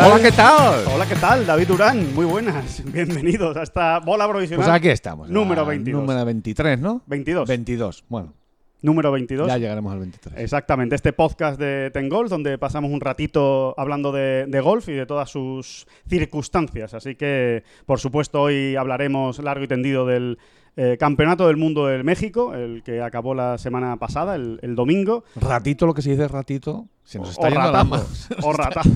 [0.00, 0.12] Tal?
[0.12, 0.84] Hola, ¿qué tal?
[0.94, 1.46] Hola, ¿qué tal?
[1.46, 2.82] David Durán, muy buenas.
[2.92, 4.64] Bienvenidos a esta bola provisional.
[4.64, 5.28] Pues aquí estamos.
[5.28, 6.00] Número la 22.
[6.00, 7.02] Número 23, ¿no?
[7.06, 7.46] 22.
[7.48, 8.04] 22.
[8.08, 8.32] Bueno,
[8.80, 9.46] Número 22.
[9.46, 10.38] ya llegaremos al 23.
[10.38, 14.92] Exactamente, este podcast de Ten Golf, donde pasamos un ratito hablando de, de golf y
[14.92, 16.94] de todas sus circunstancias.
[16.94, 20.38] Así que, por supuesto, hoy hablaremos largo y tendido del
[20.76, 25.24] eh, Campeonato del Mundo del México, el que acabó la semana pasada, el, el domingo.
[25.36, 28.28] Ratito, lo que se dice ratito, se nos está o yendo ratazo, manos.
[28.42, 28.90] o ratazo.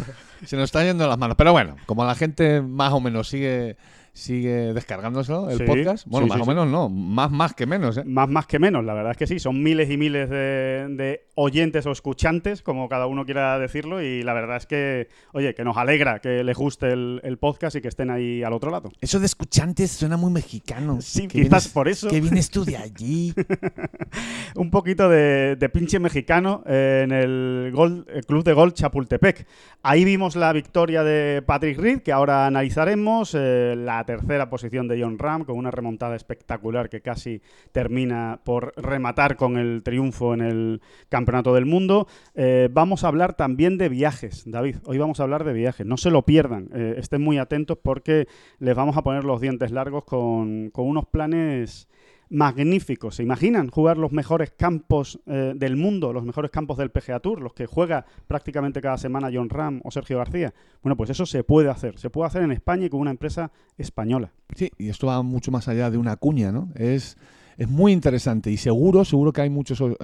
[0.46, 1.36] Se nos está yendo las manos.
[1.36, 3.76] Pero bueno, como la gente más o menos sigue
[4.14, 6.06] sigue descargándoselo, el Sí, podcast.
[6.06, 8.04] Bueno, sí, más sí, o menos no, más más que menos, ¿eh?
[8.06, 9.38] Más más que menos, la verdad es que sí.
[9.40, 14.22] Son miles y miles de, de oyentes o escuchantes, como cada uno quiera decirlo, y
[14.22, 17.80] la verdad es que, oye, que nos alegra que les guste el, el podcast y
[17.82, 18.90] que estén ahí al otro lado.
[19.00, 20.98] Eso de escuchantes suena muy mexicano.
[21.00, 22.08] Sí, Que quizás vienes- por eso.
[22.08, 23.34] Que vienes tú de allí.
[24.54, 29.46] Un poquito de, de pinche mexicano eh, en el, gol- el Club de Golf Chapultepec.
[29.82, 35.02] Ahí vimos la victoria de Patrick Reed, que ahora analizaremos, eh, la tercera posición de
[35.02, 40.40] John Ram, con una remontada espectacular que casi termina por rematar con el triunfo en
[40.40, 42.06] el Campeonato del Mundo.
[42.34, 44.76] Eh, vamos a hablar también de viajes, David.
[44.84, 45.86] Hoy vamos a hablar de viajes.
[45.86, 46.68] No se lo pierdan.
[46.74, 48.26] eh, estén muy atentos porque
[48.58, 51.88] les vamos a poner los dientes largos con, con unos planes
[52.30, 53.16] magníficos.
[53.16, 57.40] ¿Se imaginan jugar los mejores campos eh, del mundo, los mejores campos del PGA Tour,
[57.40, 60.54] los que juega prácticamente cada semana John Ram o Sergio García?
[60.82, 61.98] Bueno, pues eso se puede hacer.
[61.98, 64.32] Se puede hacer en España y con una empresa española.
[64.54, 66.70] Sí, y esto va mucho más allá de una cuña, ¿no?
[66.74, 67.16] Es,
[67.56, 69.94] es muy interesante y seguro, seguro que hay muchos eh,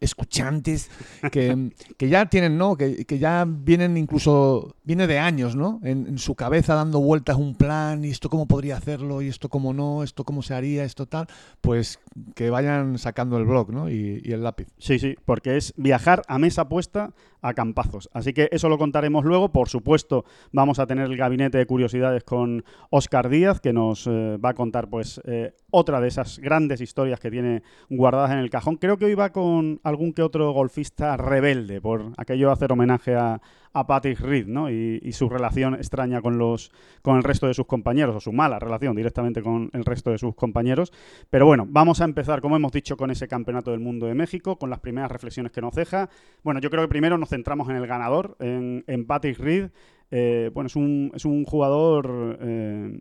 [0.00, 0.90] escuchantes
[1.30, 2.76] que, que ya tienen, ¿no?
[2.76, 5.80] Que, que ya vienen incluso, viene de años, ¿no?
[5.82, 9.48] En, en su cabeza dando vueltas un plan y esto cómo podría hacerlo y esto
[9.48, 11.26] cómo no, esto cómo se haría, esto tal.
[11.60, 11.98] Pues
[12.34, 13.90] que vayan sacando el blog, ¿no?
[13.90, 14.68] Y, y el lápiz.
[14.78, 17.12] Sí, sí, porque es viajar a mesa puesta
[17.42, 18.10] a campazos.
[18.12, 19.50] Así que eso lo contaremos luego.
[19.50, 24.36] Por supuesto, vamos a tener el gabinete de curiosidades con Oscar Díaz, que nos eh,
[24.36, 28.50] va a contar pues eh, otra de esas grandes historias que tiene guardadas en el
[28.50, 28.76] cajón.
[28.76, 33.40] Creo que hoy va con algún que otro golfista rebelde, por aquello hacer homenaje a,
[33.72, 34.70] a Patrick Reed, ¿no?
[34.70, 36.70] Y, y su relación extraña con los
[37.02, 40.18] con el resto de sus compañeros, o su mala relación directamente con el resto de
[40.18, 40.92] sus compañeros.
[41.30, 44.56] Pero bueno, vamos a empezar, como hemos dicho, con ese Campeonato del Mundo de México,
[44.56, 46.08] con las primeras reflexiones que nos deja.
[46.42, 49.70] Bueno, yo creo que primero nos centramos en el ganador, en, en Patrick Reed.
[50.12, 53.00] Eh, bueno, es un, es un jugador eh,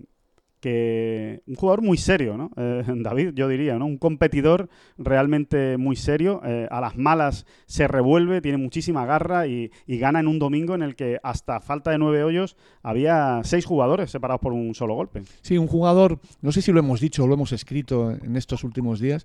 [0.59, 1.41] que.
[1.47, 2.51] Un jugador muy serio, ¿no?
[2.57, 3.85] Eh, David, yo diría, ¿no?
[3.85, 6.41] Un competidor realmente muy serio.
[6.45, 10.75] eh, a las malas se revuelve, tiene muchísima garra y, y gana en un domingo
[10.75, 14.95] en el que, hasta falta de nueve hoyos, había seis jugadores separados por un solo
[14.95, 15.23] golpe.
[15.41, 18.63] Sí, un jugador, no sé si lo hemos dicho o lo hemos escrito en estos
[18.63, 19.23] últimos días,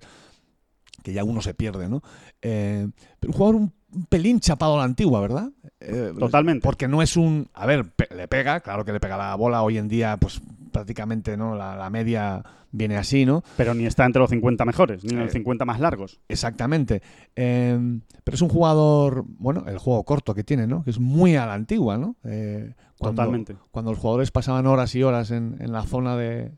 [1.03, 2.01] que ya uno se pierde, ¿no?
[2.41, 2.87] Eh,
[3.19, 5.51] pero un jugador un, un pelín chapado a la antigua, ¿verdad?
[5.79, 6.63] Eh, Totalmente.
[6.63, 7.47] Porque no es un...
[7.53, 10.41] A ver, pe- le pega, claro que le pega la bola hoy en día, pues
[10.75, 11.55] prácticamente, ¿no?
[11.55, 13.43] La, la media viene así, ¿no?
[13.57, 16.19] Pero ni está entre los 50 mejores, ni en Eh, los 50 más largos.
[16.27, 17.01] Exactamente.
[17.35, 17.79] Eh,
[18.23, 20.83] pero es un jugador, bueno, el juego corto que tiene, ¿no?
[20.83, 22.15] Que es muy a la antigua, ¿no?
[22.25, 23.55] Eh, cuando- Totalmente.
[23.71, 26.51] cuando los jugadores pasaban horas y horas en, en la zona de,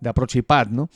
[0.00, 0.88] de approach y pad, ¿no?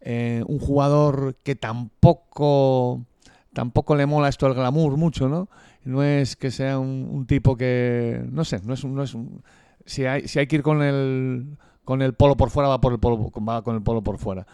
[0.00, 3.04] Eh, un jugador que tampoco
[3.52, 5.48] tampoco le mola esto del glamour mucho, ¿no?
[5.84, 9.14] No es que sea un, un tipo que, no sé, no es un, no es
[9.14, 9.42] un-
[9.86, 12.92] si hay si hay que ir con el con el polo por fuera va por
[12.92, 14.46] el polo va con el polo por fuera.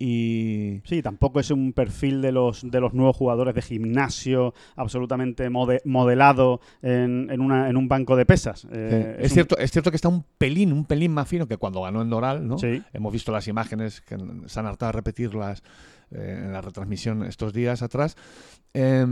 [0.00, 5.50] Y Sí, tampoco es un perfil de los, de los nuevos jugadores de gimnasio absolutamente
[5.50, 8.64] mode- modelado en, en, una, en un banco de pesas.
[8.70, 11.82] Eh, es, cierto, es cierto que está un pelín, un pelín más fino que cuando
[11.82, 12.58] ganó en Doral, ¿no?
[12.58, 12.80] Sí.
[12.92, 14.16] Hemos visto las imágenes que
[14.46, 15.64] se han hartado de repetirlas
[16.12, 18.16] eh, en la retransmisión estos días atrás.
[18.74, 19.04] Eh,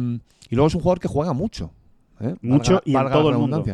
[0.49, 1.73] y luego es un jugador que juega mucho.
[2.21, 2.37] ¿eh?
[2.43, 3.65] Mucho y en valga la todo el mundo.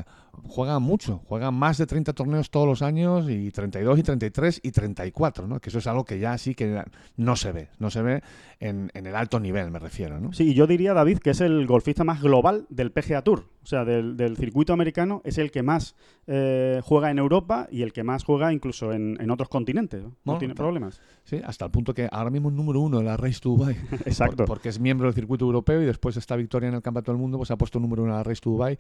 [0.44, 4.70] Juega mucho, juega más de 30 torneos todos los años y 32 y 33 y
[4.72, 5.60] 34, ¿no?
[5.60, 6.82] Que eso es algo que ya sí que
[7.16, 8.22] no se ve, no se ve
[8.58, 10.32] en, en el alto nivel, me refiero, ¿no?
[10.32, 13.44] Sí, yo diría, David, que es el golfista más global del PGA Tour.
[13.62, 15.94] O sea, del, del circuito americano es el que más
[16.26, 20.02] eh, juega en Europa y el que más juega incluso en, en otros continentes.
[20.02, 20.08] ¿no?
[20.08, 21.00] No Bueno, tiene problemas.
[21.24, 23.76] Sí, hasta el punto que ahora mismo es número uno en la Race to Dubai.
[24.04, 24.38] Exacto.
[24.38, 27.12] Por- porque es miembro del circuito europeo y después de esta victoria en el Campeonato
[27.12, 28.76] del Mundo, pues ha puesto número uno en la Race to Dubai.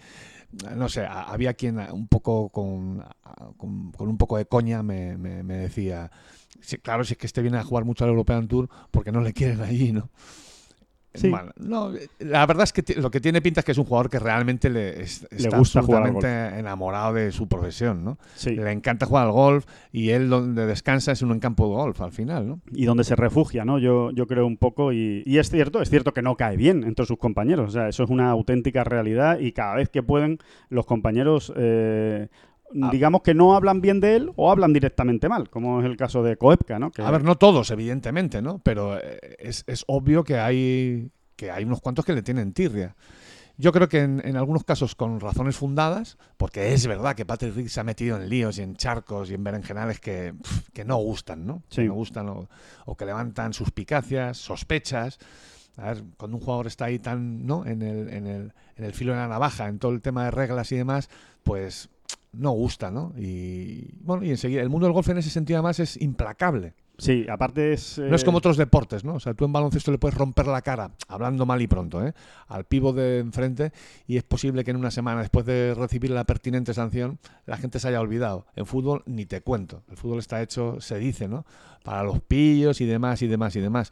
[0.76, 4.36] No sé, ha, ha había quien ah, un poco con, ah, con, con un poco
[4.36, 6.10] de coña me, decía,
[6.60, 9.20] "Sí, claro, si es que este viene a jugar mucho al European Tour, porque no
[9.20, 10.08] le quieren allí, ¿no?
[11.14, 11.30] Sí.
[11.56, 14.18] No, la verdad es que lo que tiene pinta es que es un jugador que
[14.18, 18.18] realmente le, es- está gusta jugar al absolutamente enamorado de su profesión, ¿no?
[18.34, 18.56] Sí.
[18.56, 22.00] Le encanta jugar al golf y él donde descansa es en un campo de golf
[22.00, 22.60] al final, ¿no?
[22.72, 23.78] y donde se refugia, ¿no?
[23.78, 26.82] Yo, yo creo un poco, y, y es cierto, es cierto que no cae bien
[26.84, 30.38] entre sus compañeros, o sea, eso es una auténtica realidad y cada vez que pueden
[30.70, 32.28] los compañeros, eh,
[32.80, 32.88] Ah.
[32.92, 36.22] digamos que no hablan bien de él o hablan directamente mal, como es el caso
[36.22, 36.90] de Koepka, ¿no?
[36.90, 38.58] Que- A ver, no todos, evidentemente, ¿no?
[38.60, 42.94] Pero eh, es, es obvio que hay, que hay unos cuantos que le tienen tirria.
[43.58, 47.54] Yo creo que en, en algunos casos con razones fundadas, porque es verdad que Patrick
[47.54, 50.32] Reed se ha metido en líos y en charcos y en berenjenales que,
[50.72, 51.62] que no gustan, ¿no?
[51.68, 51.82] Sí.
[51.82, 52.48] Que no gustan o,
[52.86, 55.18] o que levantan suspicacias, sospechas.
[55.76, 57.64] A ver, cuando un jugador está ahí tan, ¿no?
[57.66, 60.30] En el, en el, en el filo de la navaja, en todo el tema de
[60.30, 61.10] reglas y demás,
[61.42, 61.90] pues
[62.32, 63.12] no gusta, ¿no?
[63.16, 66.74] Y bueno, y enseguida, el mundo del golf en ese sentido además es implacable.
[66.98, 67.98] Sí, aparte es...
[67.98, 69.14] No es eh, como otros deportes, ¿no?
[69.14, 72.14] O sea, tú en baloncesto le puedes romper la cara, hablando mal y pronto, ¿eh?
[72.46, 73.72] Al pivo de enfrente
[74.06, 77.80] y es posible que en una semana después de recibir la pertinente sanción la gente
[77.80, 78.46] se haya olvidado.
[78.54, 79.82] En fútbol ni te cuento.
[79.90, 81.44] El fútbol está hecho, se dice, ¿no?
[81.82, 83.90] Para los pillos y demás y demás y demás.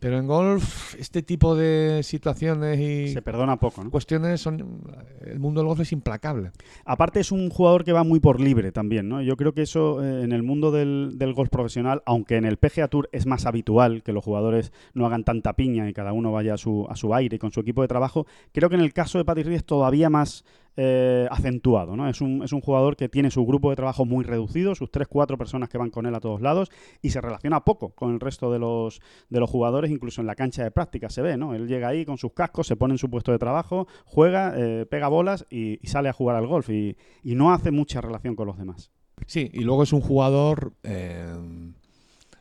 [0.00, 3.90] Pero en golf, este tipo de situaciones y Se perdona poco, ¿no?
[3.90, 4.82] cuestiones son...
[5.20, 6.52] El mundo del golf es implacable.
[6.86, 9.20] Aparte es un jugador que va muy por libre también, ¿no?
[9.20, 12.56] Yo creo que eso eh, en el mundo del, del golf profesional, aunque en el
[12.56, 16.32] PGA Tour es más habitual que los jugadores no hagan tanta piña y cada uno
[16.32, 18.94] vaya a su, a su aire con su equipo de trabajo, creo que en el
[18.94, 20.44] caso de Patrick Reed es todavía más
[20.82, 22.08] eh, acentuado, ¿no?
[22.08, 25.36] Es un, es un jugador que tiene su grupo de trabajo muy reducido, sus 3-4
[25.36, 26.70] personas que van con él a todos lados
[27.02, 30.34] y se relaciona poco con el resto de los, de los jugadores, incluso en la
[30.34, 31.54] cancha de práctica se ve, ¿no?
[31.54, 34.86] Él llega ahí con sus cascos, se pone en su puesto de trabajo, juega, eh,
[34.86, 38.34] pega bolas y, y sale a jugar al golf y, y no hace mucha relación
[38.34, 38.90] con los demás.
[39.26, 41.26] Sí, y luego es un jugador, eh,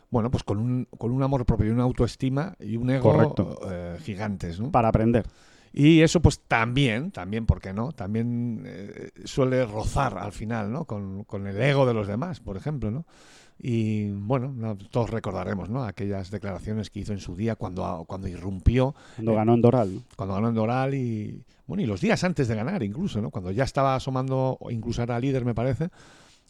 [0.10, 3.36] bueno, pues con un, con un amor propio y una autoestima y un ego
[3.70, 4.72] eh, gigantes, ¿no?
[4.72, 5.26] Para aprender.
[5.74, 7.92] Y eso pues también, también, ¿por qué no?
[7.92, 10.86] También eh, suele rozar al final, ¿no?
[10.86, 13.06] Con, con el ego de los demás, por ejemplo, ¿no?
[13.62, 15.84] Y bueno, no, todos recordaremos, ¿no?
[15.84, 20.02] Aquellas declaraciones que hizo en su día cuando, cuando irrumpió Cuando Eh, ganó en Doral.
[20.16, 23.52] cuando ganó en Doral y bueno y los días antes de ganar incluso no cuando
[23.52, 25.90] ya estaba asomando incluso era líder me parece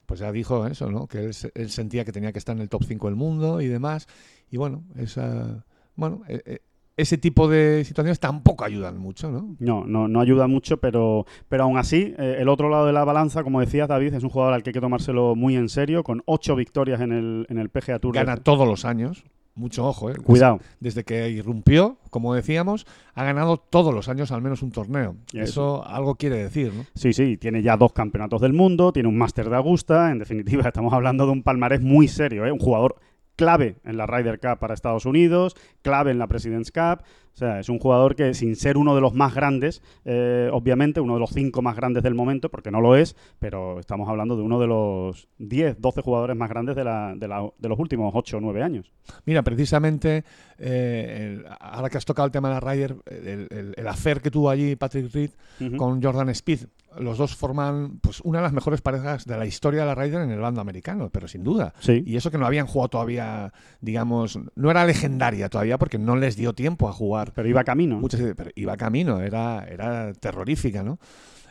[0.05, 2.69] pues ya dijo eso no que él, él sentía que tenía que estar en el
[2.69, 4.07] top 5 del mundo y demás
[4.49, 5.65] y bueno esa
[5.95, 6.61] bueno e- e-
[6.99, 11.63] ese tipo de situaciones tampoco ayudan mucho no No, no, no ayuda mucho, pero, pero
[11.63, 14.53] aún así, eh, el otro lado de la balanza, como decías, David, es un jugador
[14.53, 17.69] al que hay que tomárselo muy en serio, con ocho victorias en el, en el
[17.69, 18.13] PGA Tour.
[18.13, 19.23] gana todos los años
[19.55, 20.15] mucho ojo ¿eh?
[20.15, 20.59] Cuidado.
[20.79, 25.85] desde que irrumpió como decíamos ha ganado todos los años al menos un torneo eso
[25.85, 29.49] algo quiere decir no Sí, sí, tiene ya dos campeonatos del mundo, tiene un máster
[29.49, 32.51] de Augusta, en definitiva estamos hablando de un palmarés muy serio, ¿eh?
[32.51, 32.95] un jugador
[33.39, 37.03] clave en la Ryder Cup para Estados Unidos, clave en la President's Cup,
[37.33, 40.99] o sea, es un jugador que sin ser uno de los más grandes, eh, obviamente,
[40.99, 44.35] uno de los cinco más grandes del momento, porque no lo es, pero estamos hablando
[44.35, 47.79] de uno de los 10, 12 jugadores más grandes de, la- de, la- de los
[47.79, 48.91] últimos 8 o 9 años.
[49.25, 50.25] Mira, precisamente,
[50.57, 54.21] eh, el- ahora que has tocado el tema de la Ryder, el, el, el hacer
[54.21, 55.31] que tuvo allí Patrick Reed
[55.77, 56.61] con Jordan Speed,
[56.97, 60.21] los dos forman pues una de las mejores parejas de la historia de la Ryder
[60.21, 61.73] en el bando americano, pero sin duda.
[61.79, 62.03] Sí.
[62.05, 66.35] Y eso que no habían jugado todavía, digamos, no era legendaria todavía porque no les
[66.35, 67.31] dio tiempo a jugar.
[67.33, 67.99] Pero iba camino.
[67.99, 70.99] Muchas, pero iba camino, era, era terrorífica, ¿no?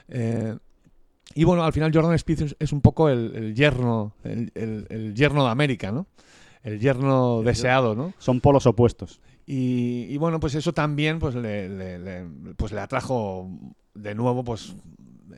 [0.08, 0.56] Eh,
[1.34, 4.86] y bueno, al final Jordan Speed es, es un poco el, el yerno, el, el-
[4.88, 6.06] el yerno de América, ¿no?
[6.62, 8.12] El yerno deseado, ¿no?
[8.18, 9.20] Son polos opuestos.
[9.46, 12.26] Y, y bueno, pues eso también pues le, le- le-
[12.56, 13.48] pues le atrajo
[13.94, 14.74] de nuevo pues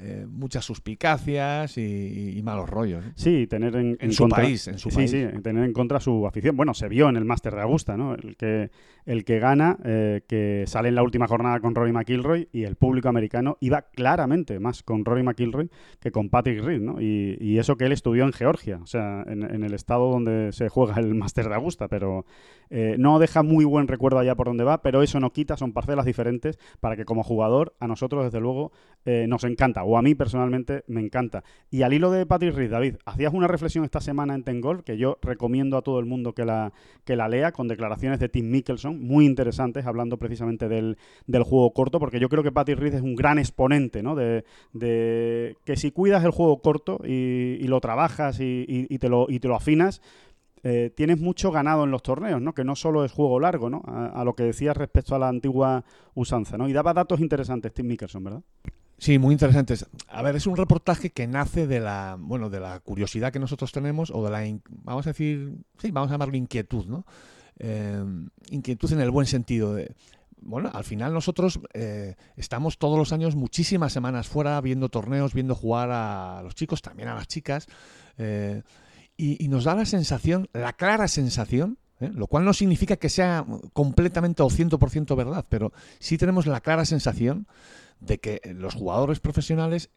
[0.02, 3.04] eh, muchas suspicacias y, y malos rollos.
[3.16, 5.10] Sí, tener en, En su contra- país, en su sí, país.
[5.10, 6.56] sí, tener en contra su afición.
[6.56, 8.14] Bueno, se vio en el Máster de Augusta, ¿no?
[8.14, 8.70] El que,
[9.10, 12.76] el que gana, eh, que sale en la última jornada con Rory McIlroy y el
[12.76, 17.00] público americano iba claramente más con Rory McIlroy que con Patrick Reed, ¿no?
[17.00, 20.94] Y, eso que él estudió en Georgia, o sea, en, el estado donde se juega
[20.98, 22.24] el Máster de Augusta, pero
[22.70, 25.72] eh, no deja muy buen recuerdo allá por donde va, pero eso no quita, son
[25.72, 28.72] parcelas diferentes para que como jugador a nosotros desde luego
[29.04, 31.42] eh, nos encanta, o a mí personalmente me encanta.
[31.68, 34.96] Y al hilo de Patrick Reed, David, hacías una reflexión esta semana en Tengol que
[34.96, 36.72] yo recomiendo a todo el mundo que la,
[37.04, 41.72] que la lea con declaraciones de Tim Mickelson muy interesantes hablando precisamente del, del juego
[41.72, 44.14] corto, porque yo creo que Patrick Reed es un gran exponente ¿no?
[44.14, 49.26] de, de que si cuidas el juego corto y, lo trabajas y, y- te lo,
[49.28, 50.02] y te lo afinas,
[50.62, 52.52] eh, tienes mucho ganado en los torneos, ¿no?
[52.52, 53.82] Que no solo es juego largo, ¿no?
[53.86, 56.68] A, a lo que decías respecto a la antigua usanza, ¿no?
[56.68, 58.42] Y daba datos interesantes Tim Mickelson, ¿verdad?
[58.98, 59.88] Sí, muy interesantes.
[60.08, 63.72] A ver, es un reportaje que nace de la, bueno, de la curiosidad que nosotros
[63.72, 67.06] tenemos o de la, vamos a decir, sí, vamos a llamarlo inquietud, ¿no?
[67.62, 68.02] Eh,
[68.50, 69.94] inquietud en el buen sentido de,
[70.42, 75.54] bueno, al final nosotros eh, estamos todos los años muchísimas semanas fuera viendo torneos, viendo
[75.54, 77.66] jugar a los chicos, también a las chicas,
[78.18, 78.62] eh,
[79.16, 82.10] y, nos da la sensación, la clara sensación, ¿eh?
[82.14, 86.86] lo cual no significa que sea completamente o 100% verdad, pero sí tenemos la clara
[86.86, 87.46] sensación
[88.00, 89.90] de que los jugadores profesionales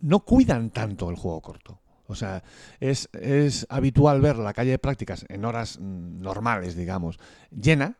[0.00, 1.80] no cuidan tanto el juego corto.
[2.10, 2.42] O sea,
[2.80, 7.18] es, es habitual ver la calle de prácticas en horas mm, normales, digamos,
[7.50, 7.96] llena,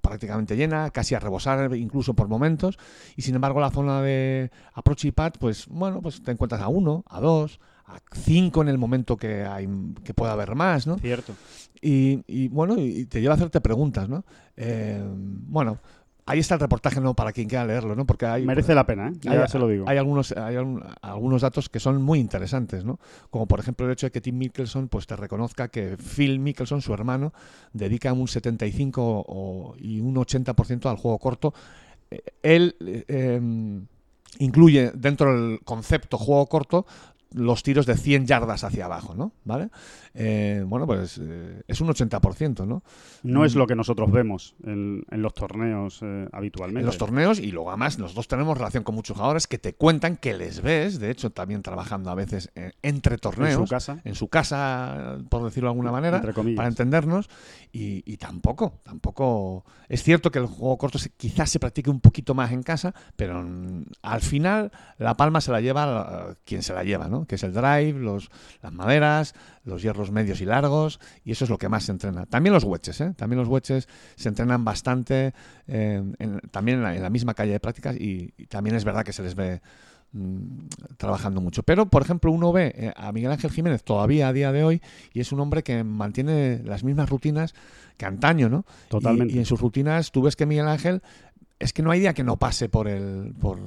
[0.00, 2.78] prácticamente llena, casi a rebosar incluso por momentos,
[3.16, 6.68] y sin embargo la zona de approach y pad, pues bueno, pues te encuentras a
[6.68, 9.68] uno, a dos, a cinco en el momento que hay
[10.04, 10.98] que pueda haber más, ¿no?
[10.98, 11.34] Cierto.
[11.80, 14.24] Y, y, bueno, y te lleva a hacerte preguntas, ¿no?
[14.56, 15.78] Eh, bueno,
[16.26, 17.14] ahí está el reportaje, ¿no?
[17.14, 18.04] Para quien quiera leerlo, ¿no?
[18.04, 19.12] Porque hay, Merece la pena, ¿eh?
[19.22, 19.84] Ya hay, se lo digo.
[19.88, 20.56] Hay algunos, hay
[21.02, 22.98] algunos datos que son muy interesantes, ¿no?
[23.30, 26.82] Como por ejemplo el hecho de que Tim Mickelson pues te reconozca que Phil Mickelson,
[26.82, 27.32] su hermano,
[27.72, 31.54] dedica un 75 o- y un 80% al juego corto.
[32.10, 33.86] Eh, Él eh, em,
[34.38, 36.86] incluye dentro del concepto juego corto
[37.36, 39.32] los tiros de 100 yardas hacia abajo, ¿no?
[39.44, 39.68] ¿Vale?
[40.14, 42.82] Eh, bueno, pues eh, es un 80%, ¿no?
[43.22, 43.58] No es Mm.
[43.58, 46.80] lo que nosotros vemos en, en los torneos eh, habitualmente.
[46.80, 50.16] en los torneos y luego además nosotros tenemos relación con muchos jugadores que te cuentan
[50.16, 52.50] que les ves, de hecho también trabajando a veces
[52.82, 56.56] entre torneos, en su casa, en su casa, por decirlo de alguna manera, entre comillas.
[56.56, 57.28] para entendernos,
[57.70, 59.64] y, y tampoco, tampoco.
[59.88, 62.94] Es cierto que el juego corto se- quizás se practique un poquito más en casa,
[63.16, 67.25] pero mm, al final la palma se la lleva quien se la lleva, ¿no?
[67.26, 68.30] Que es el drive, los,
[68.62, 72.26] las maderas, los hierros medios y largos, y eso es lo que más se entrena.
[72.26, 73.12] También los wedges, ¿eh?
[73.16, 75.34] También los wedges se entrenan bastante,
[75.66, 78.84] eh, en- también en la, en la misma calle de prácticas, y, y también es
[78.84, 79.60] verdad que se les ve
[80.12, 80.66] mm,
[80.96, 81.62] trabajando mucho.
[81.62, 84.82] Pero, por ejemplo, uno ve eh, a Miguel Ángel Jiménez todavía a día de hoy
[85.12, 87.54] y es un hombre que mantiene las mismas rutinas
[87.96, 88.64] que antaño, ¿no?
[88.88, 89.34] Totalmente.
[89.34, 91.02] Y, y en sus rutinas tú ves que Miguel Ángel
[91.58, 93.58] es que no hay día que no pase por el por,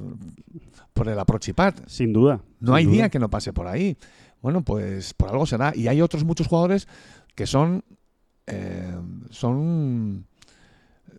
[0.92, 1.16] por el
[1.54, 1.74] pad.
[1.86, 2.40] Sin duda.
[2.60, 2.94] No sin hay duda.
[2.94, 3.96] día que no pase por ahí.
[4.42, 5.72] Bueno, pues por algo será.
[5.74, 6.88] Y hay otros muchos jugadores
[7.34, 7.84] que son
[8.46, 8.94] eh,
[9.30, 10.26] son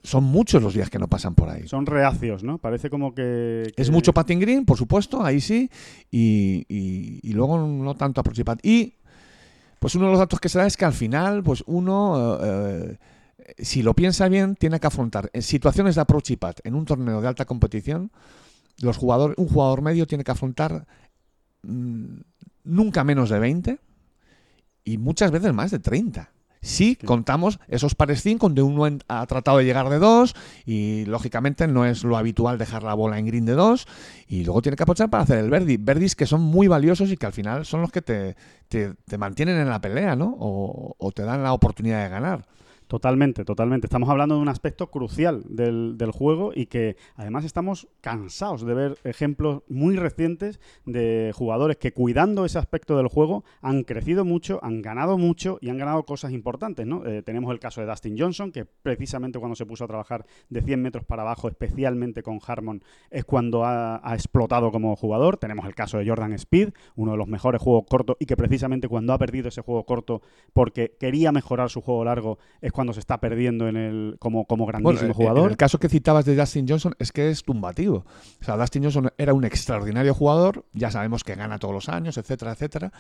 [0.04, 1.68] son muchos los días que no pasan por ahí.
[1.68, 2.58] Son reacios, ¿no?
[2.58, 3.72] Parece como que...
[3.76, 5.70] Es mucho patting green, por supuesto, ahí sí,
[6.10, 8.58] y, y- y luego no tanto approach y pad.
[8.64, 8.96] Y
[9.78, 12.98] pues uno de los datos que se da es que al final, pues uno, eh,
[13.38, 16.74] eh, si lo piensa bien, tiene que afrontar en situaciones de approach y pad en
[16.74, 18.12] un torneo de alta competición,
[18.82, 20.86] los jugadores, un jugador medio tiene que afrontar
[21.64, 22.20] mm,
[22.64, 23.80] nunca menos de 20
[24.84, 26.32] y muchas veces más de 30.
[26.64, 31.68] Si contamos esos pares 5 donde uno ha tratado de llegar de 2 y lógicamente
[31.68, 33.88] no es lo habitual dejar la bola en green de 2
[34.28, 35.78] y luego tiene que aprovechar para hacer el verdi.
[35.78, 38.36] Verdis que son muy valiosos y que al final son los que te,
[38.68, 40.36] te- te mantienen en la pelea, ¿no?
[40.40, 42.46] O, o te dan la oportunidad de ganar.
[42.92, 43.88] Totalmente, totalmente.
[43.88, 48.74] Estamos hablando de un aspecto crucial del, del juego y que además estamos cansados de
[48.74, 54.60] ver ejemplos muy recientes de jugadores que cuidando ese aspecto del juego han crecido mucho,
[54.62, 56.86] han ganado mucho y han ganado cosas importantes.
[56.86, 57.06] ¿no?
[57.06, 60.62] Eh, tenemos el caso de Dustin Johnson, que precisamente cuando se puso a trabajar de
[60.62, 65.38] 100 metros para abajo, especialmente con Harmon, es cuando ha, ha explotado como jugador.
[65.38, 68.90] Tenemos el caso de Jordan Speed, uno de los mejores juegos cortos y que precisamente
[68.90, 70.22] cuando ha perdido ese juego corto
[70.52, 74.66] porque quería mejorar su juego largo es cuando se está perdiendo en el como, como
[74.66, 75.46] grandísimo Bueno, en- jugador.
[75.46, 78.06] En el caso que citabas de Dustin Johnson es que es tumbativo.
[78.42, 82.18] O sea, Dustin Johnson era un extraordinario jugador, ya sabemos que gana todos los años,
[82.18, 82.92] etcétera, etcétera.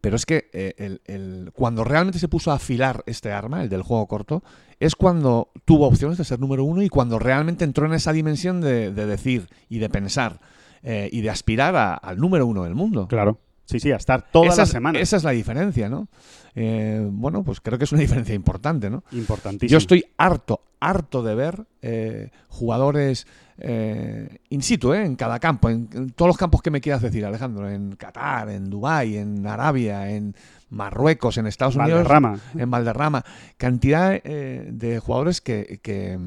[0.00, 3.68] Pero es que eh, el- el- cuando realmente se puso a afilar este arma, el
[3.68, 4.42] del juego corto,
[4.80, 8.60] es cuando tuvo opciones de ser número uno y cuando realmente entró en esa dimensión
[8.60, 10.40] de, de decir y de pensar
[10.82, 13.06] eh, y de aspirar a- al número uno del mundo.
[13.08, 13.38] Claro.
[13.66, 15.02] Sí, sí, a estar todas esa, es, semanas.
[15.02, 16.08] esa es la diferencia, ¿no?
[16.54, 19.04] Eh, bueno, pues creo que es una diferencia importante, ¿no?
[19.12, 19.68] Importantísimo.
[19.70, 23.26] Yo estoy harto, harto de ver eh, jugadores
[23.58, 27.02] eh, in situ, eh, en cada campo, en, en todos los campos que me quieras
[27.02, 30.34] decir, Alejandro, en Qatar, en Dubái, en Arabia, en
[30.68, 32.38] Marruecos, en Estados Unidos, Valderrama.
[32.54, 33.24] en Valderrama,
[33.56, 36.18] cantidad eh, de jugadores que, que,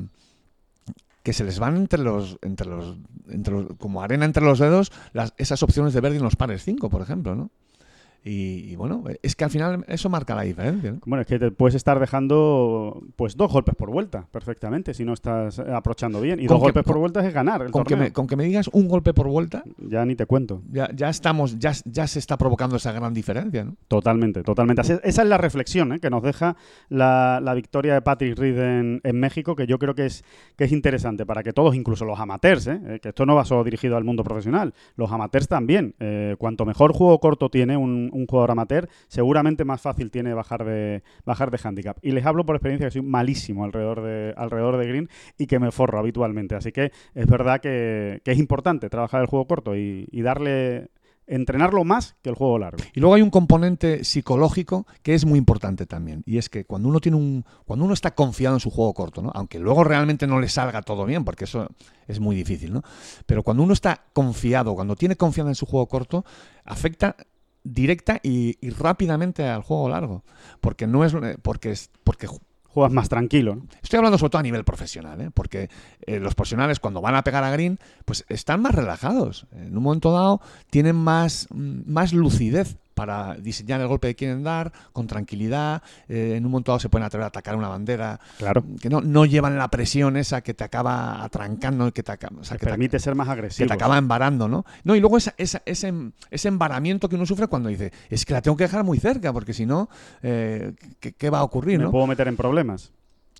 [1.24, 2.98] que se les van entre los, entre los,
[3.28, 6.64] entre los- como arena entre los dedos, las, esas opciones de verde en los pares
[6.64, 7.52] 5, por ejemplo, ¿no?
[8.24, 10.92] Y, y bueno, es que al final eso marca la diferencia.
[10.92, 11.00] ¿no?
[11.06, 15.14] Bueno, es que te puedes estar dejando pues dos golpes por vuelta perfectamente si no
[15.14, 16.40] estás aprochando bien.
[16.40, 18.36] Y Con dos que- golpes por vuelta es ganar el Con que, me, con que
[18.36, 20.62] me digas un golpe por vuelta, Ya ni te cuento.
[20.72, 23.64] ya, ya estamos, ya, ya se está provocando esa gran diferencia.
[23.64, 23.76] ¿no?
[23.88, 24.82] Totalmente, totalmente.
[24.82, 26.00] Así- esa es la reflexión ¿eh?
[26.00, 26.56] que nos deja
[26.90, 30.24] la, la victoria de Patrick Reed en, en México, que yo creo que es,
[30.56, 32.80] que es interesante para que todos, incluso los amateurs, ¿eh?
[32.86, 35.96] Eh, que esto no va solo dirigido al mundo profesional, los amateurs también.
[36.00, 40.66] Eh, cuanto mejor juego corto tiene un, un jugador amateur, seguramente más fácil tiene bajar
[40.66, 41.98] de, bajar de handicap.
[42.02, 45.60] Y les hablo por experiencia que soy malísimo alrededor de, alrededor de green y que
[45.60, 46.56] me forro habitualmente.
[46.56, 50.90] Así que es verdad que, es importante trabajar el juego corto y, y darle...
[51.32, 52.80] Entrenarlo más que el juego largo.
[52.92, 56.24] Y luego hay un componente psicológico que es muy importante también.
[56.26, 57.46] Y es que cuando uno tiene un.
[57.66, 59.32] Cuando uno está confiado en su juego corto, ¿no?
[59.36, 61.68] Aunque luego realmente no le salga todo bien, porque eso
[62.08, 62.82] es muy difícil, ¿no?
[63.28, 66.26] Pero cuando uno está confiado, cuando tiene confianza en su juego corto,
[66.66, 67.16] afecta
[67.64, 70.24] directa y, y rápidamente al juego largo.
[70.62, 71.14] Porque no es.
[71.42, 71.90] Porque es.
[72.04, 72.28] Porque
[72.72, 73.56] Juegas más tranquilo.
[73.56, 73.68] ¿no?
[73.82, 75.32] Estoy hablando sobre todo a nivel profesional, ¿eh?
[75.34, 75.70] porque
[76.06, 79.48] eh, los profesionales cuando van a pegar a green, pues están más relajados.
[79.52, 80.40] En un momento dado
[80.70, 85.82] tienen más, mm, más lucidez para diseñar el golpe que quieren dar, con tranquilidad.
[86.10, 88.62] eh, en un momento dado se pueden atrever a atacar una bandera, Claro.
[88.82, 92.44] que no, no llevan la presión esa que te acaba atrancando, que te, acaba- o
[92.44, 93.68] sea, Te que te- permite ser más que agresivo.
[93.68, 94.66] te acaba embarando, ¿no?
[94.84, 98.26] No, y luego esa, esa- ese, em- ese embaramiento que uno sufre cuando dice, es
[98.26, 99.90] que la tengo que dejar muy cerca, porque si no,
[100.22, 101.92] eh, ¿qué, qué va a ocurrir, Me no?
[101.92, 102.92] puedo meter en problemas.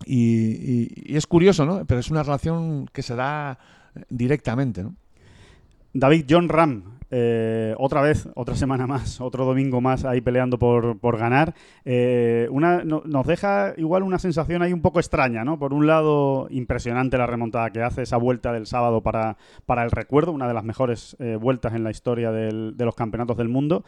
[0.06, 1.84] Y, y- y es curioso, ¿no?
[1.86, 3.60] Pero es una relación que se da
[4.10, 4.96] directamente, ¿no?
[5.94, 11.00] David John Ram, eh, otra vez, otra semana más, otro domingo más ahí peleando por,
[11.00, 11.54] por ganar.
[11.86, 15.58] Eh, una, no- nos deja igual una sensación ahí un poco extraña, ¿no?
[15.58, 19.92] Por un lado, impresionante la remontada que hace, esa vuelta del sábado para, para el
[19.92, 22.52] recuerdo, una de las mejores eh, vueltas en la historia de
[22.86, 23.84] los campeonatos del mundo.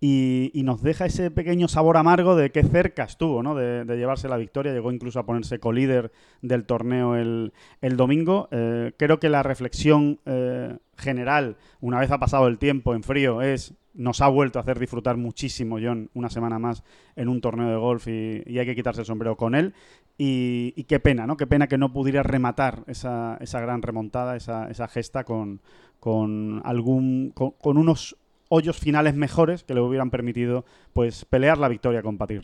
[0.00, 3.54] Y, nos deja ese pequeño sabor amargo de qué cerca estuvo, ¿no?
[3.54, 4.72] De, llevarse la victoria.
[4.72, 7.52] Llegó incluso a ponerse colíder del torneo el,
[7.96, 8.48] domingo.
[8.50, 13.40] Eh, creo que la reflexión eh, general, una vez ha pasado el tiempo en frío,
[13.40, 16.82] es nos ha vuelto a hacer disfrutar muchísimo John una semana más
[17.16, 19.72] en un torneo de golf y, hay que quitarse el sombrero con él.
[20.18, 21.36] Y, qué pena, ¿no?
[21.36, 25.60] Qué pena que no pudiera rematar esa, esa gran remontada, esa, esa gesta con,
[25.98, 27.32] con algún.
[27.32, 28.16] Con unos
[28.54, 32.42] hoyos finales mejores que le hubieran permitido pues pelear la victoria con Patrick.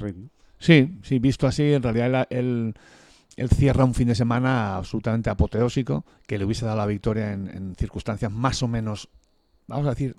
[0.59, 2.75] Sí, sí, visto así, en realidad él, él-
[3.37, 7.75] él cierra un fin de semana absolutamente apoteósico que le hubiese dado la victoria en,
[7.77, 9.09] circunstancias más o menos,
[9.67, 10.17] vamos a decir,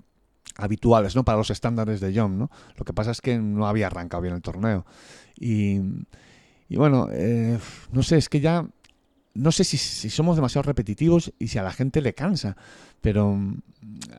[0.56, 1.24] habituales, ¿no?
[1.24, 2.50] Para los estándares de John, ¿no?
[2.76, 4.84] Lo que pasa es que no había arrancado bien el torneo.
[5.38, 5.78] Y,
[6.68, 7.58] y bueno, eh,
[7.92, 8.66] no sé, es que ya
[9.34, 12.56] no sé si, si somos demasiado repetitivos y si a la gente le cansa,
[13.00, 13.38] pero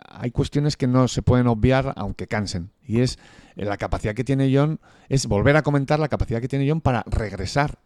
[0.10, 2.71] hay cuestiones que no se pueden obviar aunque cansen.
[2.86, 3.17] Y es
[3.56, 6.82] eh, la capacidad que tiene John, es volver a comentar la capacidad que tiene John
[6.82, 7.80] para regresar.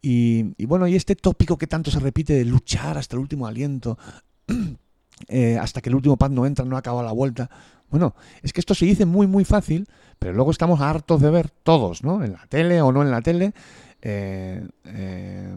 [0.00, 3.98] Y, bueno, y este tópico que tanto se repite de luchar hasta el último aliento,
[5.28, 7.50] eh, hasta que el último pad no entra, no acaba la vuelta.
[7.90, 9.86] Bueno, es que esto se dice muy, muy fácil,
[10.18, 12.22] pero luego estamos hartos de ver todos, ¿no?
[12.22, 13.54] En la tele o no en la tele,
[14.02, 15.56] eh, eh,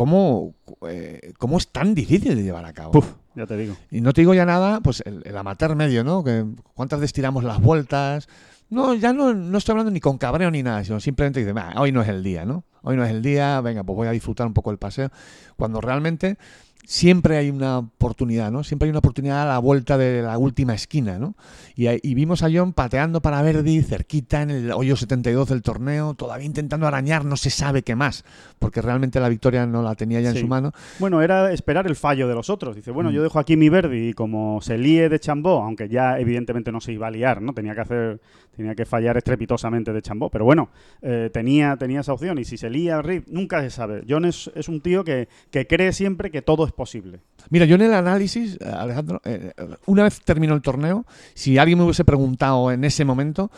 [0.00, 0.54] cómo,
[0.88, 2.92] eh, cómo es tan difícil de llevar a cabo.
[2.92, 3.76] Puf, ya te digo.
[3.90, 6.24] Y no te digo ya nada, pues el, el amateur medio, ¿no?
[6.24, 8.26] Que cuántas veces tiramos las vueltas.
[8.70, 11.74] No, ya no, no estoy hablando ni con cabreo ni nada, sino simplemente dice, "Bah,
[11.76, 12.64] hoy no es el día, ¿no?
[12.80, 15.10] Hoy no es el día, venga, pues voy a disfrutar un poco el paseo.
[15.56, 16.38] Cuando realmente
[16.84, 18.64] siempre hay una oportunidad, ¿no?
[18.64, 21.34] Siempre hay una oportunidad a la vuelta de la última esquina, ¿no?
[21.76, 26.14] Y, y vimos a John pateando para Verdi, cerquita en el hoyo 72 del torneo,
[26.14, 28.24] todavía intentando arañar, no se sabe qué más,
[28.58, 30.72] porque realmente la victoria no la tenía ya en su mano.
[30.98, 32.74] Bueno, era esperar el fallo de los otros.
[32.76, 33.14] Dice, bueno, Mm.
[33.14, 36.80] yo dejo aquí mi Verdi y como se líe de Chambó, aunque ya evidentemente no
[36.80, 37.52] se iba a liar, ¿no?
[37.54, 38.20] Tenía que hacer,
[38.56, 40.28] tenía que fallar estrepitosamente de Chambó.
[40.30, 40.70] Pero bueno,
[41.02, 44.02] eh, tenía, tenía esa opción y si se lía nunca se sabe.
[44.08, 47.20] John es, es un tío que, que cree siempre que todo es posible.
[47.50, 49.52] Mira, yo en el análisis, eh, Alejandro, eh,
[49.86, 51.04] una vez terminó el torneo,
[51.34, 53.50] si alguien me hubiese preguntado en ese momento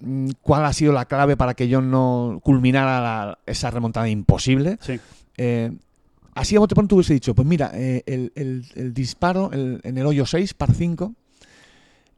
[0.00, 4.78] mm, cuál ha sido la clave para que yo no culminara la- esa remontada imposible,
[4.80, 5.00] Sí.
[5.36, 5.72] eh,
[6.34, 9.98] así a bote pronto hubiese dicho, pues mira, eh, el, el- el disparo el- en
[9.98, 11.14] el hoyo 6, par 5,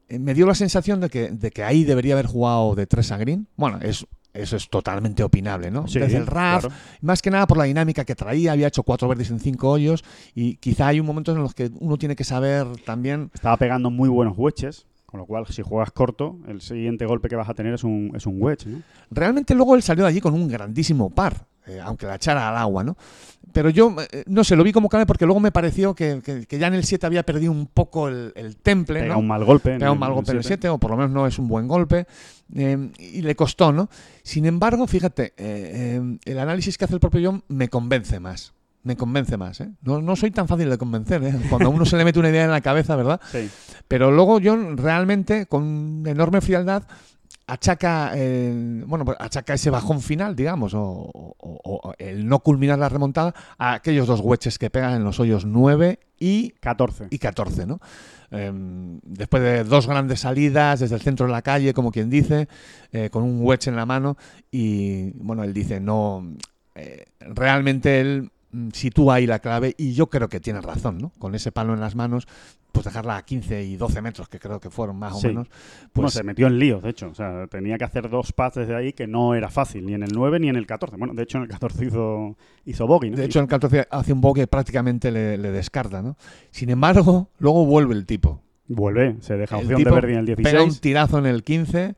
[0.09, 3.11] eh, me dio la sensación de que, de que ahí debería haber jugado de 3
[3.11, 3.47] a green.
[3.55, 5.87] Bueno, es, eso es totalmente opinable, ¿no?
[5.87, 6.75] Sí, Desde el RAF, claro.
[7.01, 10.03] más que nada por la dinámica que traía, había hecho cuatro verdes en cinco hoyos
[10.33, 13.89] y quizá hay un momento en los que uno tiene que saber también Estaba pegando
[13.89, 17.53] muy buenos wedges, con lo cual si juegas corto, el siguiente golpe que vas a
[17.53, 18.81] tener es un, es un wedge, ¿no?
[19.09, 21.45] Realmente luego él salió de allí con un grandísimo par.
[21.67, 22.97] Eh, aunque la echara al agua, ¿no?
[23.53, 26.45] Pero yo, eh, no sé, lo vi como clave porque luego me pareció que, que-
[26.45, 29.19] que ya en el 7 había perdido un poco el, el temple, Pega ¿no?
[29.19, 29.71] un mal golpe.
[29.77, 30.67] Pega un mal golpe en el siete.
[30.67, 32.07] 7, o por lo menos no es un buen golpe,
[32.55, 33.89] eh, y le costó, ¿no?
[34.23, 38.53] Sin embargo, fíjate, eh, eh, el análisis que hace el propio John me convence más.
[38.83, 39.69] Me convence más, ¿eh?
[39.83, 41.35] No, no soy tan fácil de convencer, ¿eh?
[41.49, 43.19] Cuando a uno se le mete una idea en la cabeza, ¿verdad?
[43.31, 43.47] Sí.
[43.87, 46.83] Pero luego John realmente, con enorme frialdad,
[47.53, 52.79] achaca, eh, bueno, pues achaca ese bajón final, digamos, o, o- o el no culminar
[52.79, 57.07] la remontada a aquellos dos hueches que pegan en los hoyos 9 y 14.
[57.09, 57.79] y 14, ¿no?
[58.31, 62.47] Em, después de dos grandes salidas desde el centro de la calle, como quien dice,
[62.93, 64.15] eh, con un wedge en la mano
[64.51, 66.25] y, bueno, él dice, no,
[66.75, 71.11] eh, realmente él mm, sitúa ahí la clave y yo creo que tiene razón, ¿no?
[71.19, 72.27] Con ese palo en las manos,
[72.71, 75.27] pues dejarla a 15 y 12 metros, que creo que fueron más Sí.
[75.27, 77.09] o menos, Bueno, pues se metió en líos, de hecho.
[77.09, 80.03] O sea, tenía que hacer dos pads desde ahí que no era fácil, ni en
[80.03, 80.95] el 9 ni en el 14.
[80.97, 83.17] Bueno, de hecho, en el 14 hizo, hizo bogey, ¿no?
[83.17, 86.17] de hecho en el 14 hace un boque prácticamente le, le descarta, ¿no?
[86.51, 88.41] Sin embargo, luego vuelve el tipo.
[88.67, 90.81] Vuelve, se deja opción de Verdi en el Pega un 16.
[90.81, 91.95] tirazo en el 15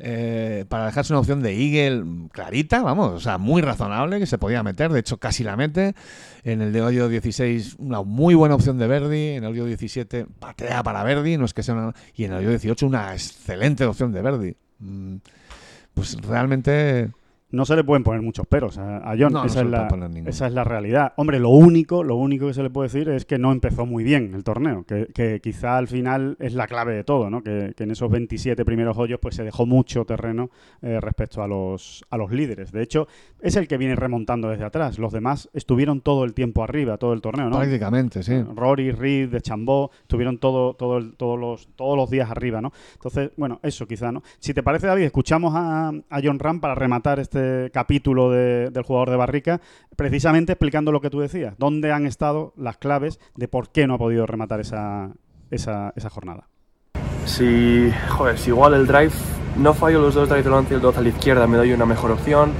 [0.00, 4.38] eh, para dejarse una opción de Eagle clarita, vamos, o sea, muy razonable que se
[4.38, 5.94] podía meter, de hecho casi la mete.
[6.44, 10.26] En el de hoyo 16 una muy buena opción de Verdi, en el hoyo 17
[10.38, 11.92] patea para Verdi, no es que sea.
[12.14, 14.56] Y en el hoyo 18 una excelente opción de Verdi.
[14.78, 15.16] Mm,
[15.94, 17.10] Pues realmente...
[17.50, 19.32] No se le pueden poner muchos peros a, a John.
[19.32, 19.88] No, no esa, se es la,
[20.28, 21.14] esa es la realidad.
[21.16, 24.04] Hombre, lo único, lo único que se le puede decir es que no empezó muy
[24.04, 24.84] bien el torneo.
[24.84, 27.42] Que, que quizá al final es la clave de todo, ¿no?
[27.42, 30.50] Que, que en esos 27 primeros hoyos pues se dejó mucho terreno
[30.82, 32.70] eh, respecto a los, a los líderes.
[32.70, 33.08] De hecho,
[33.40, 34.98] es el que viene remontando desde atrás.
[34.98, 37.56] Los demás estuvieron todo el tiempo arriba, todo el torneo, ¿no?
[37.56, 38.42] Prácticamente, sí.
[38.54, 42.72] Rory, Reed, de Chambó, estuvieron todo, todo el- todos, los, todos los días arriba, ¿no?
[42.92, 44.22] Entonces, bueno, eso quizá, ¿no?
[44.38, 47.37] Si te parece, David, escuchamos a, a John Ram para rematar este
[47.72, 49.60] capítulo de- del jugador de Barrica,
[49.96, 53.94] precisamente explicando lo que tú decías, dónde han estado las claves de por qué no
[53.94, 55.10] ha podido rematar esa,
[55.50, 56.48] esa, esa jornada.
[57.24, 59.12] Si, joder, si igual el drive,
[59.56, 61.84] no fallo los dos drive delante y el 12 a la izquierda, me doy una
[61.86, 62.52] mejor opción.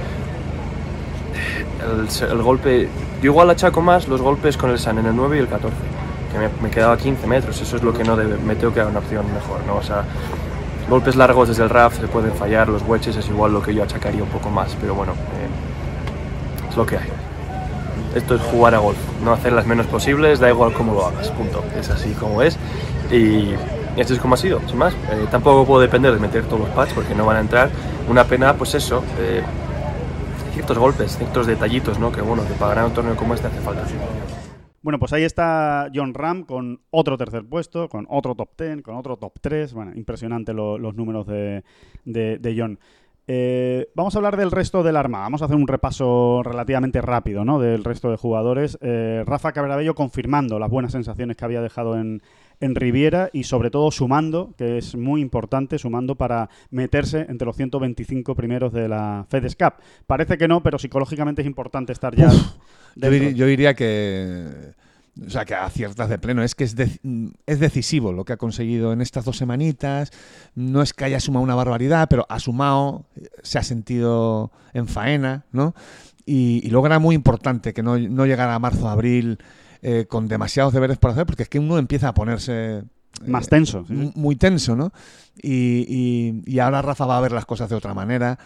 [1.81, 2.87] El, el golpe,
[3.21, 5.75] yo igual achaco más los golpes con el San en el 9 y el 14,
[6.31, 8.79] que me, me quedaba 15 metros, eso es lo que no debe, me tengo que
[8.81, 9.77] dar una opción mejor, ¿no?
[9.77, 10.03] O sea,
[10.89, 13.83] golpes largos desde el RAF se pueden fallar, los wedges es igual lo que yo
[13.83, 17.09] achacaría un poco más, pero bueno, eh, es lo que hay.
[18.15, 21.29] Esto es jugar a golf, no hacer las menos posibles, da igual cómo lo hagas,
[21.29, 21.63] punto.
[21.79, 22.57] Es así como es.
[23.11, 23.51] Y
[23.95, 24.93] esto es como ha sido, sin más.
[24.93, 27.69] Eh, tampoco puedo depender de meter todos los pads porque no van a entrar.
[28.09, 29.43] Una pena, pues eso, eh,
[30.53, 32.11] ciertos golpes, ciertos detallitos, ¿no?
[32.11, 33.83] Que bueno, que para ganar un torneo como este hace falta.
[34.81, 38.95] Bueno, pues ahí está John Ram con otro tercer puesto, con otro top 10, con
[38.95, 39.73] otro top 3.
[39.73, 41.63] Bueno, impresionante lo- los números de,
[42.05, 42.79] de- de John.
[43.31, 45.19] Eh, vamos a hablar del resto del arma.
[45.19, 47.59] Vamos a hacer un repaso relativamente rápido ¿no?
[47.59, 48.77] del resto de jugadores.
[48.81, 52.23] Eh, Rafa Cabrabello confirmando las buenas sensaciones que había dejado en,
[52.61, 57.55] en Riviera y sobre todo sumando, que es muy importante, sumando para meterse entre los
[57.55, 59.73] 125 primeros de la FedEx Cup.
[60.07, 62.29] Parece que no, pero psicológicamente es importante estar ya.
[63.33, 64.73] Yo, diría que.
[65.25, 66.43] O sea, que aciertas de pleno.
[66.43, 66.99] Es que es, de-
[67.45, 70.11] es decisivo lo que ha conseguido en estas dos semanitas.
[70.55, 73.05] No es que haya sumado una barbaridad, pero ha sumado,
[73.41, 75.75] se ha sentido en faena, ¿no?
[76.25, 79.39] Y, y luego era muy importante que no, no llegara a marzo, abril
[79.81, 82.83] eh, con demasiados deberes por hacer, porque es que uno empieza a ponerse eh,
[83.27, 83.85] Más tenso.
[83.89, 84.91] muy tenso, ¿no?
[85.41, 88.37] Y, y- y ahora Rafa va a ver las cosas de otra manera.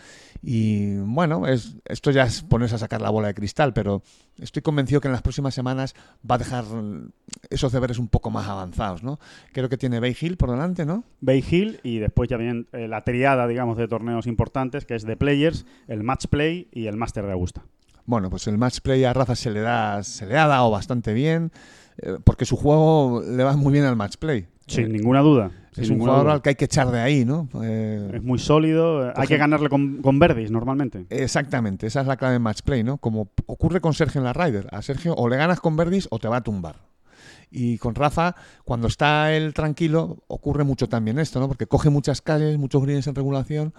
[0.45, 4.03] Y bueno, es, esto ya es ponerse a sacar la bola de cristal, pero
[4.39, 5.95] estoy convencido que en las próximas semanas
[6.29, 7.11] va a dejar mm,
[7.49, 9.19] esos deberes un poco más avanzados, ¿no?
[9.53, 11.05] Creo que tiene Bay Hill por delante, ¿no?
[11.21, 15.05] Bay Hill y después ya vienen eh, la triada, digamos, de torneos importantes, que es
[15.05, 17.63] The Players, el Match Play y el Master de Augusta.
[18.05, 21.13] Bueno, pues el match play a Rafa se le da, se le ha dado bastante
[21.13, 21.51] bien,
[21.97, 24.45] eh, porque su juego le va muy bien al match play.
[24.67, 25.51] Sin Eh, ninguna duda.
[25.75, 26.33] es un jugador duda.
[26.33, 27.49] al que hay que echar de ahí, ¿no?
[27.63, 29.09] Eh, Es muy sólido.
[29.09, 31.05] eh, Hay que ganarle con, con verdis normalmente.
[31.09, 32.97] Exactamente, esa es la clave en match play, ¿no?
[32.97, 34.67] Como ocurre con Sergio en la Ryder.
[34.71, 36.75] A Sergio o le ganas con verdis o te va a tumbar.
[37.51, 38.35] Y con Rafa,
[38.65, 41.47] cuando está él tranquilo, ocurre mucho también esto, ¿no?
[41.47, 43.73] Porque coge muchas calles, muchos greens en regulación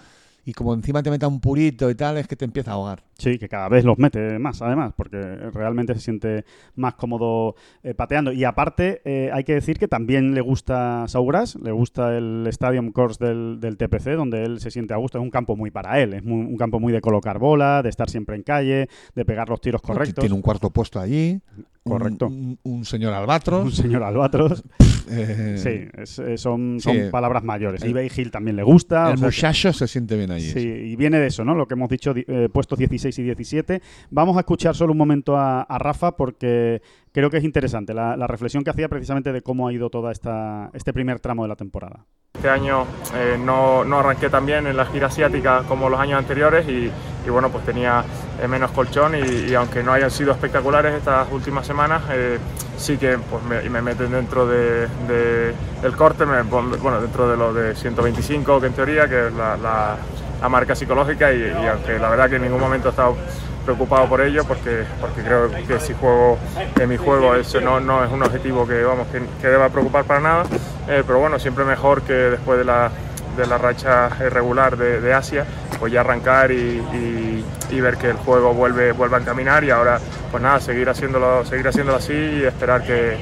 [0.45, 3.03] y como encima te meta un purito y tal, es que te empieza a ahogar.
[3.17, 5.17] Sí, que cada vez los mete más, además, porque
[5.53, 8.33] realmente se siente más cómodo eh, pateando.
[8.33, 12.91] Y aparte, eh, hay que decir que también le gusta Sauras, le gusta el Stadium
[12.91, 15.19] Course del, del TPC, donde él se siente a gusto.
[15.19, 17.89] Es un campo muy para él, es muy- un campo muy de colocar bola, de
[17.89, 20.21] estar siempre en calle, de pegar los tiros correctos.
[20.23, 21.41] Tiene un cuarto puesto allí.
[21.85, 22.29] Correcto.
[22.29, 23.63] Un, un señor albatros.
[23.65, 24.65] Un señor Albatros.
[25.11, 26.91] eh, Sí, es- son, Sí.
[27.11, 27.85] palabras mayores.
[27.85, 27.89] Y
[28.21, 29.11] Hill también le gusta.
[29.11, 30.49] el que- muchacho se siente bien allí.
[30.51, 31.55] Sí, y viene de eso, ¿no?
[31.55, 33.81] Lo que hemos dicho, di- puestos 16 y 17.
[34.11, 38.17] Vamos a escuchar solo un momento a, a Rafa porque creo que es interesante la,
[38.17, 41.57] la reflexión que hacía precisamente de cómo ha ido esta este primer tramo de la
[41.57, 42.05] temporada.
[42.35, 46.19] Este año eh, no, no arranqué tan bien en la gira asiática como los años
[46.19, 46.91] anteriores y,
[47.25, 48.05] y bueno, pues tenía
[48.43, 52.39] eh, menos colchón y, y aunque no hayan sido espectaculares estas últimas semanas, eh,
[52.77, 57.37] sí que pues, me, me meten dentro de, de- del corte, me bueno, dentro de
[57.37, 59.97] lo de 125 que en teoría, que es la, la-
[60.45, 63.17] la marca psicológica y, aunque la verdad que en ningún momento he estado
[63.65, 66.37] preocupado por ello porque, porque creo que si juego
[66.79, 69.07] en mi juego eso no, no es un objetivo que, vamos,
[69.41, 70.45] que, deba preocupar para nada,
[70.87, 72.91] Eh, pero bueno, siempre mejor que después de la,
[73.39, 75.47] de la racha regular de, Asia,
[75.81, 79.99] pues ya arrancar y, y- ver que el juego vuelve, vuelve a encaminar y ahora
[80.31, 83.17] pues nada, seguir haciéndolo, seguir haciéndolo así y esperar que,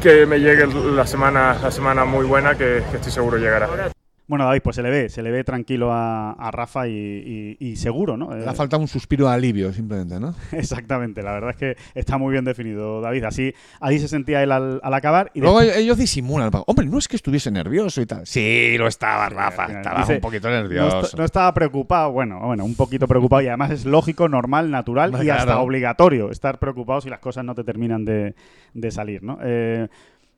[0.00, 3.93] que me llegue la semana, la semana muy buena que estoy seguro llegará.
[4.26, 7.56] Bueno, David, pues se le ve, se le ve tranquilo a, a Rafa y, y-
[7.60, 8.34] y seguro, ¿no?
[8.34, 10.34] Le Eh, ha faltado un suspiro de alivio, simplemente, ¿no?
[10.52, 13.24] exactamente, la verdad es que está muy bien definido, David.
[13.24, 15.30] Así, ahí se sentía él al, al acabar.
[15.34, 16.50] Y Luego después- ellos disimulan.
[16.66, 18.26] Hombre, no es que estuviese nervioso y tal.
[18.26, 19.66] Sí, lo estaba, Rafa.
[19.66, 21.16] final Estaba dice, un poquito nervioso.
[21.18, 25.28] no estaba preocupado, bueno, bueno, un poquito preocupado y además es lógico, normal, natural y
[25.28, 28.34] hasta obligatorio estar preocupado si las cosas no te terminan de,
[28.72, 29.38] de salir, ¿no?
[29.42, 29.88] Eh,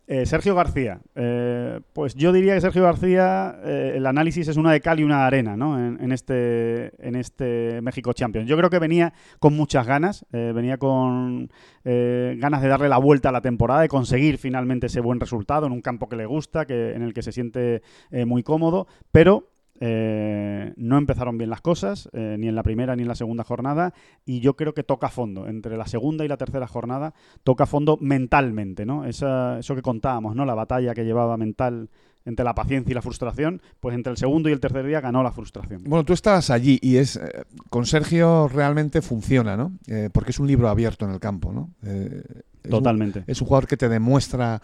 [0.09, 4.73] eh, Sergio García, eh, pues yo diría que Sergio García, eh, el análisis es una
[4.73, 5.79] de cal y una de arena, ¿no?
[5.79, 8.49] En, en este, en este México Champions.
[8.49, 11.51] Yo creo que venía con muchas ganas, venía con
[11.85, 15.73] ganas de darle la vuelta a la temporada, de conseguir finalmente ese buen resultado en
[15.73, 17.83] un campo que le gusta, que, en el que se siente
[18.27, 23.03] muy cómodo, pero eh, no empezaron bien las cosas, eh, ni en la primera ni
[23.03, 23.93] en la segunda jornada,
[24.25, 25.47] y yo creo que toca fondo.
[25.47, 29.05] Entre la segunda y la tercera jornada, toca fondo mentalmente, ¿no?
[29.05, 30.45] Esa- eso que contábamos, ¿no?
[30.45, 31.89] La batalla que llevaba mental
[32.25, 35.23] entre la paciencia y la frustración, pues entre el segundo y el tercer día ganó
[35.23, 35.85] la frustración.
[35.85, 39.73] Bueno, tú estabas allí y es eh, con Sergio realmente funciona, ¿no?
[40.13, 41.71] Porque es un libro abierto en el campo, ¿no?
[41.85, 42.21] Eh,
[42.65, 43.23] es un- Totalmente.
[43.29, 44.61] es un jugador que te demuestra,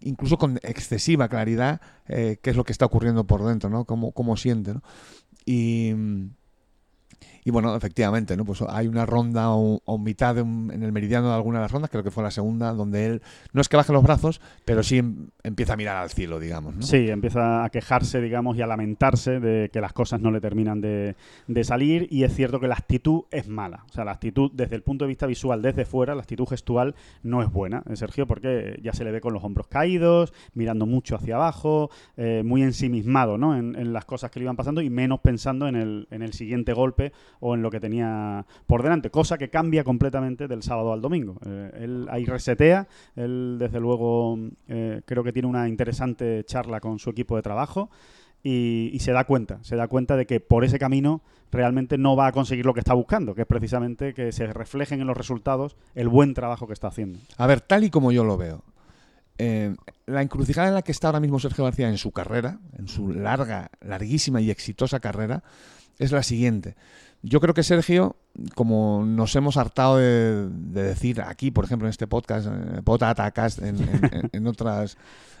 [0.00, 3.84] incluso con excesiva claridad, eh, qué es lo que está ocurriendo por dentro, ¿no?
[3.84, 4.82] Cómo, cómo siente, ¿no?
[5.44, 6.30] Y, mm,
[7.44, 8.44] y bueno, efectivamente, ¿no?
[8.44, 11.72] Pues hay una ronda o, mitad de un- en el meridiano de alguna de las
[11.72, 14.82] rondas, creo que fue la segunda, donde él no es que baje los brazos, pero
[14.82, 16.74] sí em- empieza a mirar al cielo, digamos.
[16.80, 20.80] Sí, empieza a quejarse, digamos, y a lamentarse de que las cosas no le terminan
[20.80, 22.08] de, de salir.
[22.10, 23.84] Y es cierto que la actitud es mala.
[23.90, 26.94] O sea, la actitud desde el punto de vista visual, desde fuera, la actitud gestual
[27.22, 30.86] no es buena, eh, Sergio, porque ya se le ve con los hombros caídos, mirando
[30.86, 33.56] mucho hacia abajo, eh, muy ensimismado ¿no?
[33.56, 36.32] en, en las cosas que le iban pasando y menos pensando en el, en el
[36.32, 40.92] siguiente golpe o en lo que tenía por delante, cosa que cambia completamente del sábado
[40.92, 41.38] al domingo.
[41.44, 46.98] Eh, él ahí resetea, él desde luego eh, creo que tiene una interesante charla con
[46.98, 47.90] su equipo de trabajo
[48.46, 52.26] y, se da cuenta, se da cuenta de que por ese camino realmente no va
[52.26, 55.76] a conseguir lo que está buscando, que es precisamente que se reflejen en los resultados
[55.94, 57.18] el buen trabajo que está haciendo.
[57.38, 58.62] A ver, tal y como yo lo veo,
[59.38, 59.74] eh,
[60.06, 63.12] la encrucijada en la que está ahora mismo Sergio García en su carrera, en su
[63.12, 65.42] larga, larguísima y exitosa carrera,
[65.98, 66.76] es la siguiente.
[67.26, 68.16] Yo creo que Sergio,
[68.54, 73.60] como nos hemos hartado de, de decir aquí, por ejemplo, en este podcast, eh, Potatacast,
[73.62, 74.96] en, en- en- en otras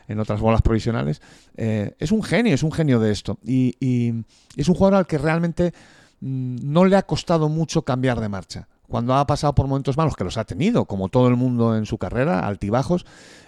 [0.06, 1.22] en otras bolas provisionales,
[1.56, 3.38] eh, es un genio, es un genio de esto.
[3.42, 4.12] Y, y
[4.56, 5.72] es un jugador al que realmente
[6.20, 8.68] mm, no le ha costado mucho cambiar de marcha.
[8.86, 11.86] Cuando ha pasado por momentos malos, que los ha tenido, como todo el mundo en
[11.86, 13.06] su carrera, altibajos,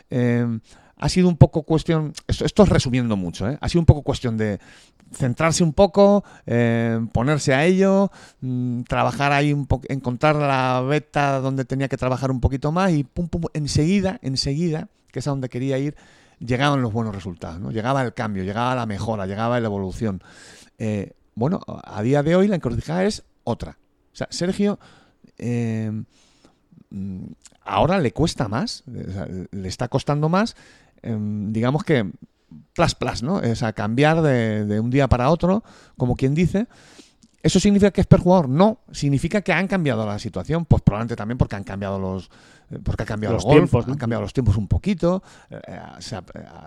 [0.09, 0.46] eh,
[0.98, 3.59] ha sido un poco cuestión, esto, es resumiendo mucho, ¿eh?
[3.61, 4.59] ha sido un poco cuestión de
[5.12, 11.40] centrarse un poco, eh, ponerse a ello, mm, trabajar ahí un poco, encontrar la beta
[11.40, 15.30] donde tenía que trabajar un poquito más y pum, pum, enseguida, enseguida, que es a
[15.30, 15.96] donde quería ir,
[16.38, 17.70] llegaban los buenos resultados, ¿no?
[17.70, 20.22] llegaba el cambio, llegaba la mejora, llegaba la evolución.
[20.78, 23.78] Eh, bueno, a día de hoy la encrucijada es otra.
[24.12, 24.78] O sea, Sergio
[25.37, 25.90] eh,
[26.88, 27.24] mm,
[27.62, 30.56] ahora le cuesta más, le está costando más,
[31.02, 32.11] em, digamos que
[32.74, 33.37] plas plas, ¿no?
[33.37, 35.64] O sea, cambiar de, de un día para otro,
[35.96, 36.66] como quien dice.
[37.42, 38.48] ¿Eso significa que es perjugador?
[38.48, 42.28] No, significa que han cambiado la situación, pues probablemente también porque han cambiado los
[42.70, 43.92] eh, porque ha cambiado Los el golf, tiempos, ¿no?
[43.92, 46.22] han cambiado los tiempos un poquito, eh, eh, se eh,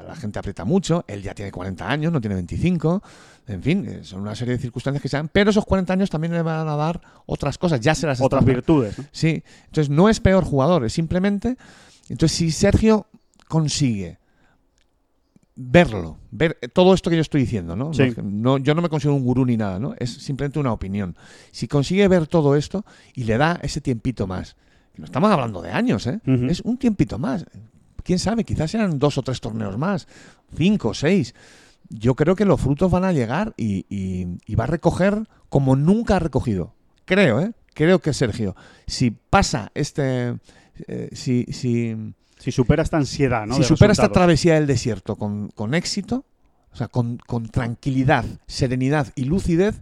[0.08, 3.04] la gente aprieta mucho, él ya tiene 40 años, no tiene 25,
[3.48, 6.32] en fin, son una serie de circunstancias que se dan, pero esos 40 años también
[6.32, 8.98] le van a dar otras cosas, ya se las Otras están virtudes.
[8.98, 9.04] ¿no?
[9.12, 11.58] Sí, entonces no es peor jugador, es simplemente.
[12.08, 13.08] Entonces, si Sergio
[13.50, 14.18] consigue
[15.56, 17.94] verlo, ver todo esto que yo estoy diciendo, ¿no?
[17.94, 18.04] Sí.
[18.24, 19.94] No- yo no me considero un gurú ni nada, ¿no?
[20.00, 21.18] Es simplemente una opinión.
[21.52, 24.56] Si consigue ver todo esto y le da ese tiempito más,
[24.96, 26.22] no estamos hablando de años, ¿eh?
[26.50, 27.46] Es un tiempito más.
[28.04, 30.08] quién sabe, quizás sean dos o tres torneos más,
[30.56, 31.36] cinco, seis.
[31.90, 35.76] Yo creo que los frutos van a llegar y, y- y va a recoger como
[35.76, 36.74] nunca ha recogido.
[37.06, 37.52] Creo, ¿eh?
[37.74, 38.56] Creo que Sergio,
[38.88, 40.38] si pasa este...
[40.88, 41.96] eh, si, si,
[42.40, 43.54] Si supera esta ansiedad, ¿no?
[43.56, 46.26] si supera esta travesía del desierto con, con éxito,
[46.74, 49.80] o sea, con, con tranquilidad, serenidad y lucidez,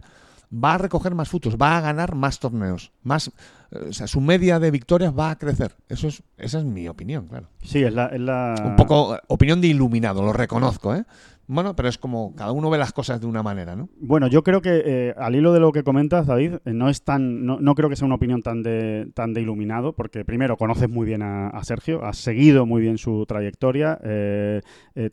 [0.52, 3.28] va a recoger más frutos, va a ganar más torneos, más,
[3.70, 5.76] eh, o sea, su media de victorias va a crecer.
[5.88, 7.48] Eso es, esa es mi opinión, claro.
[7.62, 11.04] Sí, es la, es la- Un poco eh, opinión de iluminado, lo reconozco, ¿eh?
[11.48, 13.88] Bueno, pero es como cada uno ve las cosas de una manera, ¿no?
[13.98, 17.02] Bueno, yo creo que eh, al hilo de lo que comentas, David, eh, no es
[17.02, 21.06] tan, no, creo que sea una opinión tan de, tan iluminado, porque primero conoces muy
[21.06, 24.60] bien a, Sergio, has seguido muy bien su trayectoria, eh,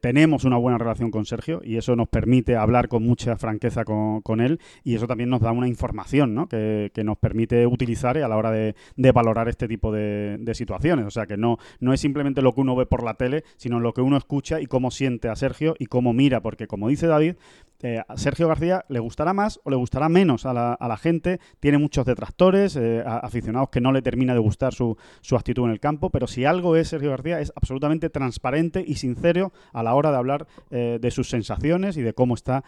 [0.02, 4.22] tenemos una buena relación con Sergio y eso nos permite hablar con mucha franqueza con,
[4.22, 6.48] con él y eso también nos da una información ¿no?
[6.48, 10.54] que, que nos permite utilizar a la hora de, de valorar este tipo de, de
[10.54, 11.06] situaciones.
[11.06, 13.80] O sea, que no, no es simplemente lo que uno ve por la tele, sino
[13.80, 17.08] lo que uno escucha y cómo siente a Sergio y cómo mira, porque como dice
[17.08, 17.36] David,
[17.84, 21.40] eh, a Sergio García le gustará más o le gustará menos a la, gente.
[21.60, 25.72] Tiene muchos detractores, eh, aficionados que no le termina de gustar su, su actitud en
[25.72, 29.94] el campo, pero si algo es Sergio García es absolutamente transparente y sincero a la
[29.94, 32.64] hora de hablar eh, de sus sensaciones y de cómo está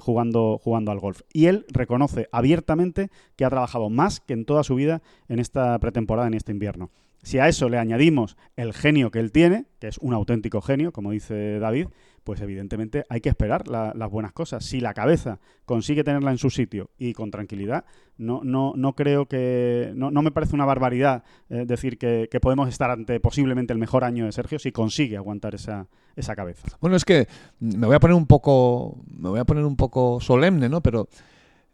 [0.00, 1.22] jugando, jugando al golf.
[1.32, 5.78] Y él reconoce abiertamente que ha trabajado más que en toda su vida en esta
[5.80, 6.90] pretemporada, en este invierno.
[7.22, 10.92] Si a eso le añadimos el genio que él tiene, que es un auténtico genio,
[10.92, 11.88] como dice David,
[12.24, 14.64] pues evidentemente hay que esperar la- las buenas cosas.
[14.64, 17.84] Si la cabeza consigue tenerla en su sitio y con tranquilidad,
[18.16, 19.92] no, no, no creo que.
[19.96, 23.78] No, no me parece una barbaridad eh, decir que, que podemos estar ante posiblemente el
[23.78, 26.68] mejor año de Sergio si consigue aguantar esa, esa cabeza.
[26.80, 27.26] Bueno, es que
[27.60, 30.80] me voy a poner un poco, me voy a poner un poco solemne, ¿no?
[30.80, 31.08] Pero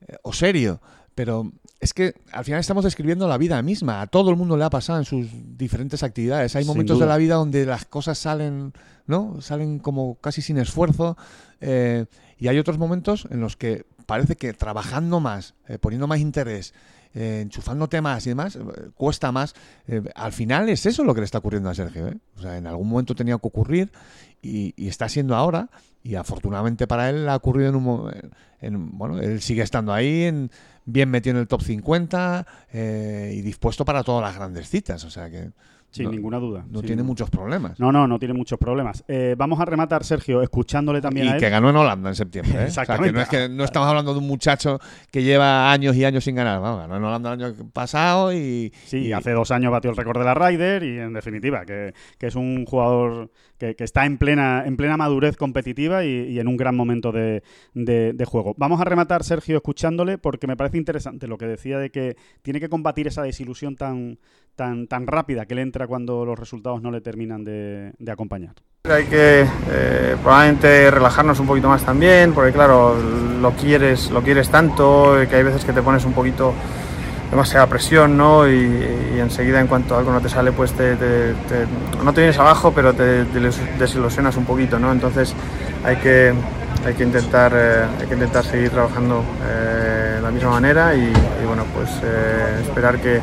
[0.06, 0.80] eh, o serio,
[1.14, 4.00] pero es que al final estamos describiendo la vida misma.
[4.00, 6.56] A todo el mundo le ha pasado en sus diferentes actividades.
[6.56, 8.72] Hay momentos de la vida donde las cosas salen,
[9.06, 9.40] ¿no?
[9.40, 11.16] Salen como casi sin esfuerzo.
[11.60, 12.06] eh,
[12.40, 16.72] y hay otros momentos en los que parece que trabajando más, eh, poniendo más interés,
[17.14, 18.60] eh, enchufándote más y demás, eh,
[18.94, 19.54] cuesta más.
[20.14, 22.06] Al final es eso lo que le está ocurriendo a Sergio.
[22.08, 22.16] ¿eh?
[22.36, 23.90] O sea, en algún momento tenía que ocurrir
[24.40, 25.68] y, y está siendo ahora.
[26.04, 28.10] Y afortunadamente para él ha ocurrido en un mo-
[28.60, 30.50] en- bueno, él sigue estando ahí, en,
[30.88, 35.04] bien metido en el top 50 eh, y dispuesto para todas las grandes citas.
[35.04, 35.50] O sea que
[35.90, 36.66] Sin no, ninguna duda.
[36.70, 37.80] no tiene muchos problemas.
[37.80, 39.02] No, no, no tiene muchos problemas.
[39.08, 41.40] Eh, vamos a rematar, Sergio, escuchándole también y a él.
[41.40, 42.52] que ganó en Holanda en septiembre.
[42.64, 42.66] ¿eh?
[42.68, 43.12] O sea, que Exactamente.
[43.14, 44.78] no es que no estamos hablando de un muchacho
[45.10, 46.60] que lleva años y años sin ganar.
[46.60, 49.96] Vamos, ganó en Holanda el año pasado y, Sí, y- hace dos años batió el
[49.96, 54.04] récord de la Ryder y en definitiva que, que es un jugador que, que está
[54.04, 57.42] en plena, en plena madurez competitiva y, y en un gran momento de,
[57.74, 58.54] de- de juego.
[58.58, 62.60] Vamos a rematar, Sergio, escuchándole porque me parece interesante lo que decía de que tiene
[62.60, 64.18] que combatir esa desilusión tan,
[64.54, 68.54] tan, tan rápida que le entra cuando los resultados no le terminan de, de acompañar.
[68.88, 72.96] Hay que eh, probablemente relajarnos un poquito más también, porque claro,
[73.40, 76.54] lo quieres, lo quieres tanto, que hay veces que te pones un poquito
[77.30, 78.48] demasiada presión, ¿no?
[78.48, 78.54] Y,
[79.16, 81.66] y enseguida en cuanto algo no te sale, pues te, te- te-
[82.02, 84.90] no te vienes abajo, pero te, te des- desilusionas un poquito, ¿no?
[84.90, 85.34] Entonces
[85.84, 86.32] hay que,
[86.86, 91.00] hay que intentar, eh, hay que intentar seguir trabajando eh, de la misma manera y,
[91.02, 93.20] y, bueno, pues eh, esperar que,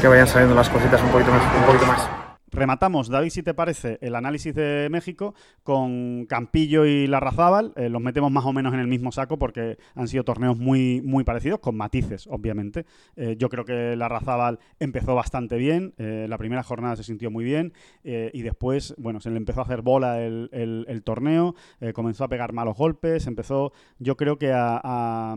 [0.00, 2.08] que vayan saliendo las cositas un poquito más.
[2.52, 7.72] Rematamos, David, si te parece, el análisis de México con Campillo y Larrazábal.
[7.76, 11.00] Eh, los metemos más o menos en el mismo saco porque han sido torneos muy,
[11.02, 12.86] muy parecidos, con matices, obviamente.
[13.14, 15.94] Eh, yo creo que Larrazábal empezó bastante bien.
[15.98, 19.60] eh, la primera jornada se sintió muy bien eh, y después, bueno, se le empezó
[19.60, 21.54] a hacer bola el, torneo,
[21.94, 25.36] comenzó a pegar malos golpes, empezó, yo creo que a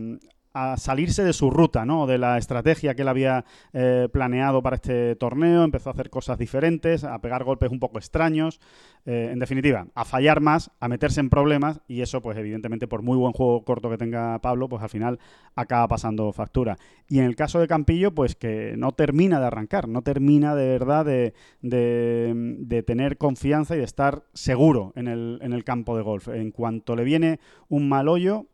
[0.54, 2.06] a salirse de su ruta, ¿no?
[2.06, 6.38] De la estrategia que él había eh, planeado para este torneo, empezó a hacer cosas
[6.38, 8.60] diferentes, a pegar golpes un poco extraños,
[9.04, 13.02] eh, en definitiva, a fallar más, a meterse en problemas y eso, pues evidentemente, por
[13.02, 15.18] muy buen juego corto que tenga Pablo, pues al final
[15.56, 16.78] acaba pasando factura.
[17.08, 20.68] Y en el caso de Campillo, pues que no termina de arrancar, no termina de
[20.68, 25.96] verdad de, de- de tener confianza y de estar seguro en el, en el campo
[25.96, 26.28] de golf.
[26.28, 28.46] En cuanto le viene un mal hoyo,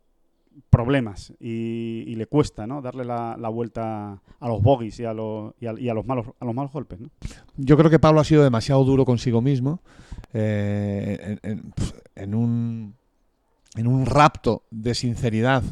[0.68, 2.80] problemas y, y le cuesta ¿no?
[2.82, 6.06] darle la, la vuelta a los bogies y a, los y a, y a los
[6.06, 7.08] malos a los malos golpes ¿no?
[7.56, 9.80] Yo creo que Pablo ha sido demasiado duro consigo mismo
[10.32, 11.72] eh, en, en-
[12.16, 12.94] en un,
[13.76, 15.62] en un rapto de sinceridad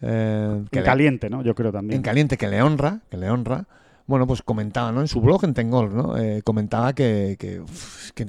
[0.00, 3.16] eh, que en le- caliente no yo creo también en caliente que le honra, que
[3.16, 3.66] le honra.
[4.06, 5.00] Bueno, pues comentaba, ¿no?
[5.00, 6.18] En su blog en Tengol, ¿no?
[6.18, 7.62] Eh, comentaba que, que,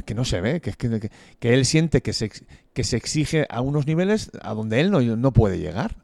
[0.03, 2.31] que- no se ve, que, que, él siente que se,
[2.73, 5.97] que se exige a unos niveles a donde él no, no puede llegar.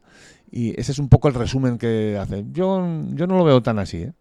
[0.50, 2.44] Y ese es un poco el resumen que hace.
[2.52, 4.12] Yo, yo no lo veo tan así, ¿eh?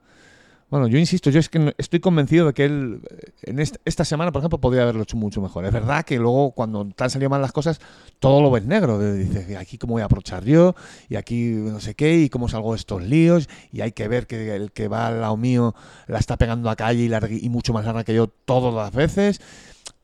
[0.70, 3.02] Bueno, yo insisto, yo es que estoy convencido de que él
[3.42, 5.66] en est- esta semana, por ejemplo, podría haberlo hecho mucho mejor.
[5.66, 7.80] Es verdad que luego cuando te han salido mal las cosas,
[8.20, 9.00] todo lo ves negro.
[9.14, 10.76] Dices, aquí cómo voy a aprovechar yo,
[11.10, 14.28] y aquí no sé qué, y cómo salgo de estos líos, y hay que ver
[14.28, 15.74] que el que va al lado mío
[16.08, 19.42] la está pegando a calle y, y mucho más larga que yo todas las veces.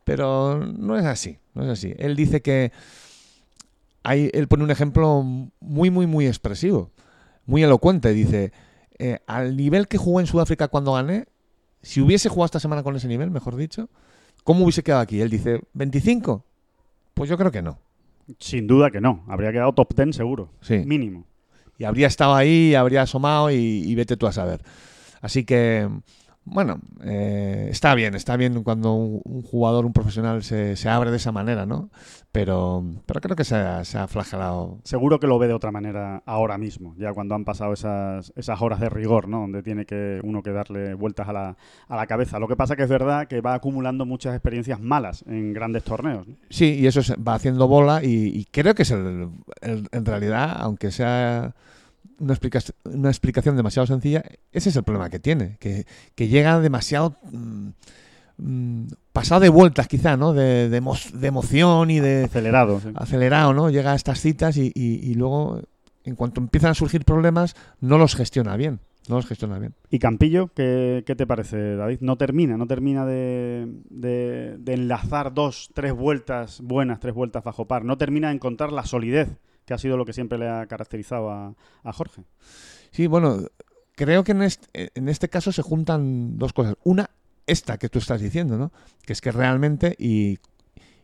[0.03, 1.93] Pero no es así, no es así.
[1.99, 2.71] Él dice que
[4.03, 5.23] hay, él pone un ejemplo
[5.59, 6.91] muy, muy, muy expresivo,
[7.45, 8.13] muy elocuente.
[8.13, 8.51] Dice,
[8.97, 11.25] eh, al nivel que jugó en Sudáfrica cuando gané,
[11.81, 13.89] si hubiese jugado esta semana con ese nivel, mejor dicho,
[14.43, 15.21] ¿cómo hubiese quedado aquí?
[15.21, 16.43] Él dice, ¿25?
[17.13, 17.79] Pues yo creo que no.
[18.39, 19.23] Sin duda que no.
[19.27, 20.49] Habría quedado top 10 seguro.
[20.61, 20.79] Sí.
[20.79, 21.25] Mínimo.
[21.77, 24.61] Y habría estado ahí, habría asomado y, y vete tú a saber.
[25.21, 25.89] Así que,
[26.45, 31.11] bueno, eh, está bien, está bien cuando un, un jugador, un profesional se, se abre
[31.11, 31.89] de esa manera, ¿no?
[32.35, 34.79] Pero, pero creo que se ha, se ha flagelado.
[34.83, 38.61] Seguro que lo ve de otra manera ahora mismo, ya cuando han pasado esas, esas
[38.61, 39.39] horas de rigor, ¿no?
[39.39, 41.55] Donde tiene que uno que darle vueltas a la,
[41.87, 42.37] a la cabeza.
[42.37, 46.27] Lo que pasa que es verdad que va acumulando muchas experiencias malas en grandes torneos.
[46.27, 46.35] ¿no?
[46.49, 49.29] Sí, y eso se va haciendo bola y, y creo que es el,
[49.61, 51.55] el- en realidad, aunque sea
[52.19, 56.59] una, explica- una explicación demasiado sencilla, ese es el problema que tiene, que, que llega
[56.59, 57.69] demasiado mm,
[58.37, 60.33] mm, pasado de vueltas quizá, ¿no?
[60.33, 62.79] De, de emo- de emoción y de Acelerado.
[62.79, 62.89] sí.
[62.95, 63.69] acelerado, ¿no?
[63.69, 65.61] Llega a estas citas y, y- y luego,
[66.03, 69.73] en cuanto empiezan a surgir problemas, no los gestiona bien, no los gestiona bien.
[69.89, 70.49] ¿Y Campillo?
[70.53, 71.99] ¿qué, qué te parece, David?
[72.01, 77.65] No termina, no termina de, de- de enlazar dos, tres vueltas buenas, tres vueltas bajo
[77.65, 77.85] par.
[77.85, 79.29] No termina de encontrar la solidez,
[79.65, 82.23] que ha sido lo que siempre le ha caracterizado a, a Jorge.
[82.91, 83.39] Sí, bueno,
[83.95, 86.75] creo que en este, en este caso se juntan dos cosas.
[86.83, 87.09] Una,
[87.47, 88.71] esta que tú estás diciendo, ¿no?
[89.05, 90.39] Que es que realmente, y,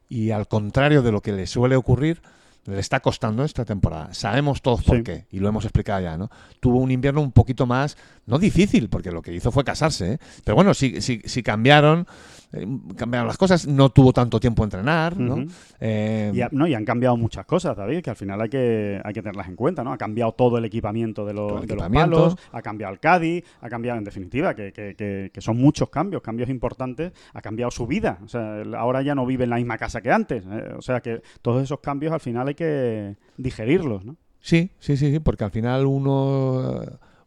[0.09, 2.21] y al contrario de lo que le suele ocurrir,
[2.65, 4.13] le está costando esta temporada.
[4.13, 5.03] Sabemos todos por Sí.
[5.03, 6.29] qué, y lo hemos explicado ya, ¿no?
[6.59, 7.97] Tuvo un invierno un poquito más,
[8.27, 10.17] no difícil, porque lo que hizo fue casarse, ¿eh?
[10.43, 12.05] Pero bueno, sí, sí, sí cambiaron,
[12.53, 15.43] eh, cambiaron las cosas, no tuvo tanto tiempo a entrenar, ¿no?
[15.79, 19.01] Eh, Y, ha- no, y han cambiado muchas cosas, David, que al final hay que,
[19.03, 19.91] hay que tenerlas en cuenta, ¿no?
[19.93, 23.69] Ha cambiado todo el equipamiento de los, de los palos, ha cambiado el Cádiz, ha
[23.69, 27.87] cambiado, en definitiva, que, que- que- que son muchos cambios, cambios importantes, ha cambiado su
[27.87, 28.19] vida.
[28.23, 30.43] O sea, ahora ya no vive en la misma casa que antes.
[30.45, 30.73] ¿eh?
[30.77, 34.15] O sea, que todos esos cambios al final hay que digerirlos, ¿no?
[34.39, 36.81] Sí, sí, sí, sí, porque al final uno,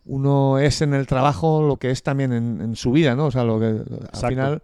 [0.04, 3.26] uno es en el trabajo lo que es también en, en su vida, ¿no?
[3.26, 4.62] O sea, lo que al final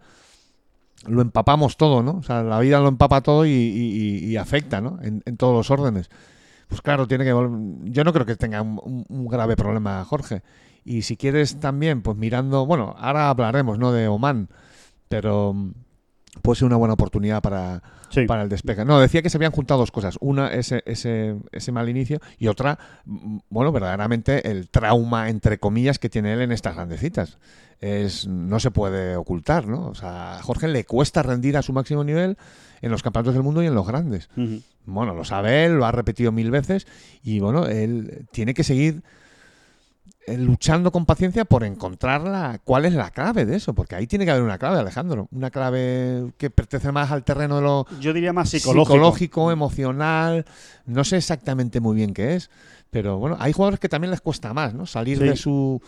[1.07, 2.17] lo empapamos todo, ¿no?
[2.17, 4.99] O sea, la vida lo empapa todo y, y- y afecta, ¿no?
[5.01, 6.09] En, en todos los órdenes.
[6.67, 10.41] Pues claro, tiene que yo no creo que tenga un, un- grave problema Jorge.
[10.85, 13.91] Y si quieres también, pues mirando, bueno, ahora hablaremos, ¿no?
[13.91, 14.47] De Oman,
[15.09, 15.55] pero
[16.41, 18.25] puede ser una buena oportunidad para, Sí.
[18.25, 18.85] para el despegue.
[18.85, 20.17] No, decía que se habían juntado dos cosas.
[20.21, 25.99] Una, ese, ese, ese mal inicio, y otra, mm, bueno, verdaderamente el trauma, entre comillas,
[25.99, 27.37] que tiene él en estas grandecitas.
[27.79, 29.87] Es, no se puede ocultar, ¿no?
[29.87, 32.37] O sea, a Jorge le cuesta rendir a su máximo nivel
[32.81, 34.29] en los campeonatos del mundo y en los grandes.
[34.85, 36.85] Bueno, lo sabe él, lo ha repetido mil veces,
[37.23, 39.01] y bueno, él tiene que seguir
[40.27, 44.25] luchando con paciencia por encontrar la, cuál es la clave de eso, porque ahí tiene
[44.25, 48.13] que haber una clave, Alejandro, una clave que pertenece más al terreno de lo, Yo
[48.13, 48.93] diría más psicológico.
[48.93, 50.45] psicológico, emocional,
[50.85, 52.49] no sé exactamente muy bien qué es,
[52.89, 54.85] pero bueno, hay jugadores que también les cuesta más, ¿no?
[54.85, 55.23] Salir Sí.
[55.23, 55.81] de su,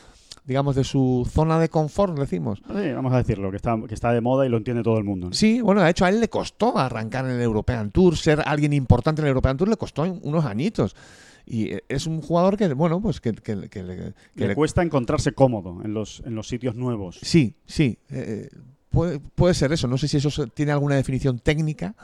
[0.45, 2.61] digamos, de su zona de confort, decimos.
[2.67, 5.03] Sí, vamos a decirlo, que está, que está de moda y lo entiende todo el
[5.03, 5.27] mundo.
[5.27, 5.33] ¿no?
[5.33, 8.73] Sí, bueno, de hecho a él le costó arrancar en el European Tour, ser alguien
[8.73, 10.95] importante en el European Tour le costó unos añitos.
[11.45, 14.55] Y eh, es un jugador que, bueno, pues que, que- que le- que Le le-
[14.55, 17.19] cuesta encontrarse cómodo en los, en los sitios nuevos.
[17.21, 17.97] Sí, sí.
[18.09, 18.49] eh,
[18.89, 19.87] puede, puede ser eso.
[19.87, 21.95] No sé si eso tiene alguna definición técnica,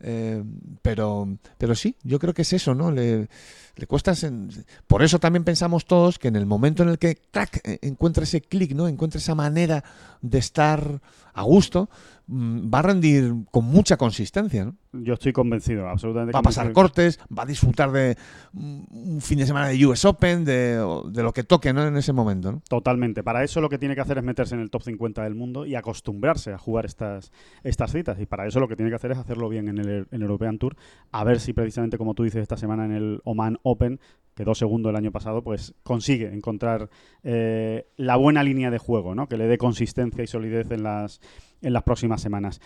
[0.00, 0.42] eh,
[0.82, 1.26] pero,
[1.58, 2.90] pero sí, yo creo que es eso, ¿no?
[2.90, 3.28] Le,
[3.76, 4.12] le cuesta.
[4.12, 7.18] sen- Por eso también pensamos todos que en el momento en el que
[7.64, 8.88] eh, encuentra ese clic, ¿no?
[8.88, 9.82] Encuentra esa manera
[10.20, 11.00] de estar
[11.32, 11.88] a gusto,
[12.28, 14.76] va a rendir con mucha consistencia, ¿no?
[14.92, 18.16] Yo estoy convencido, absolutamente Va a pasar cortes, va a disfrutar de
[18.52, 20.76] mm, un fin de semana de US Open, de,
[21.10, 21.86] de lo que toque, ¿no?
[21.86, 22.62] En ese momento, ¿no?
[22.68, 23.22] Totalmente.
[23.22, 25.66] Para eso lo que tiene que hacer es meterse en el top 50 del mundo
[25.66, 27.30] y acostumbrarse a jugar estas,
[27.62, 28.18] estas citas.
[28.20, 30.22] Y para eso lo que tiene que hacer es hacerlo bien en el, en el
[30.22, 30.76] European Tour.
[31.12, 34.00] A ver si precisamente, como tú dices, esta semana en el Oman Open,
[34.34, 36.90] quedó segundo el año pasado, pues consigue encontrar
[37.22, 39.28] eh, la buena línea de juego, ¿no?
[39.28, 41.20] Que le dé consistencia y solidez en las,
[41.62, 42.60] en las próximas semanas.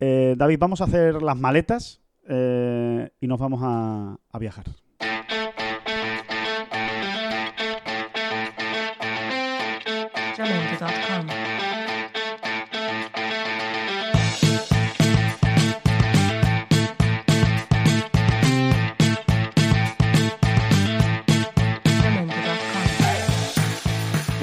[0.00, 4.66] Eh, David, vamos a hacer las maletas eh, y nos vamos a, a viajar.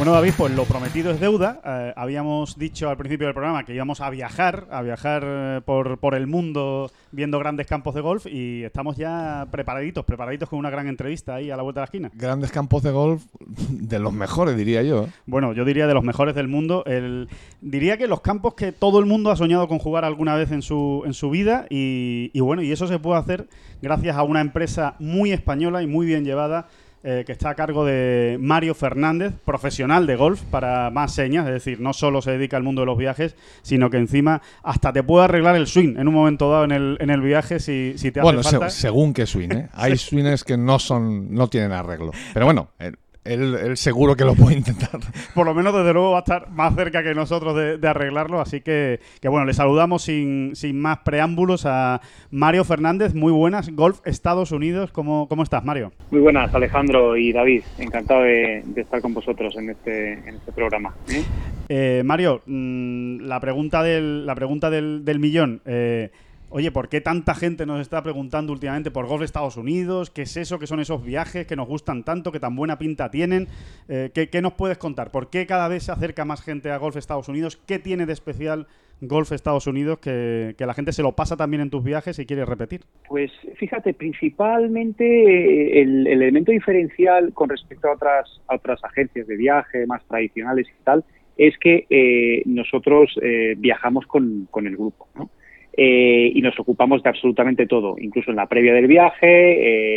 [0.03, 1.61] Bueno, David, pues lo prometido es deuda.
[1.63, 5.97] Eh, habíamos dicho al principio del programa que íbamos a viajar, a viajar eh, por,
[5.97, 10.69] por el mundo viendo grandes campos de golf y estamos ya preparaditos, preparaditos con una
[10.69, 12.11] gran entrevista ahí a la vuelta de la esquina.
[12.15, 13.23] Grandes campos de golf
[13.69, 15.07] de los mejores, diría yo.
[15.25, 16.83] Bueno, yo diría de los mejores del mundo.
[16.85, 17.29] El,
[17.61, 20.63] diría que los campos que todo el mundo ha soñado con jugar alguna vez en
[20.63, 23.47] su, en su vida y, y bueno, y eso se puede hacer
[23.81, 26.67] gracias a una empresa muy española y muy bien llevada
[27.03, 31.53] eh, que está a cargo de Mario Fernández, profesional de golf, para más señas, es
[31.53, 35.03] decir, no solo se dedica al mundo de los viajes, sino que encima hasta te
[35.03, 38.11] puede arreglar el swing en un momento dado en el, en el viaje si, si
[38.11, 38.69] te Bueno, hace se- falta.
[38.69, 39.69] según qué swing, ¿eh?
[39.73, 42.11] Hay swings que no son, no tienen arreglo.
[42.33, 44.99] Pero bueno, él, él- él seguro que lo puede intentar.
[45.35, 48.41] Por lo menos, desde luego, va a estar más cerca que nosotros de, de arreglarlo.
[48.41, 52.01] Así que, que, bueno, le saludamos sin, sin más preámbulos a
[52.31, 53.13] Mario Fernández.
[53.13, 53.69] Muy buenas.
[53.75, 54.91] Golf Estados Unidos.
[54.91, 55.91] ¿Cómo, cómo estás, Mario?
[56.11, 57.63] Muy buenas, Alejandro y David.
[57.77, 60.93] Encantado de, de estar con vosotros en este, en este programa.
[61.09, 61.23] ¿eh?
[61.69, 65.61] Eh, Mario, mm, la pregunta del, la pregunta del, del millón.
[65.65, 66.11] Eh,
[66.53, 70.11] oye, ¿por qué tanta gente nos está preguntando últimamente por Golf Estados Unidos?
[70.11, 70.59] ¿Qué es eso?
[70.59, 73.47] ¿Qué son esos viajes que nos gustan tanto, que tan buena pinta tienen?
[73.89, 75.09] Eh, ¿qué, qué nos puedes contar?
[75.09, 77.57] ¿Por qué cada vez se acerca más gente a Golf Estados Unidos?
[77.57, 78.67] ¿Qué tiene de especial
[79.01, 82.45] Golf Estados Unidos que, la gente se lo pasa también en tus viajes y quiere
[82.45, 82.81] repetir?
[83.09, 89.25] Pues fíjate, principalmente eh, el, el elemento diferencial con respecto a otras, a otras agencias
[89.25, 91.03] de viaje más tradicionales y tal
[91.35, 93.19] es que eh, nosotros
[93.57, 95.31] viajamos con, con el grupo, ¿no?
[95.75, 99.25] Eh, y nos ocupamos de absolutamente todo, incluso en la previa del viaje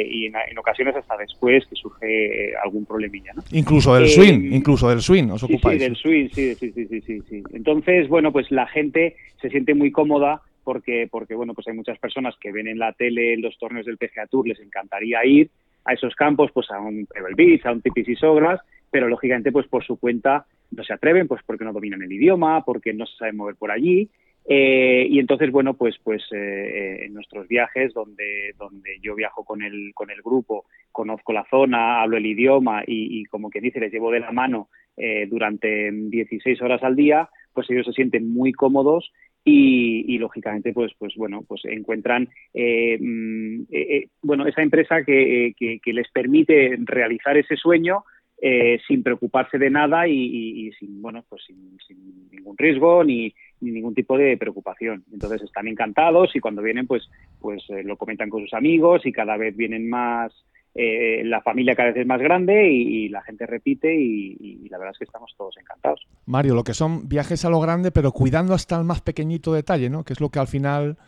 [0.01, 2.07] eh, y en, en ocasiones hasta después que surge
[2.51, 3.43] eh, algún problemilla, ¿no?
[3.53, 5.79] Incluso del Eh, swing, incluso del swing, os Sí, ocupáis.
[5.79, 7.43] sí, del swing, sí, sí, sí, sí, sí, sí.
[7.53, 11.99] Entonces, bueno, pues la gente se siente muy cómoda porque, porque, bueno, pues hay muchas
[11.99, 15.51] personas que ven en la tele los torneos del PGA Tour, les encantaría ir
[15.85, 18.61] a esos campos, pues a un Pebble Beach, a un Tipis y Sogras,
[18.91, 22.65] pero lógicamente, pues por su cuenta no se atreven, pues porque no dominan el idioma,
[22.65, 24.09] porque no se saben mover por allí.
[24.49, 29.45] Eh, y entonces, bueno, pues, pues eh, eh, en nuestros viajes, donde, donde yo viajo
[29.45, 33.61] con el, con el grupo, conozco la zona, hablo el idioma y, y como que
[33.61, 37.93] dice, les llevo de la mano eh, durante 16 horas al día, pues ellos se
[37.93, 39.11] sienten muy cómodos
[39.45, 45.05] y, y, lógicamente pues pues bueno pues encuentran eh, mm, eh, eh, bueno esa empresa
[45.05, 48.05] que, que, que, les permite realizar ese sueño
[48.43, 53.03] eh, sin preocuparse de nada y, y, y sin bueno pues sin, sin ningún riesgo
[53.03, 57.09] ni, ni, ningún tipo de preocupación entonces están encantados y cuando vienen pues
[57.41, 60.33] pues eh, lo comentan con sus amigos y cada vez vienen más
[60.79, 64.69] eh, la familia cada vez es más grande y, y la gente repite y, y,
[64.69, 66.07] la verdad es que estamos todos encantados.
[66.27, 69.89] Mario, lo que son viajes a lo grande, pero cuidando hasta el más pequeñito detalle,
[69.89, 70.05] ¿no?
[70.05, 70.99] Que es lo que al final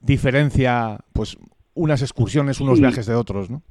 [0.00, 1.36] diferencia, pues,
[1.74, 2.82] unas excursiones, unos Sí.
[2.82, 3.62] viajes de otros, ¿no?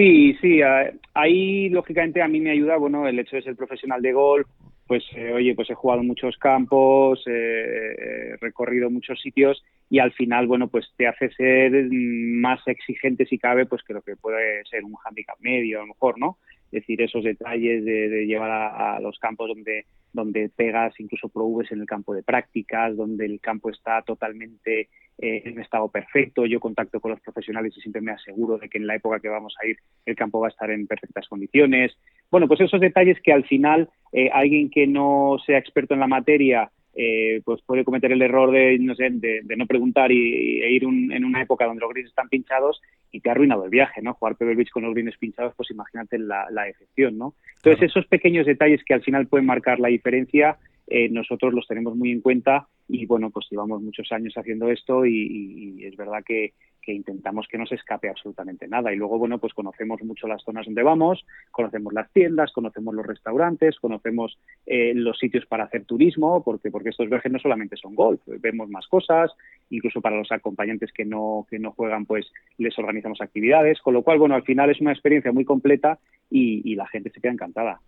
[0.00, 0.60] Sí, sí.
[0.62, 4.48] eh, ahí, lógicamente, a mí me ayuda, bueno, el hecho de ser profesional de golf,
[4.86, 10.12] pues, eh, oye, pues he jugado muchos campos, eh, he recorrido muchos sitios y al
[10.12, 14.64] final, bueno, pues te hace ser más exigente si cabe, pues que lo que puede
[14.64, 16.38] ser un handicap medio, a lo mejor, ¿no?
[16.70, 21.86] Decir, esos detalles de, llevar a, los campos donde, donde pegas incluso probes en el
[21.86, 26.46] campo de prácticas, donde el campo está totalmente eh, en estado perfecto.
[26.46, 29.28] Yo contacto con los profesionales y siempre me aseguro de que en la época que
[29.28, 31.92] vamos a ir el campo va a estar en perfectas condiciones.
[32.30, 36.06] Bueno, pues esos detalles que al final eh, alguien que no sea experto en la
[36.06, 40.60] materia eh, pues puede cometer el error de no sé de, de no preguntar y,
[40.60, 42.80] e ir un, en una época donde los greens están pinchados
[43.12, 44.14] y te ha arruinado el viaje, ¿no?
[44.14, 47.34] Jugar Pebble Beach con los greens pinchados, pues imagínate la, la decepción, ¿no?
[47.56, 47.86] Entonces claro.
[47.86, 50.58] esos pequeños detalles que al final pueden marcar la diferencia,
[50.90, 55.06] eh, nosotros los tenemos muy en cuenta y bueno, pues llevamos muchos años haciendo esto
[55.06, 56.52] y, es verdad que,
[56.86, 58.92] intentamos que no se escape absolutamente nada.
[58.92, 63.06] Y luego, bueno, pues conocemos mucho las zonas donde vamos, conocemos las tiendas, conocemos los
[63.06, 64.36] restaurantes, conocemos
[64.66, 68.68] eh, los sitios para hacer turismo, porque, porque estos viajes no solamente son golf, vemos
[68.70, 69.30] más cosas,
[69.68, 72.26] incluso para los acompañantes que no, que no juegan, pues
[72.58, 76.68] les organizamos actividades, con lo cual, bueno, al final es una experiencia muy completa y,
[76.68, 77.80] y la gente se queda encantada.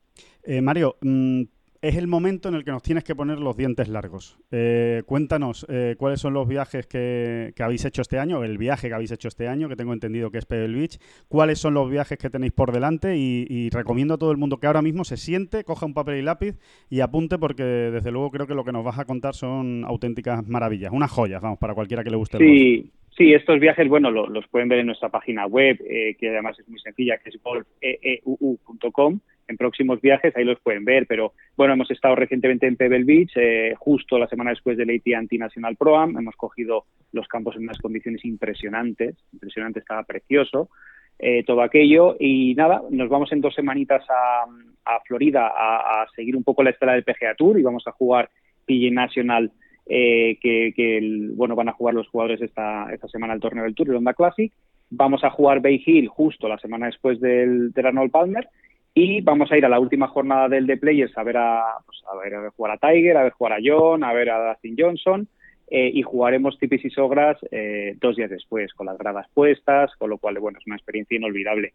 [0.45, 1.43] Eh, Mario, mmm
[1.83, 4.39] es el momento en el que nos tienes que poner los dientes largos.
[4.53, 8.87] Eh, cuéntanos eh, cuáles son los viajes que, que, habéis hecho este año, el viaje
[8.87, 11.91] que habéis hecho este año, que tengo entendido que es Pebble Beach, cuáles son los
[11.91, 15.05] viajes que tenéis por delante y, y, recomiendo a todo el mundo que ahora mismo
[15.05, 16.57] se siente, coja un papel y lápiz
[16.89, 20.47] y apunte porque desde luego creo que lo que nos vas a contar son auténticas
[20.47, 22.39] maravillas, unas joyas, vamos, para cualquiera que le guste.
[22.39, 22.45] Sí.
[22.45, 26.31] El Sí, estos viajes, bueno, lo, los pueden ver en nuestra página web, eh, que
[26.31, 29.21] además es muy sencilla, que es golfeeuu.com.
[29.53, 33.33] En próximos viajes ahí los pueden ver, pero bueno, hemos estado recientemente en Pebble Beach,
[33.37, 37.65] eh, justo la semana después del AT&T National Pro Am, hemos cogido los campos en
[37.65, 40.71] unas condiciones impresionantes, impresionante, estaba precioso.
[41.19, 42.17] eh, todo aquello.
[42.19, 46.95] Y nada, nos vamos en dos semanitas a, Florida a, seguir un poco la estela
[46.95, 48.31] del PGA Tour y vamos a jugar
[48.67, 49.53] PGA Nacional,
[49.87, 51.01] eh, que,
[51.35, 54.15] bueno, van a jugar los jugadores esta, esta semana el torneo del Tour, el Honda
[54.15, 54.51] Classic.
[54.91, 58.49] Vamos a jugar Bay Hill justo la semana después del, del Arnold Palmer
[58.95, 62.03] y vamos a ir a la última jornada del The Players a ver a, pues,
[62.11, 64.77] a ver a jugar a Tiger, a ver jugar a John, a ver a Dustin
[64.79, 65.29] Johnson
[65.71, 70.11] eh, y jugaremos Tipis y Sogras eh, dos días después con las gradas puestas, con
[70.11, 71.73] lo cual bueno es una experiencia inolvidable.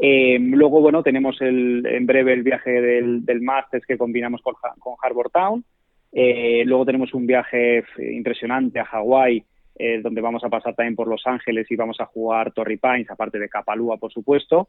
[0.00, 4.54] Eh, luego bueno tenemos el, en breve el viaje del, del Masters que combinamos con,
[4.78, 5.64] con Harbour Town.
[6.12, 9.44] Eh, luego tenemos un viaje impresionante a Hawái
[9.82, 13.08] eh, donde vamos a pasar también por Los Ángeles y vamos a jugar Torrey Pines,
[13.08, 14.68] aparte de Capalúa, por supuesto.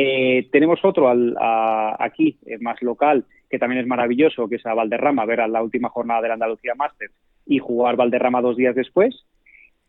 [0.00, 4.64] Eh, tenemos otro al, a, aquí, eh, más local, que también es maravilloso, que es
[4.64, 7.12] a Valderrama, ver a la última jornada de la Andalucía Masters
[7.46, 9.26] y jugar Valderrama dos días después.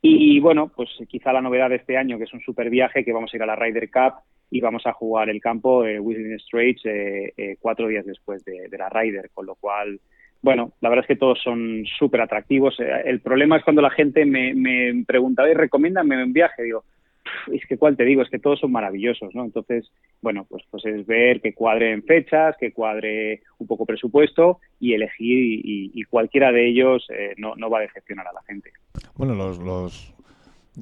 [0.02, 3.14] Y bueno, pues quizá la novedad de este año, que es un super viaje, que
[3.14, 4.14] vamos a ir a la Ryder Cup
[4.50, 8.68] y vamos a jugar el campo eh, Whistling Straits eh, eh, cuatro días después de,
[8.68, 10.00] de, la Ryder, con lo cual,
[10.42, 12.80] bueno, la verdad es que todos son súper atractivos.
[12.80, 16.84] Eh, el problema es cuando la gente me, me pregunta, recomiéndame un viaje, digo,
[17.52, 19.44] es que cuál te digo, es que todos son maravillosos, ¿no?
[19.44, 24.60] Entonces, bueno, pues, pues es ver que cuadre en fechas, que cuadre un poco presupuesto
[24.80, 28.42] y elegir y, y cualquiera de ellos eh, no, no, va a decepcionar a la
[28.44, 28.72] gente.
[29.16, 30.14] Bueno, los, los...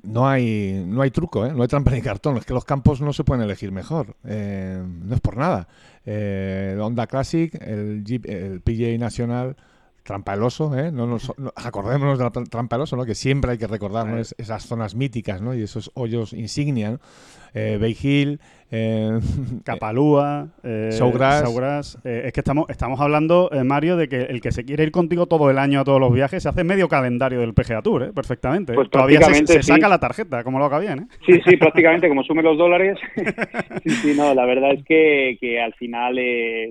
[0.04, 1.52] No hay, no hay truco, ¿eh?
[1.56, 2.38] no hay trampa ni cartón.
[2.38, 4.16] Es que los campos no se pueden elegir mejor.
[4.26, 5.68] Eh, no es por nada.
[6.06, 9.56] Eh, Honda Classic, el, Jeep, el PGA Nacional,
[10.08, 10.90] Trampa el Oso, ¿eh?
[10.90, 13.06] No nos, no, acordémonos de la Trampa el Oso, ¿no?
[13.06, 14.18] Que siempre hay que recordar ¿no?
[14.18, 15.54] es, esas zonas míticas, ¿no?
[15.54, 17.00] Y esos hoyos insignia, ¿no?
[17.54, 18.40] Eh, Bay Hill,
[18.70, 19.20] eh,
[19.64, 21.44] Capalúa, eh, Showgrass.
[21.44, 21.98] Showgrass.
[22.04, 24.92] Eh, es que estamos, estamos hablando, eh, Mario, de que el que se quiere ir
[24.92, 28.04] contigo todo el año a todos los viajes se hace medio calendario del PGA Tour,
[28.04, 28.12] ¿eh?
[28.14, 28.74] perfectamente.
[28.74, 31.00] Pues Todavía se, se, saca la tarjeta, como lo haga bien.
[31.00, 31.08] ¿eh?
[31.26, 32.98] Sí, sí, prácticamente, como sume los dólares.
[33.84, 36.20] sí, sí, no, la verdad es que, que al final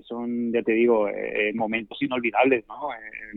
[0.06, 1.08] son, ya te digo,
[1.54, 2.88] momentos inolvidables, ¿no?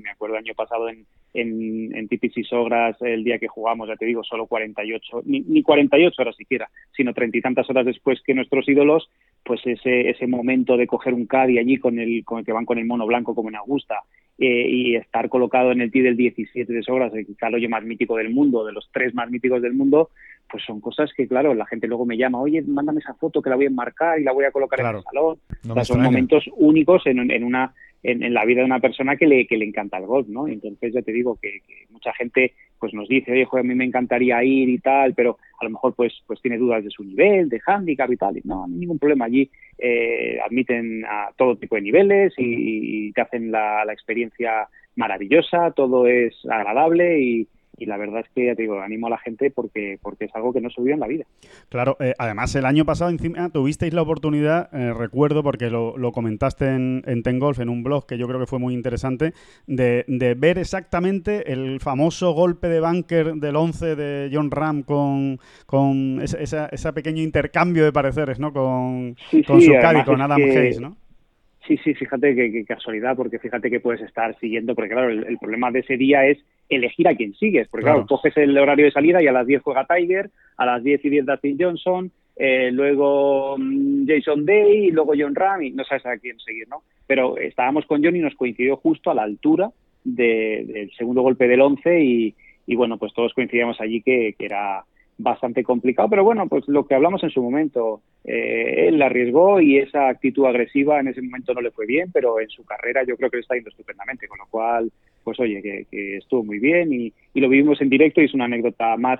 [0.03, 3.95] me acuerdo el año pasado en en, en y Sogras el día que jugamos, ya
[3.95, 8.21] te digo, solo 48, ni, ni 48 horas siquiera, sino treinta y tantas horas después
[8.25, 9.09] que nuestros ídolos,
[9.43, 12.65] pues ese, ese momento de coger un caddy allí con el, con el que van
[12.65, 14.03] con el mono blanco como en Augusta
[14.37, 18.15] eh, y estar colocado en el tee del 17 de Sogras, el hoyo más mítico
[18.15, 20.09] del mundo, de los tres más míticos del mundo,
[20.49, 23.49] pues son cosas que, claro, la gente luego me llama, oye, mándame esa foto que
[23.49, 24.97] la voy a enmarcar y la voy a colocar claro.
[24.97, 25.37] en el salón.
[25.63, 27.73] No o sea, son momentos únicos en, en una
[28.03, 30.47] en, en, la vida de una persona que le, que le encanta el golf, ¿no?
[30.47, 33.83] Entonces ya te digo que, que, mucha gente pues nos dice, oye, a mí me
[33.83, 37.49] encantaría ir y tal, pero a lo mejor pues pues tiene dudas de su nivel,
[37.49, 38.37] de handicap y tal.
[38.37, 39.25] Y no, no hay ningún problema.
[39.25, 44.67] Allí eh, admiten a todo tipo de niveles y, y te hacen la, la experiencia
[44.95, 47.47] maravillosa, todo es agradable y,
[47.79, 50.35] y la verdad es que ya te digo, animo a la gente porque, porque es
[50.35, 51.25] algo que no se en la vida.
[51.69, 56.11] Claro, eh, además el año pasado encima tuvisteis la oportunidad, eh, recuerdo porque lo, lo
[56.11, 59.33] comentaste en, en Tengolf, en un blog que yo creo que fue muy interesante,
[59.67, 65.39] de, de, ver exactamente el famoso golpe de bunker del 11 de John Ram con,
[65.65, 68.53] con ese esa, esa pequeño intercambio de pareceres, ¿no?
[68.53, 69.71] Con, sí, con sí,
[70.05, 70.57] con Adam que...
[70.57, 70.95] Hayes, ¿no?
[71.67, 75.23] Sí, sí, fíjate qué que casualidad, porque fíjate que puedes estar siguiendo, porque claro, el,
[75.27, 78.05] el, problema de ese día es elegir a quién sigues, porque claro.
[78.05, 81.03] claro, coges el horario de salida y a las 10 juega Tiger, a las 10
[81.05, 85.83] y 10 Dustin Johnson, eh, luego um, Jason Day y luego John Ram y no
[85.83, 86.83] sabes a quién seguir, ¿no?
[87.05, 89.71] Pero estábamos con John y nos coincidió justo a la altura
[90.03, 94.45] de, del segundo golpe del 11 y, y bueno, pues todos coincidíamos allí que, que
[94.45, 94.83] era
[95.19, 99.59] bastante complicado, pero bueno, pues lo que hablamos en su momento, eh, él la arriesgó
[99.59, 103.03] y esa actitud agresiva en ese momento no le fue bien, pero en su carrera
[103.03, 104.89] yo creo que le está yendo estupendamente, con lo cual,
[105.23, 108.33] pues oye, que, que estuvo muy bien y, y, lo vivimos en directo y es
[108.33, 109.19] una anécdota más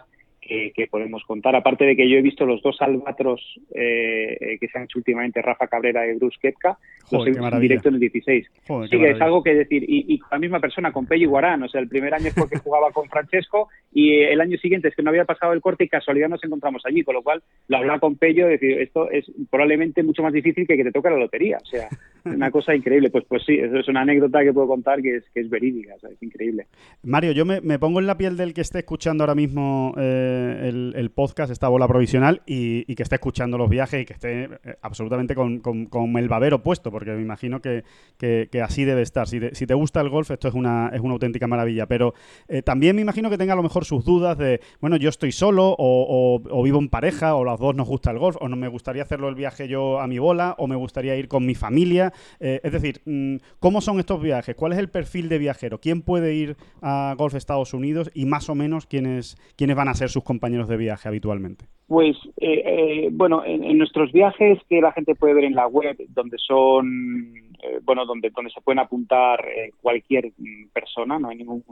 [0.49, 3.41] que, que, podemos contar, aparte de que yo he visto los dos albatros
[3.75, 6.77] eh, que se han hecho últimamente, Rafa Cabrera y Bruce Kepka,
[7.11, 8.51] los he visto en directo en el 16.
[8.67, 11.29] Joder, sí, que es algo que decir, y, y, con la misma persona, con Pello
[11.29, 14.87] Guarán, o sea, el primer año es porque jugaba con Francesco y el año siguiente
[14.87, 17.43] es que no había pasado el corte y casualidad nos encontramos allí, con lo cual
[17.67, 21.09] lo hablaba con Pello, decir, esto es probablemente mucho más difícil que que te toque
[21.09, 21.89] la lotería, o sea,
[22.25, 23.09] una cosa increíble.
[23.09, 25.95] Pues pues sí, eso es una anécdota que puedo contar que es, que es verídica,
[25.95, 26.67] o sea, es increíble.
[27.03, 30.38] Mario, yo me, me, pongo en la piel del que esté escuchando ahora mismo eh,
[30.39, 34.75] el, podcast, esta bola provisional, y, que esté escuchando los viajes y que esté eh,
[34.81, 37.83] absolutamente con, con, con, el babero puesto, porque me imagino que,
[38.17, 39.27] que, así debe estar.
[39.27, 41.85] Si te, si te, gusta el golf, esto es una, es una auténtica maravilla.
[41.85, 42.13] Pero
[42.47, 45.31] eh, también me imagino que tenga a lo mejor sus dudas de, bueno, yo estoy
[45.31, 48.49] solo, o, o, o, vivo en pareja, o las dos nos gusta el golf, o
[48.49, 51.45] no me gustaría hacerlo el viaje yo a mi bola, o me gustaría ir con
[51.45, 52.13] mi familia.
[52.39, 54.55] Eh, es decir, mm, ¿cómo son estos viajes?
[54.55, 55.79] ¿Cuál es el perfil de viajero?
[55.79, 58.09] ¿Quién puede ir a Golf Estados Unidos?
[58.13, 61.65] Y más o menos quiénes, quiénes van a ser sus compañeros de viaje habitualmente?
[61.87, 65.97] Pues eh, eh, bueno, en, nuestros viajes que la gente puede ver en la web,
[66.09, 71.37] donde son, eh, bueno, donde, donde se pueden apuntar eh, cualquier mm, persona, no hay
[71.37, 71.63] ningún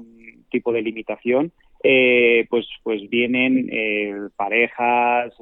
[0.49, 1.51] tipo de limitación,
[1.83, 3.69] eh, pues, pues vienen
[4.35, 5.33] parejas,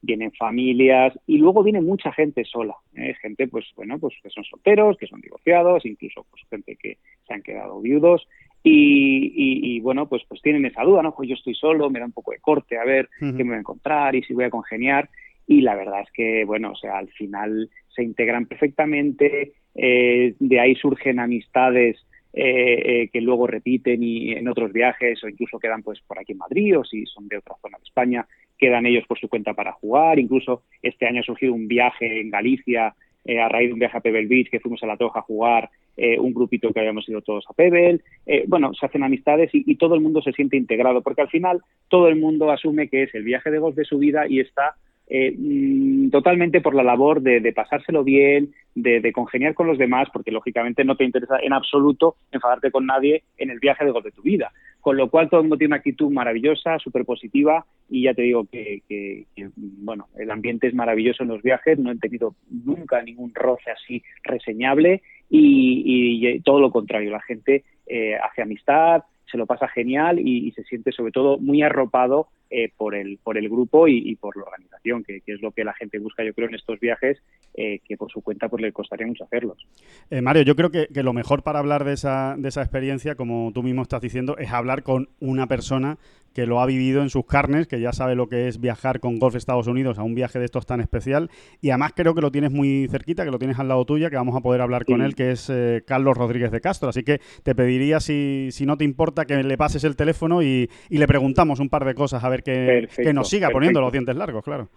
[0.00, 2.76] vienen familias y luego viene mucha gente sola,
[3.20, 6.96] gente pues bueno pues que son solteros, que son divorciados, incluso pues gente que
[7.26, 8.26] se han quedado viudos
[8.68, 12.00] y, y, y, bueno pues pues tienen esa duda, no, pues yo estoy solo, me
[12.00, 13.36] da un poco de corte a ver uh -huh.
[13.36, 15.08] qué me voy a encontrar y si voy a congeniar.
[15.46, 20.60] Y la verdad es que bueno o sea al final se integran perfectamente, eh, de
[20.60, 21.96] ahí surgen amistades
[22.32, 26.32] eh, eh, que luego repiten y en otros viajes o incluso quedan pues por aquí
[26.32, 28.26] en Madrid o si son de otra zona de España
[28.58, 30.18] quedan ellos por su cuenta para jugar.
[30.18, 32.94] Incluso este año ha surgido un viaje en Galicia
[33.26, 35.22] eh, a raíz de un viaje a Pebble Beach que fuimos a la Toja a
[35.22, 39.54] jugar eh, un grupito que habíamos ido todos a Pebble eh, bueno se hacen amistades
[39.54, 42.88] y, y todo el mundo se siente integrado porque al final todo el mundo asume
[42.88, 44.76] que es el viaje de golf de su vida y está
[45.08, 50.30] eh, mm, totalmente por la labor de, pasárselo bien, de, congeniar con los demás, porque
[50.30, 54.12] lógicamente no te interesa en absoluto enfadarte con nadie en el viaje de golf de
[54.12, 54.52] tu vida.
[54.80, 58.22] Con lo cual todo el mundo tiene una actitud maravillosa, súper positiva y ya te
[58.22, 62.34] digo que, que, que, bueno, el ambiente es maravilloso en los viajes, no he tenido
[62.50, 69.02] nunca ningún roce así reseñable y, y todo lo contrario, la gente eh, hace amistad,
[69.30, 73.36] se lo pasa genial y, se siente sobre todo muy arropado eh, por, el, por
[73.38, 76.24] el grupo y, y por la organización, que, que, es lo que la gente busca,
[76.24, 77.22] yo creo, en estos viajes,
[77.54, 79.66] eh, que por su cuenta pues le costaría mucho hacerlos.
[80.10, 83.14] Eh, Mario, yo creo que, que, lo mejor para hablar de esa, de esa experiencia,
[83.14, 85.98] como tú mismo estás diciendo, es hablar con una persona
[86.36, 89.18] que lo ha vivido en sus carnes, que ya sabe lo que es viajar con
[89.18, 91.30] Golf Estados Unidos a un viaje de estos tan especial.
[91.62, 94.16] Y además creo que lo tienes muy cerquita, que lo tienes al lado tuya, que
[94.16, 94.92] vamos a poder hablar sí.
[94.92, 96.90] con él, que es eh, Carlos Rodríguez de Castro.
[96.90, 100.68] Así que te pediría, si, si no te importa, que le pases el teléfono y,
[100.90, 103.56] y le preguntamos un par de cosas, a ver que, perfecto, que nos siga perfecto.
[103.56, 104.68] poniendo los dientes largos, claro.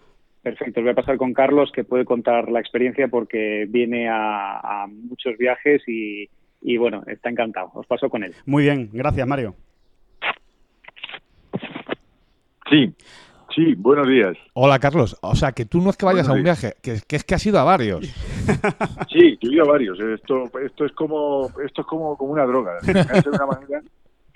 [0.41, 4.88] Perfecto, voy a pasar con Carlos, que puede contar la experiencia porque viene a, a
[4.88, 6.30] muchos viajes y,
[6.62, 7.72] y bueno, está encantado.
[7.74, 8.34] Os paso con él.
[8.45, 9.55] Muy bien, gracias Mario.
[12.70, 12.93] Sí,
[13.55, 14.38] sí, buenos días.
[14.53, 15.18] Hola, Carlos.
[15.22, 17.24] O sea, que tú no es que vayas buenos a un viaje, que, que, es
[17.24, 18.05] que has ido a varios.
[19.12, 19.99] Sí, yo he ido a varios.
[19.99, 22.78] Esto, esto es como, esto es como, como una droga.
[22.84, 23.82] de una manera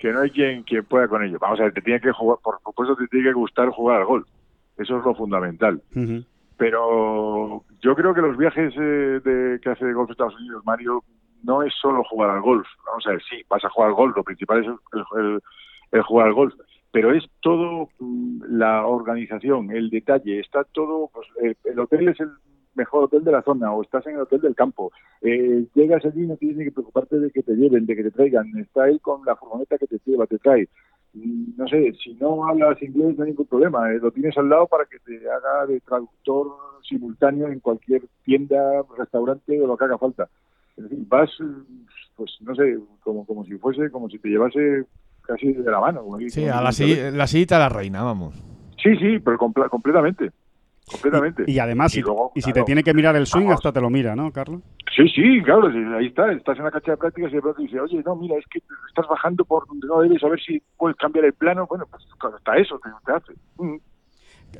[0.04, 1.38] que no hay quien, quien pueda con ello.
[1.40, 4.04] Vamos a ver, te tiene que jugar, por supuesto te tiene que gustar jugar al
[4.04, 4.28] golf.
[4.76, 5.80] Eso es lo fundamental.
[5.94, 6.26] Uh -huh.
[6.58, 11.02] Pero yo creo que los viajes eh, de, que hace Golf Estados Unidos, Mario,
[11.42, 12.66] no es solo jugar al golf.
[12.84, 15.40] Vamos a ver, sí, vas a jugar al golf, lo principal es el, el,
[15.92, 16.54] el jugar al golf
[16.92, 22.20] pero es todo mm, la organización, el detalle, está todo, pues, el, el, hotel es
[22.20, 22.30] el
[22.74, 26.24] mejor hotel de la zona o estás en el hotel del campo, eh, llegas allí
[26.24, 28.98] y no tienes que preocuparte de que te lleven, de que te traigan, está ahí
[28.98, 30.68] con la furgoneta que te lleva, te trae.
[31.14, 34.66] No sé, si no hablas inglés no hay ningún problema, eh, lo tienes al lado
[34.66, 36.56] para que te haga de traductor
[36.88, 40.28] simultáneo en cualquier tienda, restaurante o lo que haga falta.
[40.76, 41.30] Es decir, vas,
[42.16, 44.84] pues no sé, como, como si fuese, como si te llevase
[45.22, 46.04] casi de la mano.
[46.28, 48.34] Sí, a la, si, la sillita de la reina, vamos.
[48.82, 50.30] Sí, sí, pero compl completamente.
[50.90, 51.44] Completamente.
[51.46, 53.56] Y, y además, y, luego, y, si claro, te tiene que mirar el swing, vamos.
[53.56, 54.60] hasta te lo mira, ¿no, Carlos?
[54.94, 56.30] Sí, sí, claro, ahí está.
[56.32, 58.60] Estás en la cancha de prácticas y de pronto dice, oye, no, mira, es que
[58.88, 61.66] estás bajando por donde no debes, a ver si puedes cambiar el plano.
[61.66, 62.04] Bueno, pues
[62.34, 63.32] hasta eso te, te hace.
[63.56, 63.76] Mm.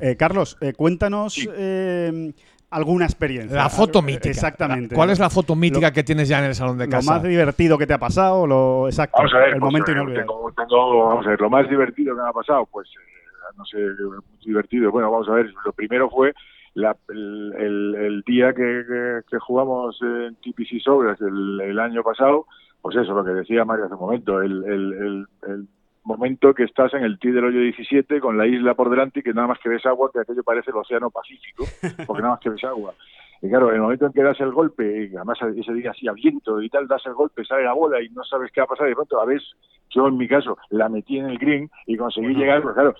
[0.01, 1.47] Eh, Carlos, eh, cuéntanos sí.
[1.53, 2.33] eh,
[2.69, 3.55] alguna experiencia.
[3.55, 4.29] La foto mítica.
[4.29, 4.95] Exactamente.
[4.95, 7.13] ¿Cuál es la foto mítica lo, que tienes ya en el salón de casa?
[7.13, 9.17] Lo más divertido que te ha pasado, lo exacto.
[9.17, 10.27] Vamos a ver, el pues, momento eh, inolvidable.
[10.27, 13.14] Tengo, tengo, vamos a ver, lo más divertido que me ha pasado, pues, eh,
[13.57, 14.91] no sé, muy divertido.
[14.91, 16.33] Bueno, vamos a ver, lo primero fue
[16.73, 22.03] la, el, el, el, día que, que, que, jugamos en TPC Sobras el, el, año
[22.03, 22.47] pasado,
[22.81, 25.67] pues eso, lo que decía Mario hace un momento, el, el, el
[26.03, 29.23] momento que estás en el tee del hoyo 17 con la isla por delante y
[29.23, 31.65] que nada más que ves agua, que aquello parece el océano Pacífico,
[32.05, 32.93] porque nada más que ves agua.
[33.41, 36.07] Y claro, en el momento en que das el golpe, y además ese día así
[36.07, 38.65] a viento y tal, das el golpe, sale la bola y no sabes qué va
[38.65, 39.47] a pasar, y de pronto a veces,
[39.89, 42.95] yo en mi caso, la metí en el green y conseguí llegar, pues claro.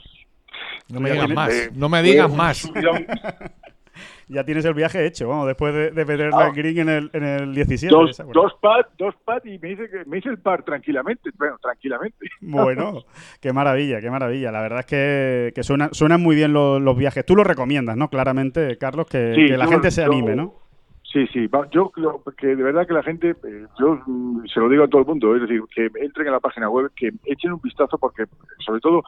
[0.89, 2.71] No me digas más, eh, no me digas más.
[4.27, 6.47] ya tienes el viaje hecho, vamos, después de, de meter ah.
[6.47, 7.93] el green en el, en el 17.
[7.93, 11.57] Dos, dos pad, dos pad y me hice, que, me hice el par tranquilamente, bueno,
[11.61, 12.27] tranquilamente.
[12.41, 13.03] Bueno,
[13.41, 14.51] qué maravilla, qué maravilla.
[14.51, 17.25] La verdad es que, que suena, suenan muy bien los, los, viajes.
[17.25, 18.09] Tú lo recomiendas, ¿no?
[18.09, 20.53] Claramente, Carlos, que, sí, que la yo, gente se anime, yo, ¿no?
[21.11, 24.69] Sí, sí, yo creo que de verdad que la gente, eh, yo mm, se lo
[24.69, 27.53] digo a todo el mundo, es decir, que entren en la página web, que echen
[27.53, 28.25] un vistazo porque,
[28.65, 29.03] sobre todo,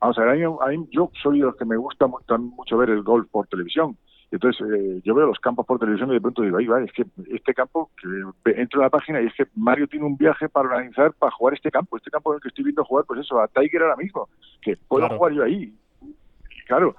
[0.00, 2.76] vamos a ver, a mí, a mí yo soy de los que me gusta mucho
[2.78, 3.96] ver el golf por televisión.
[4.30, 6.92] Entonces, eh, yo veo los campos por televisión y de pronto digo, ahí va, es
[6.92, 10.48] que este campo, que entro a la página y es que Mario tiene un viaje
[10.48, 13.20] para organizar para jugar este campo, este campo en el que estoy viendo jugar, pues
[13.20, 14.28] eso, a Tiger ahora mismo,
[14.62, 15.18] que puedo claro.
[15.18, 15.74] jugar yo ahí.
[16.66, 16.94] claro.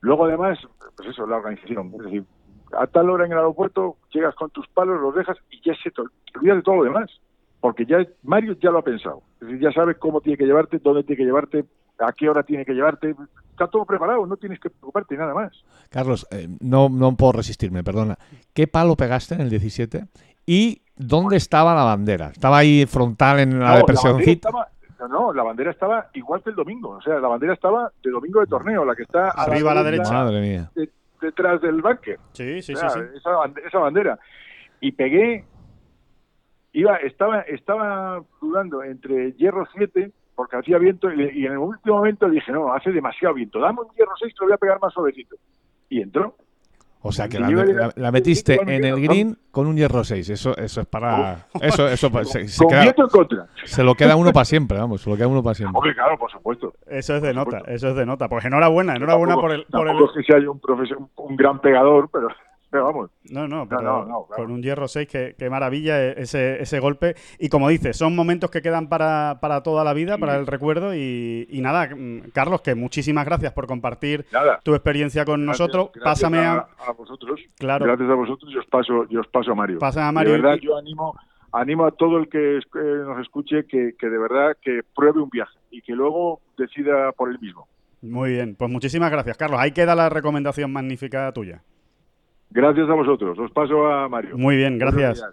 [0.00, 0.58] Luego además,
[0.96, 1.92] pues eso, la organización.
[1.94, 2.24] Es decir,
[2.76, 5.90] a tal hora en el aeropuerto llegas con tus palos, los dejas y ya se
[5.90, 7.10] te, te olvidas de todo lo demás.
[7.60, 9.22] Porque ya Mario ya lo ha pensado.
[9.40, 11.64] Es decir, ya sabes cómo tiene que llevarte, dónde tiene que llevarte,
[11.98, 13.14] a qué hora tiene que llevarte.
[13.50, 15.52] Está todo preparado, no tienes que preocuparte nada más.
[15.90, 18.16] Carlos, eh, no, no puedo resistirme, perdona.
[18.54, 20.06] ¿Qué palo pegaste en el 17?
[20.46, 22.28] ¿Y dónde estaba la bandera?
[22.28, 24.50] ¿Estaba ahí frontal en la No, depresioncita?
[25.00, 26.90] no, no, la bandera estaba igual que el domingo.
[26.90, 29.82] O sea, la bandera estaba de domingo de torneo, la que está Arriba a la
[29.84, 30.12] derecha.
[30.12, 30.70] Madre mía.
[30.74, 30.90] de-
[31.20, 32.18] detrás del bunker.
[32.32, 33.00] Sí, sí, O sí, sea, sí.
[33.16, 34.18] Esa, bande- esa bandera.
[34.80, 35.44] Y pegué,
[36.72, 41.58] iba, estaba, estaba dudando entre hierro 7, porque hacía viento, y, le- y en el
[41.58, 44.58] último momento dije, no, hace demasiado viento, dame un hierro 6 que lo voy a
[44.58, 45.36] pegar más suavecito.
[45.88, 46.34] Y entró.
[47.04, 50.30] O sea que la, metiste en el green con un hierro 6.
[50.30, 51.46] Eso, eso es para.
[51.60, 53.46] Eso, eso pues, se, queda- viento en contra.
[53.64, 55.02] se lo queda uno para siempre, vamos.
[55.02, 55.76] Se lo queda uno para siempre.
[55.76, 56.72] Hombre, claro, por supuesto.
[56.86, 57.70] Eso es de nota, supuesto.
[57.70, 58.28] eso es de nota.
[58.28, 59.64] Pues enhorabuena, enhorabuena Tampoco- por el...
[59.64, 59.96] Por el...
[60.04, 62.28] es que sea yo un, profesor, un gran pegador, pero,
[62.72, 63.10] pero vamos.
[63.30, 64.42] No, no, pero no, no, claro.
[64.44, 67.14] con un hierro 6, que, qué maravilla e- ese, ese golpe.
[67.38, 70.94] Y como dices, son momentos que quedan para, para toda la vida, para el recuerdo.
[70.94, 71.90] Y, y nada,
[72.32, 74.58] Carlos, que muchísimas gracias por compartir Nada.
[74.64, 75.90] tu experiencia con Gracias- nosotros.
[75.94, 76.66] gracias Pásame a...
[76.86, 77.38] a, vosotros.
[77.58, 77.84] Claro.
[77.84, 79.78] Gracias a vosotros y os paso, y os paso a Mario.
[79.78, 81.14] Pasa a De Mario verdad, y- yo animo,
[81.52, 85.28] animo a todo el que que nos escuche que, que de verdad que pruebe un
[85.28, 87.68] viaje y que luego decida por él mismo.
[88.00, 89.60] Muy bien, pues muchísimas gracias, Carlos.
[89.60, 91.62] Ahí queda la recomendación magnífica tuya.
[92.52, 93.38] Gracias a vosotros.
[93.38, 94.36] Os paso a Mario.
[94.36, 95.24] Muy bien, gracias.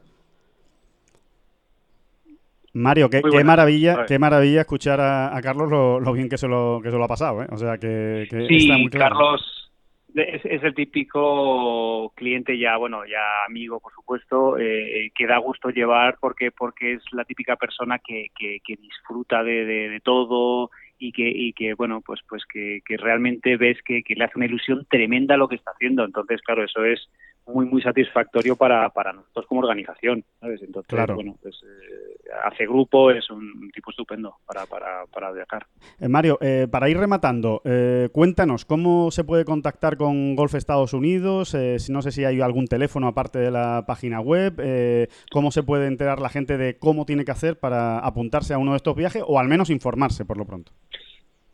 [2.74, 6.80] Mario, qué, maravilla, qué maravilla escuchar a, a Carlos lo, lo bien que se lo,
[6.82, 7.48] que se lo ha pasado, ¿eh?
[7.52, 9.16] O sea, que, que está Sí, muy claro.
[9.16, 9.72] Carlos
[10.16, 15.70] es, es el típico cliente ya, bueno, ya amigo, por supuesto, eh, que da gusto
[15.70, 20.70] llevar porque porque es la típica persona que, que, que disfruta de, de, de todo
[21.00, 24.34] y que, y que bueno, pues pues que, que realmente ves que, que le hace
[24.36, 26.04] una ilusión tremenda lo que está haciendo.
[26.04, 27.10] Entonces, claro, eso es
[27.54, 30.62] muy muy satisfactorio para, para nosotros como organización, ¿sabes?
[30.62, 31.16] Entonces, Claro.
[31.16, 35.66] bueno, pues eh, hace grupo, es un tipo estupendo para, para, para viajar.
[36.00, 40.94] Eh, Mario, eh, para ir rematando, eh, cuéntanos cómo se puede contactar con Golf Estados
[40.94, 45.08] Unidos, eh, si no sé si hay algún teléfono aparte de la página web, eh,
[45.32, 48.72] cómo se puede enterar la gente de cómo tiene que hacer para apuntarse a uno
[48.72, 50.72] de estos viajes o al menos informarse por lo pronto.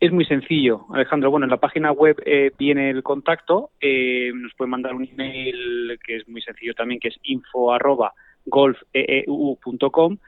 [0.06, 1.32] Es muy sencillo, Alejandro.
[1.32, 3.72] Bueno, en la página web eh, viene el contacto.
[3.82, 8.14] eh, nos pueden mandar un email que es muy sencillo también, que es info arroba
[8.46, 10.20] golfeeu.com.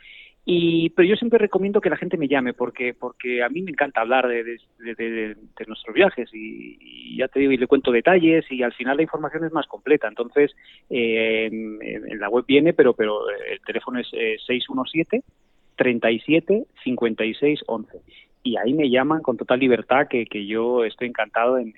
[0.46, 3.70] Y, pero yo siempre recomiendo que la gente me llame porque porque a mí me
[3.70, 4.44] encanta hablar de,
[4.80, 5.36] de,
[5.68, 9.46] nuestros viajes y, ya te digo y le cuento detalles y al final la información
[9.46, 10.56] es más completa entonces
[10.90, 15.22] eh, en, en la web viene pero pero el teléfono es eh, 617
[15.76, 18.02] 37 56 11
[18.48, 21.74] y ahí me llaman con total libertad que, que yo estoy encantado en,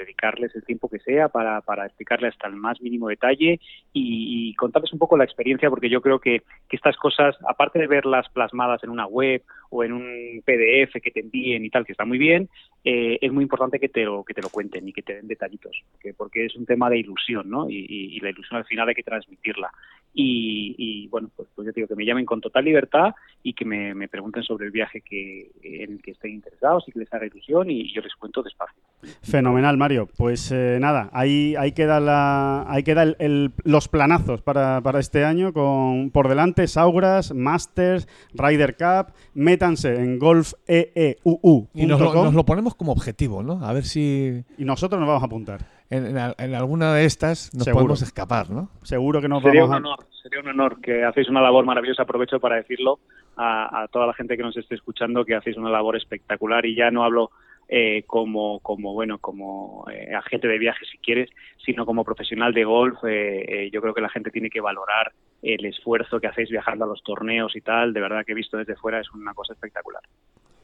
[0.00, 3.60] dedicarles el tiempo que sea para, para explicarles hasta el más mínimo detalle
[3.92, 7.86] y, contarles un poco la experiencia porque yo creo que, que estas cosas, aparte de
[7.86, 11.92] verlas plasmadas en una web o en un PDF que te envíen y tal, que
[11.92, 12.48] está muy bien,
[12.84, 15.28] eh, es muy importante que te, lo, que te lo cuenten y que te den
[15.28, 17.70] detallitos, porque, porque es un tema de ilusión, ¿no?
[17.70, 17.86] Y-
[18.16, 19.70] y la ilusión al final hay que transmitirla.
[20.12, 23.52] Y, y, bueno, pues, pues yo te digo que me llamen con total libertad y
[23.52, 26.98] que me, me pregunten sobre el viaje que, en el que estén interesados y que
[26.98, 28.76] les haga ilusión y yo les cuento despacio.
[29.22, 30.08] Fenomenal, Mario.
[30.16, 34.98] Pues eh, nada, ahí, ahí queda, la, ahí queda el- el- los planazos para, para
[34.98, 39.14] este año con por delante Sauras, Masters, Ryder Cup.
[39.34, 43.64] Métanse en golfeeu.com Y nos lo, nos lo ponemos como objetivo, ¿no?
[43.64, 45.60] A ver si y nosotros nos vamos a apuntar.
[45.90, 47.82] En, en al- en alguna de estas nos Seguro.
[47.84, 48.68] podemos escapar, ¿no?
[48.82, 49.76] Seguro que nos Sería un a...
[49.76, 52.02] honor, sería un honor que hacéis una labor maravillosa.
[52.02, 53.00] Aprovecho para decirlo
[53.36, 56.74] a, a toda la gente que nos esté escuchando que hacéis una labor espectacular y
[56.76, 57.30] ya no hablo
[57.68, 61.30] eh, como, como bueno, como eh, agente de viajes si quieres,
[61.64, 62.98] sino como profesional de golf.
[63.04, 65.12] eh, eh, yo creo que la gente tiene que valorar
[65.42, 67.92] el esfuerzo que hacéis viajando a los torneos y tal.
[67.92, 70.02] De verdad que visto desde fuera es una cosa espectacular.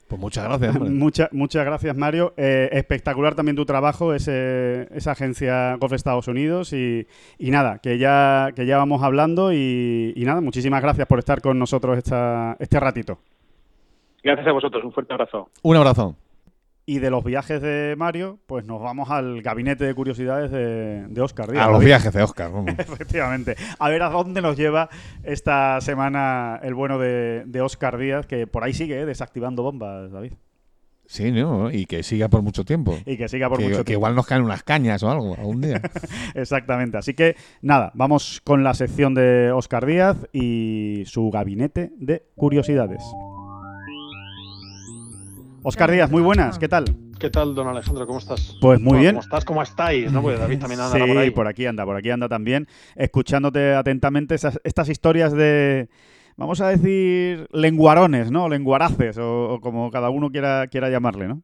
[0.08, 0.78] Pues muchas gracias.
[0.80, 2.32] Mucha- muchas gracias, Mario.
[2.36, 6.72] Eh, espectacular también tu trabajo, ese, esa agencia Golf Estados Unidos.
[6.72, 7.06] Y,
[7.38, 9.52] y nada, que ya, que ya vamos hablando.
[9.52, 13.18] Y, y nada, muchísimas gracias por estar con nosotros esta, este ratito.
[14.22, 15.50] Gracias a vosotros, un fuerte abrazo.
[15.62, 16.14] Un abrazo.
[16.88, 21.20] Y de los viajes de Mario, pues nos vamos al gabinete de curiosidades de, de
[21.20, 21.66] Oscar Díaz.
[21.66, 22.52] A los viajes de Oscar.
[22.52, 22.74] vamos.
[22.78, 23.56] Efectivamente.
[23.80, 24.88] A ver a dónde nos lleva
[25.24, 29.04] esta semana el bueno de, de Oscar Díaz, que por ahí sigue ¿eh?
[29.04, 30.34] desactivando bombas, David.
[31.06, 31.72] Sí, ¿no?
[31.72, 32.96] Y que siga por mucho tiempo.
[33.04, 33.98] Y que siga por que, mucho que tiempo.
[33.98, 35.80] igual nos caen unas cañas o algo algún día.
[36.34, 36.98] Exactamente.
[36.98, 43.02] Así que nada, vamos con la sección de Oscar Díaz y su gabinete de curiosidades.
[45.68, 46.84] Oscar Díaz, muy buenas, ¿qué tal?
[46.84, 48.06] ¿Qué ¿Qué tal, don Alejandro?
[48.06, 48.56] ¿Cómo estás?
[48.60, 49.14] Pues muy Bueno, bien.
[49.14, 49.44] ¿Cómo estás?
[49.44, 50.12] ¿Cómo estáis?
[50.12, 50.22] ¿no?
[50.22, 51.30] Porque David también anda sí, por ahí.
[51.30, 55.88] por aquí anda, por aquí anda también, escuchándote atentamente esas- estas historias de,
[56.36, 58.48] vamos a decir, lenguarones, ¿no?
[58.48, 61.42] Lenguaraces, o, o como cada uno quiera, quiera llamarle, ¿no?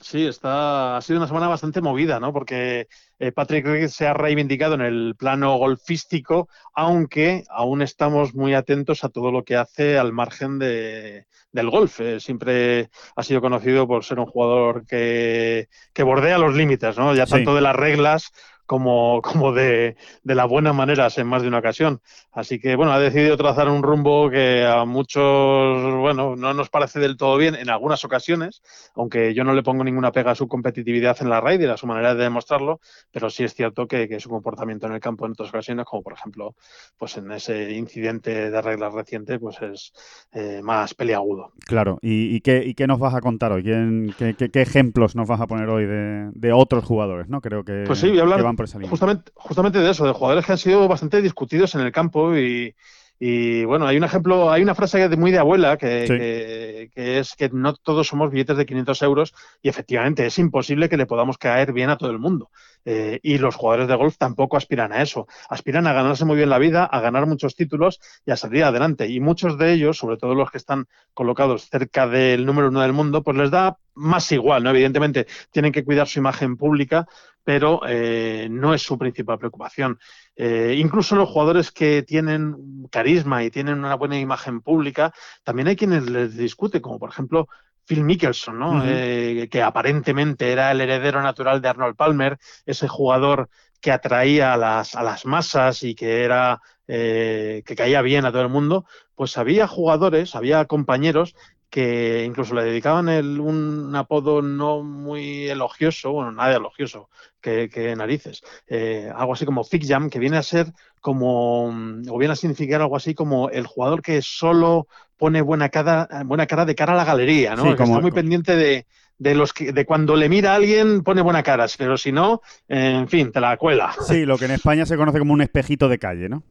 [0.00, 2.32] Sí, está, ha sido una semana bastante movida, ¿no?
[2.32, 2.88] Porque
[3.22, 9.04] eh, Patrick Reed se ha reivindicado en el plano golfístico, aunque aún estamos muy atentos
[9.04, 12.00] a todo lo que hace al margen de, del golf.
[12.00, 17.14] Eh, siempre ha sido conocido por ser un jugador que, que bordea los límites, ¿no?
[17.14, 17.32] Ya Sí.
[17.32, 18.32] tanto de las reglas
[18.72, 22.00] como, como de, de las buenas maneras en más de una ocasión.
[22.32, 26.98] Así que, bueno, ha decidido trazar un rumbo que a muchos, bueno, no nos parece
[27.00, 28.62] del todo bien en algunas ocasiones,
[28.94, 31.76] aunque yo no le pongo ninguna pega a su competitividad en la raid y a
[31.76, 35.26] su manera de demostrarlo, pero sí es cierto que, que su comportamiento en el campo
[35.26, 36.54] en otras ocasiones, como por ejemplo,
[36.98, 39.92] pues en ese incidente de reglas reciente, pues es
[40.32, 41.52] eh, más peliagudo.
[41.66, 43.62] Claro, ¿y, y qué, y qué nos vas a contar hoy?
[43.62, 47.40] ¿Quién- qué, qué- qué ejemplos nos vas a poner hoy de, de otros jugadores, no?
[47.40, 48.56] Creo que, Pues sí, voy a hablar que van
[48.88, 52.74] justamente, justamente de eso, de jugadores que han sido bastante discutidos en el campo y,
[53.18, 56.16] y, bueno, hay un ejemplo, hay una frase muy de abuela que, Sí.
[56.18, 59.32] que- que es que no todos somos billetes de 500 euros
[59.62, 62.50] y efectivamente es imposible que le podamos caer bien a todo el mundo.
[62.84, 65.28] Eh, y los jugadores de golf tampoco aspiran a eso.
[65.48, 69.06] Aspiran a ganarse muy bien la vida, a ganar muchos títulos y a salir adelante.
[69.08, 72.92] Y muchos de ellos, sobre todo los que están colocados cerca del número uno del
[72.92, 74.70] mundo, pues les da más igual, ¿no?
[74.70, 77.06] Evidentemente tienen que cuidar su imagen pública,
[77.44, 79.98] pero eh, no es su principal preocupación.
[80.44, 85.14] Eh, incluso los jugadores que tienen carisma y tienen una buena imagen pública,
[85.44, 87.46] también hay quienes les discute, como por ejemplo
[87.84, 88.82] Phil Mickelson, ¿no?
[88.84, 94.56] Eh, que aparentemente era el heredero natural de Arnold Palmer, ese jugador que atraía a
[94.56, 98.84] las, a las masas y que era eh, que caía bien a todo el mundo,
[99.14, 101.36] pues había jugadores, había compañeros
[101.72, 107.08] que incluso le dedicaban el- un apodo no muy elogioso, bueno, nada elogioso,
[107.40, 110.66] que, que narices, eh, algo así como Fig Jam, que viene a ser
[111.00, 115.70] como, mm, o viene a significar algo así como el jugador que solo pone buena
[115.70, 117.62] cara, buena cara de cara a la galería, ¿no?
[117.62, 118.86] Sí, que como- está muy pendiente de,
[119.18, 122.42] de los que, de cuando le mira a alguien pone buena cara, pero si no,
[122.68, 123.94] eh, en fin, te la cuela.
[124.06, 126.42] Sí, lo que en España se conoce como un espejito de calle, ¿no?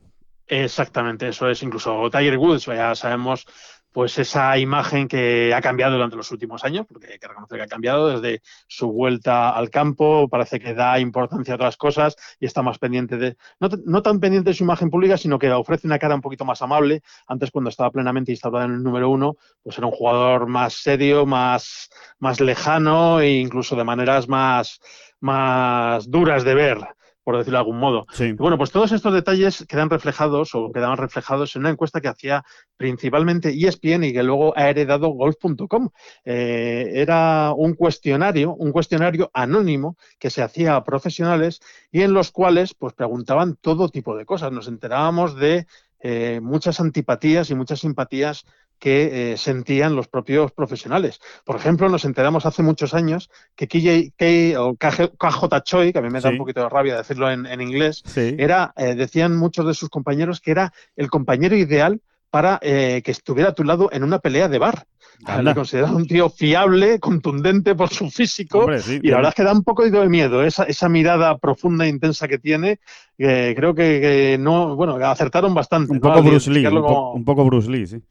[0.48, 1.64] Exactamente, eso es.
[1.64, 3.46] Incluso Tiger Woods, ya sabemos,
[3.92, 7.64] pues esa imagen que ha cambiado durante los últimos años, porque hay que reconocer que
[7.64, 12.46] ha cambiado desde su vuelta al campo, parece que da importancia a otras cosas y
[12.46, 16.00] está más pendiente de, no, tan pendiente de su imagen pública, sino que ofrece una
[16.00, 17.02] cara un poquito más amable.
[17.28, 21.26] Antes, cuando estaba plenamente instaurado en el número uno, pues era un jugador más serio,
[21.26, 21.90] más,
[22.20, 24.80] más lejano e incluso de maneras más,
[25.20, 26.78] más duras de ver,
[27.24, 28.06] por decirlo de algún modo.
[28.12, 28.26] Sí.
[28.26, 32.08] Y bueno, pues todos estos detalles quedan reflejados o quedaban reflejados en una encuesta que
[32.08, 32.44] hacía
[32.78, 35.90] principalmente ESPN y que luego ha heredado golf.com.
[36.26, 41.62] Eh, era un cuestionario, un cuestionario anónimo que se hacía a profesionales
[41.92, 44.52] y en los cuales pues preguntaban todo tipo de cosas.
[44.52, 45.68] Nos enterábamos de
[46.04, 48.46] eh, muchas antipatías y muchas simpatías
[48.82, 51.20] que eh, sentían los propios profesionales.
[51.46, 56.10] Por ejemplo, nos enteramos hace muchos años que KJ o KJ Choi, que a mí
[56.10, 56.34] me da Sí.
[56.34, 58.36] un poquito de rabia decirlo en, en inglés, Sí.
[58.40, 62.02] era, eh, decían muchos de sus compañeros que era el compañero ideal
[62.32, 64.86] para eh, que estuviera a tu lado en una pelea de bar.
[65.44, 68.60] Le consideraba un tío fiable, contundente por su físico.
[68.62, 71.38] Hombre, sí, y la verdad es que da un poco de miedo esa, esa mirada
[71.38, 72.80] profunda e intensa que tiene.
[73.18, 75.92] creo que, que no, bueno, acertaron bastante.
[75.94, 78.02] un poco Bruce Lee, un, identificarlo po- como- un poco Bruce Lee, sí.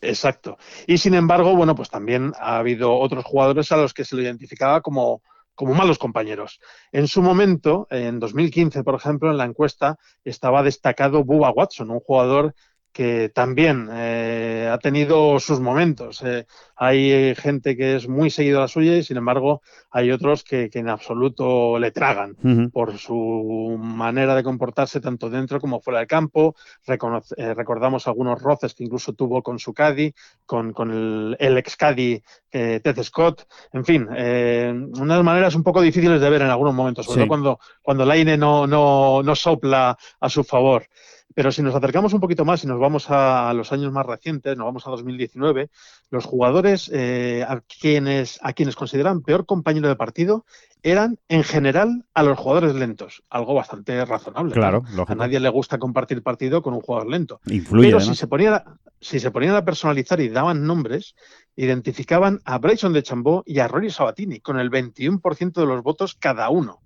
[0.00, 0.56] Exacto.
[0.86, 4.22] Y sin embargo, bueno, pues también ha habido otros jugadores a los que se lo
[4.22, 5.22] identificaba como,
[5.54, 6.60] como malos compañeros.
[6.90, 12.00] En su momento, en 2015, por ejemplo, en la encuesta estaba destacado Bubba Watson, un
[12.00, 12.54] jugador
[12.92, 16.22] que también eh, ha tenido sus momentos.
[16.24, 20.10] Eh, hay eh, gente que es muy seguido a la suya y, sin embargo, hay
[20.10, 22.36] otros que, que en absoluto le tragan
[22.72, 26.56] por su manera de comportarse tanto dentro como fuera del campo.
[26.86, 30.12] Reconoce- eh, recordamos algunos roces que incluso tuvo con su caddy,
[30.44, 33.46] con, con el, el ex caddy Ted Scott.
[33.72, 37.20] En fin, unas maneras un poco difíciles de ver en algunos momentos, sobre Sí.
[37.20, 40.86] todo cuando, cuando el aire no, no, no sopla a su favor.
[41.34, 44.56] Pero si nos acercamos un poquito más y nos vamos a los años más recientes,
[44.56, 45.70] nos vamos a 2019,
[46.10, 50.44] los jugadores eh, a, quienes, a quienes consideran peor compañero de partido
[50.82, 54.54] eran en general a los jugadores lentos, algo bastante razonable.
[54.54, 57.40] Claro, A nadie le gusta compartir partido con un jugador lento.
[57.46, 58.64] Influye, Pero si se, ponían a,
[59.00, 61.14] si se ponían a personalizar y daban nombres,
[61.54, 66.14] identificaban a Bryson de Chambó y a Rory Sabatini con el 21% de los votos
[66.14, 66.80] cada uno.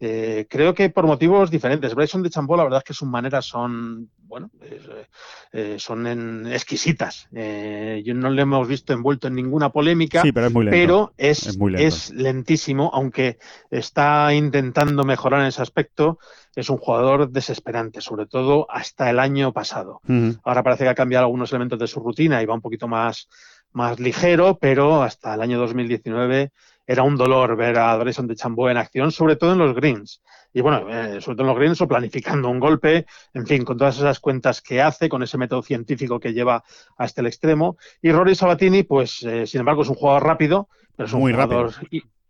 [0.00, 1.94] Eh, creo que por motivos diferentes.
[1.94, 5.06] Bryson de Chambó, la verdad es que sus maneras son bueno, eh,
[5.52, 7.28] eh, son en- exquisitas.
[7.34, 10.74] Eh, yo no le hemos visto envuelto en ninguna polémica, Sí, pero es muy lento.
[10.74, 11.86] pero es, Es muy lento.
[11.86, 13.36] es lentísimo, aunque
[13.70, 16.18] está intentando mejorar en ese aspecto.
[16.56, 20.00] Es un jugador desesperante, sobre todo hasta el año pasado.
[20.44, 23.28] Ahora parece que ha cambiado algunos elementos de su rutina y va un poquito más,
[23.72, 26.52] más ligero, pero hasta el año 2019
[26.86, 30.22] era un dolor ver a Bryson de Chambó en acción, sobre todo en los greens.
[30.52, 33.78] Y bueno, eh, sobre todo en los greens o planificando un golpe, en fin, con
[33.78, 36.62] todas esas cuentas que hace, con ese método científico que lleva
[36.96, 37.76] hasta el extremo.
[38.02, 41.32] Y Rory Sabatini, pues, eh, sin embargo, es un jugador rápido, pero es un Muy
[41.32, 41.72] jugador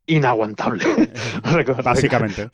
[0.06, 0.84] inaguantable.
[1.84, 2.50] Básicamente.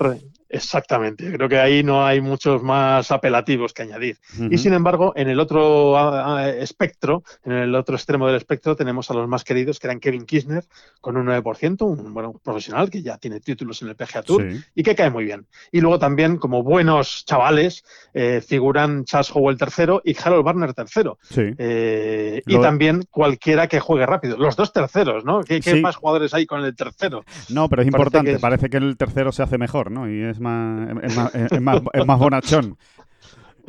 [0.49, 1.31] Exactamente.
[1.33, 4.19] Creo que ahí no hay muchos más apelativos que añadir.
[4.51, 8.75] Y sin embargo, en el otro ah, ah, espectro, en el otro extremo del espectro,
[8.77, 10.65] tenemos a los más queridos, que eran Kevin Kirchner,
[11.01, 14.61] con un 9%, un bueno, profesional que ya tiene títulos en el PGA Tour Sí.
[14.75, 15.47] y que cae muy bien.
[15.73, 17.85] Y luego también, como buenos chavales,
[18.15, 21.19] eh, figuran Charles Howell tercero y Harold Barner tercero.
[21.23, 21.43] Sí.
[21.59, 24.37] Eh, Lo- Y también cualquiera que juegue rápido.
[24.39, 25.41] Los dos terceros, ¿no?
[25.43, 25.81] ¿Qué, qué Sí.
[25.81, 27.25] más jugadores hay con el tercero?
[27.51, 28.31] No, pero es Parece importante.
[28.31, 30.11] que es- Parece que el tercero se hace mejor, ¿no?
[30.11, 32.77] Y es más, es más, es más, es más bonachón.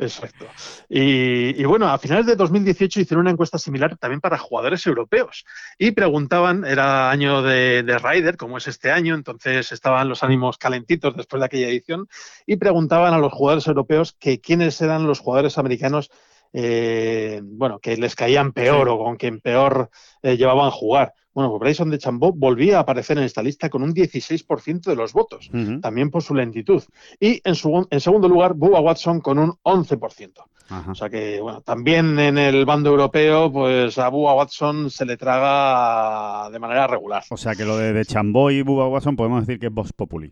[0.00, 0.46] Exacto.
[0.88, 5.44] Y, y bueno, a finales de 2018 hicieron una encuesta similar también para jugadores europeos
[5.78, 10.56] y preguntaban, era año de, de Ryder, como es este año, entonces estaban los ánimos
[10.56, 12.08] calentitos después de aquella edición,
[12.46, 16.10] y preguntaban a los jugadores europeos que quiénes eran los jugadores americanos,
[16.54, 19.90] eh, bueno, que les caían peor o con quien peor
[20.22, 21.12] eh, llevaban a jugar.
[21.40, 24.94] Bueno, pues Bryson de Chambó volvía a aparecer en esta lista con un 16% de
[24.94, 26.82] los votos también por su lentitud.
[27.18, 30.32] Y en, su, en segundo lugar, Bubba Watson con un 11%.
[30.68, 30.90] Ajá.
[30.90, 35.16] O sea que, bueno, también en el bando europeo, pues a Bubba Watson se le
[35.16, 37.24] traga de manera regular.
[37.30, 39.94] O sea que lo de, de Chambó y Bubba Watson podemos decir que es Vox
[39.94, 40.30] Populi.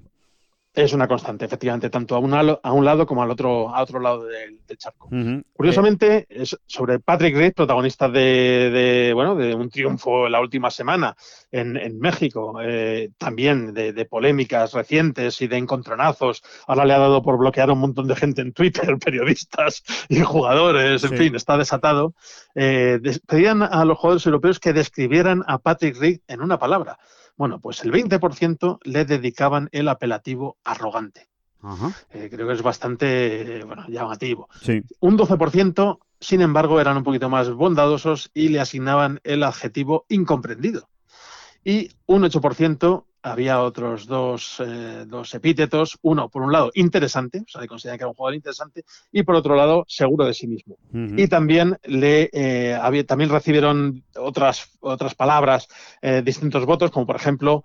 [0.81, 3.83] Es una constante, efectivamente, tanto a un, alo- a un lado como al otro, a
[3.83, 5.09] otro lado del, del charco.
[5.09, 5.43] Ujú.
[5.53, 11.17] Curiosamente, es sobre Patrick Reed, protagonista de, de, bueno, de un triunfo la última semana
[11.51, 16.45] en, en México, eh, también de, de polémicas recientes y de encontronazos.
[16.69, 20.21] Ahora le ha dado por bloquear a un montón de gente en Twitter, periodistas y
[20.21, 21.17] jugadores, en Sí.
[21.17, 22.15] fin, está desatado.
[22.55, 26.99] Eh, pedían a los jugadores europeos que describieran a Patrick Reed en una palabra.
[27.39, 31.29] Bueno, pues el 20% le dedicaban el apelativo arrogante.
[31.63, 31.93] Ajá.
[32.11, 34.49] Eh, creo que es bastante bueno, llamativo.
[34.61, 34.83] Sí.
[34.99, 40.89] Un 12%, sin embargo, eran un poquito más bondadosos y le asignaban el adjetivo incomprendido.
[41.65, 45.99] Y un 8% había otros dos, eh, dos epítetos.
[46.03, 49.23] Uno, por un lado, interesante, o sea, le consideran que era un jugador interesante, y
[49.23, 50.77] por otro lado, seguro de sí mismo.
[50.93, 55.69] Y también le eh, había, también recibieron otras, otras palabras,
[56.03, 57.65] eh, distintos votos, como por ejemplo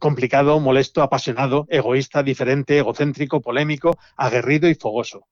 [0.00, 5.28] complicado, molesto, apasionado, egoísta, diferente, egocéntrico, polémico, aguerrido y fogoso.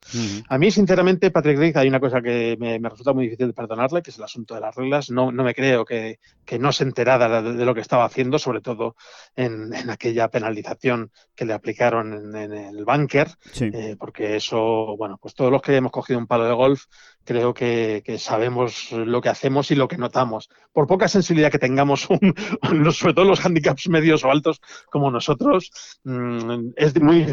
[0.48, 3.52] A mí, sinceramente, Patrick Reed, hay una cosa que me, me resulta muy difícil de
[3.52, 5.10] perdonarle, que es el asunto de las reglas.
[5.10, 8.38] No, no me creo que, que no se enterara de, de lo que estaba haciendo,
[8.38, 8.94] sobre todo
[9.34, 13.70] en, en aquella penalización que le aplicaron en, en el bunker, Sí.
[13.72, 16.84] eh, porque eso, bueno, pues todos los que hemos cogido un palo de golf,
[17.24, 20.48] creo que, que sabemos lo que hacemos y lo que notamos.
[20.72, 22.34] Por poca sensibilidad que tengamos, un-
[22.82, 25.70] los- sobre todo los handicaps medios o altos como nosotros,
[26.04, 27.24] mm, es muy,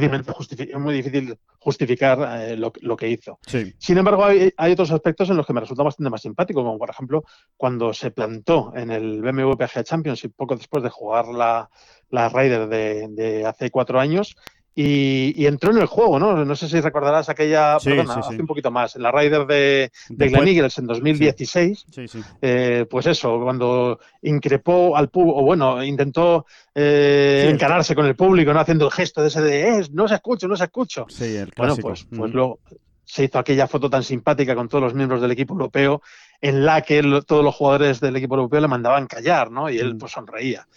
[0.93, 3.39] difícil justificar eh, lo, lo que hizo.
[3.45, 3.73] Sí.
[3.77, 6.77] Sin embargo, hay, hay otros aspectos en los que me resulta bastante más simpático, como
[6.77, 7.23] por ejemplo
[7.57, 11.69] cuando se plantó en el BMW PGA Championship poco después de jugar la,
[12.09, 14.35] la Ryder de, de hace cuatro años.
[14.75, 16.45] Y, y entró en el juego, ¿no?
[16.45, 18.41] No sé si recordarás aquella, Sí, perdona, sí, hace sí.
[18.41, 22.23] un poquito más, la Ryder de, de Glen Eagles en 2016, Sí, sí.
[22.41, 28.53] eh, pues eso, cuando increpó al público, o bueno, intentó eh, encararse con el público,
[28.53, 28.59] ¿no?
[28.61, 31.05] Haciendo el gesto de ese de, "Eh, no se escucho, no se escucho.
[31.09, 31.87] Sí, el Bueno, clásico.
[31.89, 32.37] pues, pues Ujú.
[32.37, 32.59] luego
[33.03, 36.01] se hizo aquella foto tan simpática con todos los miembros del equipo europeo
[36.39, 39.69] en la que todos los jugadores del equipo europeo le mandaban callar, ¿no?
[39.69, 39.97] Y él Mm.
[39.97, 40.67] pues sonreía.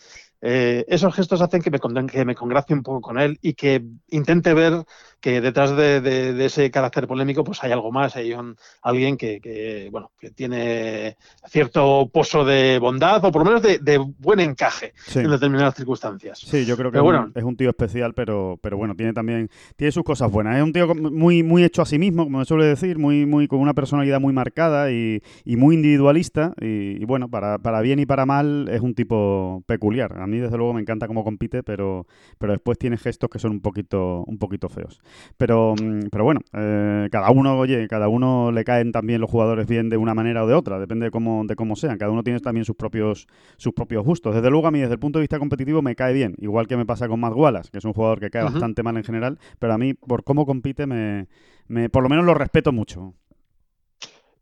[0.45, 1.79] Eh, esos gestos hacen que me,
[2.09, 4.85] que me congracie un poco con él y que intente ver
[5.23, 9.17] que detrás de, de- de ese carácter polémico pues hay algo más, hay un- alguien
[9.17, 11.17] que, que, bueno, que tiene
[11.49, 15.21] cierto pozo de bondad o por lo menos de, de buen encaje Sí.
[15.21, 16.39] en determinadas circunstancias.
[16.41, 17.33] Sí, yo creo que es, un, bueno.
[17.35, 20.57] es un tío especial, pero, pero bueno, tiene también tiene sus cosas buenas.
[20.57, 23.47] Es un tío muy, muy hecho a sí mismo, como se suele decir, muy, muy
[23.47, 26.53] con una personalidad muy marcada y, y muy individualista.
[26.61, 30.19] Y, y bueno, para, para bien y para mal es un tipo peculiar.
[30.21, 32.07] A mí, desde luego, me encanta cómo compite, pero,
[32.39, 35.01] pero después tiene gestos que son un poquito, un poquito feos.
[35.37, 39.67] Pero, mm, pero bueno, eh, cada uno, oye, cada uno le caen también los jugadores
[39.67, 41.99] bien de una manera o de otra, depende de cómo, de cómo sean.
[41.99, 43.27] Cada uno tiene también sus propios,
[43.57, 44.35] sus propios gustos.
[44.35, 46.35] Desde luego, a mí, desde el punto de vista competitivo, me cae bien.
[46.39, 48.97] Igual que me pasa con Matt Wallace, que es un jugador que cae bastante mal
[48.97, 51.29] en general, pero a mí, por cómo compite, me,
[51.69, 53.15] me, por lo menos lo respeto mucho.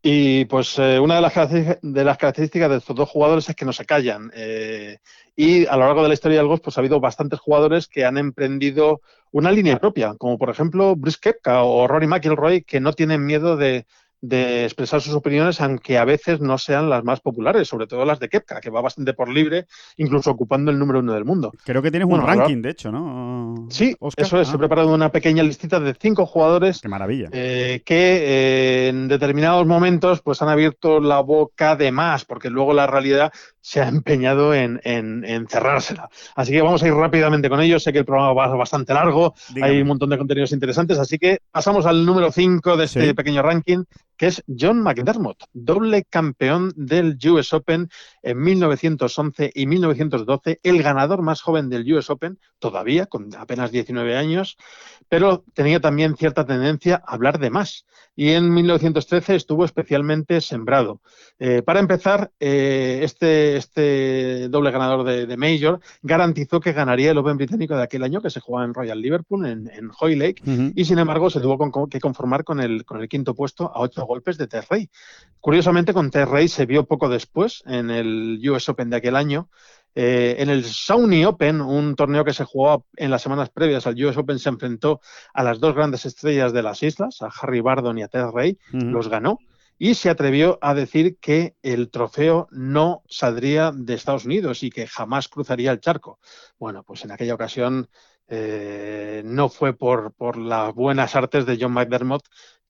[0.03, 3.65] Y pues eh, una de las, de las características de estos dos jugadores es que
[3.65, 4.31] no se callan.
[4.33, 4.97] Eh,
[5.35, 8.03] y a lo largo de la historia del golf, pues ha habido bastantes jugadores que
[8.03, 9.01] han emprendido
[9.31, 13.57] una línea propia, como por ejemplo Bruce Koepka o Rory McIlroy, que no tienen miedo
[13.57, 13.85] de,
[14.21, 18.19] de expresar sus opiniones, aunque a veces no sean las más populares, sobre todo las
[18.19, 19.65] de Kepka, que va bastante por libre,
[19.97, 21.51] incluso ocupando el número uno del mundo.
[21.65, 23.67] Creo que tienes Bueno, un ahora- ranking, de hecho, ¿no?
[23.69, 24.25] Sí, Óscar?
[24.25, 24.49] eso es.
[24.49, 27.29] Ah, He preparado una pequeña listita de cinco jugadores Qué maravilla.
[27.31, 32.73] eh, que eh, en determinados momentos pues han abierto la boca de más, porque luego
[32.73, 33.31] la realidad
[33.61, 36.09] se ha empeñado en, en- en cerrársela.
[36.35, 37.83] Así que vamos a ir rápidamente con ellos.
[37.83, 39.71] Sé que el programa va bastante largo, Dígame.
[39.73, 43.13] hay un montón de contenidos interesantes, así que pasamos al número 5 de este Sí.
[43.13, 43.83] pequeño ranking,
[44.17, 47.87] que es John McDermott, doble campeón del US Open
[48.23, 54.15] en 1911 y 1912, el ganador más joven del US Open, todavía con apenas 19
[54.17, 54.57] años,
[55.09, 57.85] pero tenía también cierta tendencia a hablar de más.
[58.15, 61.01] Y en 1913 estuvo especialmente sembrado.
[61.39, 67.17] Eh, para empezar, eh, este, este doble ganador de, de Major garantizó que ganaría el
[67.17, 70.41] Open británico de aquel año que se jugaba en Royal Liverpool, en, en Hoylake,
[70.75, 73.79] y sin embargo se tuvo con- que conformar con el, con el quinto puesto a
[73.79, 74.89] ocho golpes de Terrey.
[75.39, 78.10] Curiosamente, con Terrey se vio poco después en el
[78.43, 79.49] US Open de aquel año.
[79.93, 84.01] Eh, en el Shawnee Open, un torneo que se jugó en las semanas previas al
[84.03, 85.01] US Open, se enfrentó
[85.33, 88.57] a las dos grandes estrellas de las islas, a Harry Bardon y a Ted Ray,
[88.73, 88.85] Ujú.
[88.85, 89.39] los ganó
[89.83, 94.85] y se atrevió a decir que el trofeo no saldría de Estados Unidos y que
[94.85, 96.19] jamás cruzaría el charco.
[96.59, 97.89] Bueno, pues en aquella ocasión
[98.27, 102.21] eh, no fue por, por las buenas artes de John McDermott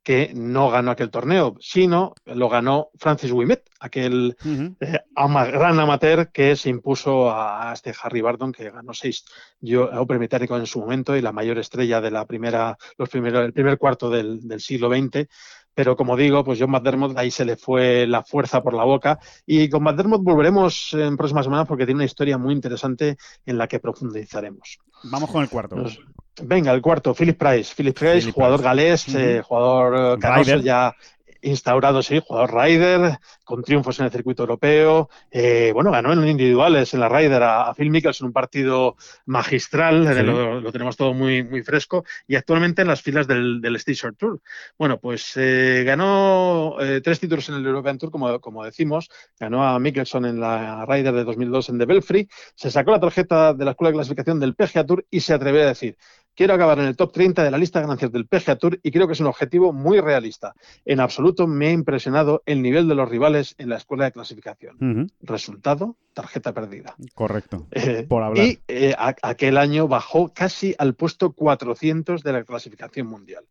[0.03, 4.35] que no ganó aquel torneo, sino lo ganó Francis Wimet, aquel
[4.79, 9.23] eh, ama- gran amateur que se impuso a, a este Harry Bardon, que ganó seis
[9.59, 13.45] yo, Open británico en su momento y la mayor estrella de la primera, los primeros,
[13.45, 15.27] el primer cuarto del, del siglo XX.
[15.73, 19.19] Pero como digo, pues John McDermott ahí se le fue la fuerza por la boca.
[19.45, 23.15] Y con McDermott volveremos en próximas semanas porque tiene una historia muy interesante
[23.45, 24.79] en la que profundizaremos.
[25.03, 25.77] Vamos con el cuarto.
[25.77, 25.97] Nos-
[26.43, 27.73] Venga, el cuarto, Philip Price.
[27.75, 28.67] Philip Price, Philip jugador Price.
[28.69, 30.61] galés, eh, jugador eh, canoso Rider.
[30.63, 30.95] ya
[31.43, 35.09] instaurado, sí, jugador Ryder, con triunfos en el circuito europeo.
[35.31, 38.95] Eh, bueno, ganó en individuales en la Ryder a, a Phil Mickelson, un partido
[39.25, 40.19] magistral, Sí.
[40.19, 43.75] eh, lo, lo tenemos todo muy, muy fresco, y actualmente en las filas del, del
[43.77, 44.39] Station Tour.
[44.77, 49.09] Bueno, pues eh, ganó eh, tres títulos en el European Tour, como, como decimos,
[49.39, 53.55] ganó a Mickelson en la Ryder de 2002 en The Belfry, se sacó la tarjeta
[53.55, 55.97] de la escuela de clasificación del PGA Tour y se atrevió a decir,
[56.35, 58.91] quiero acabar en el top 30 de la lista de ganancias del PGA Tour y
[58.91, 60.53] creo que es un objetivo muy realista.
[60.85, 65.11] En absoluto me ha impresionado el nivel de los rivales en la escuela de clasificación.
[65.21, 66.95] Resultado, tarjeta perdida.
[67.13, 67.67] Correcto.
[67.71, 68.45] Eh, Por hablar.
[68.45, 73.45] Y eh, aquel año bajó casi al puesto 400 de la clasificación mundial.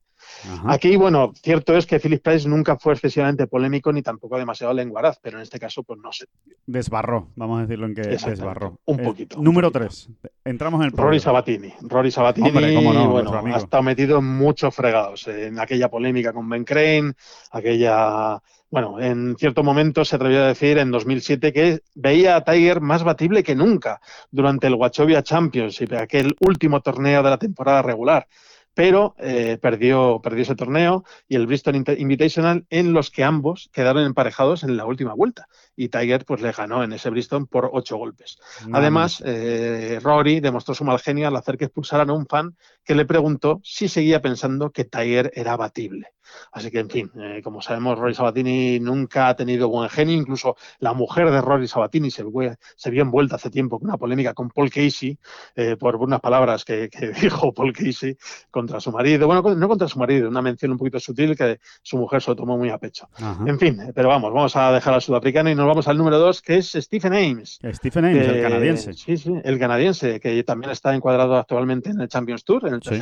[0.44, 0.72] Ajá.
[0.72, 5.18] Aquí, bueno, cierto es que Philip Price nunca fue excesivamente polémico ni tampoco demasiado lenguaraz,
[5.22, 6.26] pero en este caso, pues no sé.
[6.66, 8.78] Desbarró, vamos a decirlo en que desbarró.
[8.84, 9.90] Un Eh, poquito, un número poquito.
[10.20, 10.30] 3.
[10.44, 11.20] Entramos en el Rory.
[11.20, 11.72] Sabatini.
[11.82, 15.26] Rory Sabatini, Hombre, cómo no, bueno, ha estado metido en muchos fregados.
[15.28, 17.12] En aquella polémica con Ben Crane,
[17.52, 18.40] aquella.
[18.72, 23.02] Bueno, en cierto momento se atrevió a decir en 2007 que veía a Tiger más
[23.02, 28.28] batible que nunca durante el Wachovia Championship, aquel último torneo de la temporada regular.
[28.80, 34.06] Pero eh, perdió, perdió ese torneo y el Bristol Invitational en los que ambos quedaron
[34.06, 35.48] emparejados en la última vuelta.
[35.80, 38.38] Y Tiger pues le ganó en ese Bristol por ocho golpes.
[38.70, 42.54] Además, eh, Rory demostró su mal genio al hacer que expulsaran a un fan
[42.84, 46.12] que le preguntó si seguía pensando que Tiger era batible.
[46.52, 50.16] Así que, en fin, eh, como sabemos, Rory Sabatini nunca ha tenido buen genio.
[50.16, 52.24] Incluso la mujer de Rory Sabatini se,
[52.76, 55.18] se vio envuelta hace tiempo con una polémica con Paul Casey
[55.54, 58.16] eh, por unas palabras que, que dijo Paul Casey
[58.50, 59.26] contra su marido.
[59.26, 62.36] Bueno, no contra su marido, una mención un poquito sutil que su mujer se lo
[62.36, 63.08] tomó muy a pecho.
[63.14, 63.44] Ajá.
[63.46, 66.42] En fin, pero vamos, vamos a dejar al sudafricano y nos vamos al número dos,
[66.42, 67.58] que es Stephen Ames.
[67.72, 68.92] Stephen Ames, el que- canadiense.
[68.92, 72.82] Sí, sí, el canadiense, que también está encuadrado actualmente en el Champions Tour, en el
[72.82, 72.98] Sí.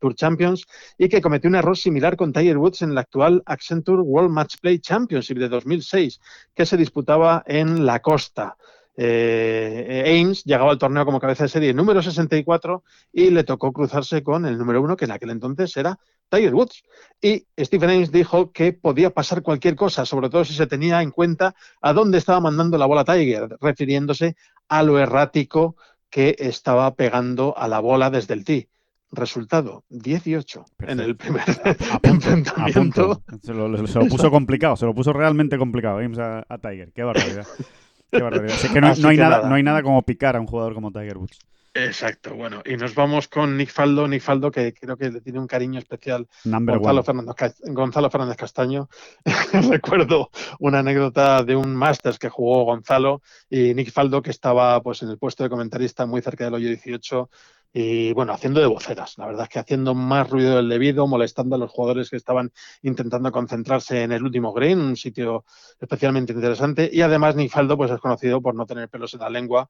[0.00, 0.66] Tour Champions,
[0.98, 4.56] y que cometió un error similar con Tiger Woods en el actual Accenture World Match
[4.60, 6.20] Play Championship de 2006,
[6.54, 8.56] que se disputaba en la costa.
[9.00, 14.24] Eh, Ames llegaba al torneo como cabeza de serie número 64 y le tocó cruzarse
[14.24, 16.82] con el número uno, que en aquel entonces era Tiger Woods.
[17.22, 21.12] Y Stephen Ames dijo que podía pasar cualquier cosa, sobre todo si se tenía en
[21.12, 24.34] cuenta a dónde estaba mandando la bola Tiger, refiriéndose
[24.68, 25.76] a lo errático
[26.10, 28.68] que estaba pegando a la bola desde el tee.
[29.10, 31.44] Resultado, 18 en el primer
[31.92, 33.22] A punto, a enfrentamiento.
[33.22, 33.22] punto.
[33.42, 36.92] Se lo, se lo puso complicado, se lo puso realmente complicado Ames a, a Tiger.
[36.92, 37.46] Qué barbaridad.
[38.10, 38.56] Qué barbaridad.
[38.56, 39.48] Es que no, Así no hay que nada, nada.
[39.48, 41.38] no hay nada como picar a un jugador como Tiger Woods.
[41.74, 45.38] Exacto, bueno, y nos vamos con Nick Faldo, Nick Faldo que creo que le tiene
[45.38, 47.04] un cariño especial Gonzalo.
[47.04, 48.88] Fernández, Gonzalo Fernández Castaño.
[49.70, 55.02] Recuerdo una anécdota de un Masters que jugó Gonzalo y Nick Faldo que estaba pues
[55.02, 57.30] en el puesto de comentarista muy cerca del hoyo 18
[57.72, 59.18] y bueno, haciendo de voceras.
[59.18, 62.52] La verdad es que haciendo más ruido del debido, molestando a los jugadores que estaban
[62.82, 65.44] intentando concentrarse en el último green, un sitio
[65.80, 66.90] especialmente interesante.
[66.92, 69.68] Y además Nick Faldo pues es conocido por no tener pelos en la lengua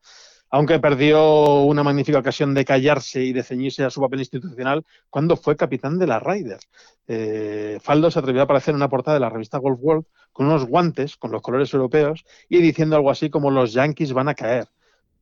[0.50, 5.36] aunque perdió una magnífica ocasión de callarse y de ceñirse a su papel institucional cuando
[5.36, 6.60] fue capitán de la Ryder.
[7.06, 10.46] Eh, Faldo se atrevió a aparecer en una portada de la revista Golf World con
[10.46, 14.34] unos guantes con los colores europeos y diciendo algo así como los Yankees van a
[14.34, 14.68] caer.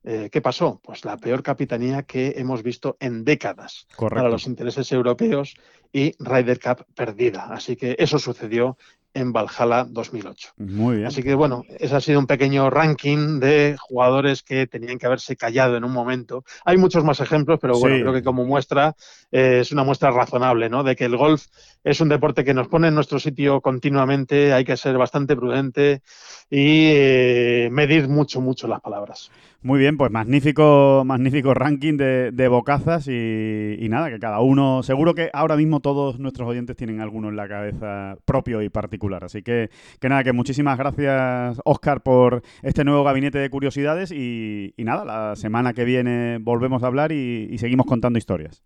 [0.09, 0.79] Eh, ¿Qué pasó?
[0.81, 5.55] Pues la peor capitanía que hemos visto en décadas para los intereses europeos
[5.91, 7.47] y Ryder Cup perdida.
[7.51, 8.77] Así que eso sucedió
[9.13, 10.53] en Valhalla 2008.
[10.57, 11.07] Muy bien.
[11.07, 15.35] Así que bueno, ese ha sido un pequeño ranking de jugadores que tenían que haberse
[15.35, 16.45] callado en un momento.
[16.63, 18.01] Hay muchos más ejemplos, pero bueno, Sí.
[18.03, 18.95] creo que como muestra
[19.31, 20.83] eh, es una muestra razonable, ¿no?
[20.83, 21.47] De que el golf
[21.83, 26.01] es un deporte que nos pone en nuestro sitio continuamente, hay que ser bastante prudente
[26.49, 29.31] y eh, medir mucho, mucho las palabras.
[29.67, 34.81] Muy bien, pues magnífico, magnífico ranking de, de bocazas y, y nada, que cada uno,
[34.81, 39.25] seguro que ahora mismo todos nuestros oyentes tienen alguno en la cabeza propio y particular.
[39.25, 39.69] Así que,
[39.99, 45.03] que nada, que muchísimas gracias Oscar por este nuevo gabinete de curiosidades y, y nada,
[45.03, 48.63] la semana que viene volvemos a hablar y, y seguimos contando historias.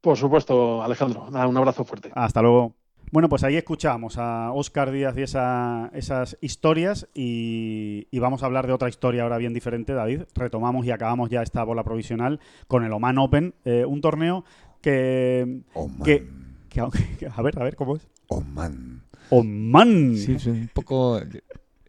[0.00, 2.12] Por supuesto, Alejandro, nada, un abrazo fuerte.
[2.14, 2.76] Hasta luego.
[3.12, 8.46] Bueno, pues ahí escuchamos a Óscar Díaz y esa- esas historias y, y vamos a
[8.46, 10.22] hablar de otra historia ahora bien diferente, David.
[10.34, 12.38] Retomamos y acabamos ya esta bola provisional
[12.68, 14.44] con el Oman Open, eh, un torneo
[14.80, 16.02] que, Oman.
[16.04, 16.28] que,
[16.68, 16.82] que-
[17.18, 18.08] que- A ver, a ver, ¿cómo es?
[18.28, 19.02] Oman.
[19.30, 20.16] Oman.
[20.16, 21.20] Sí, es un poco.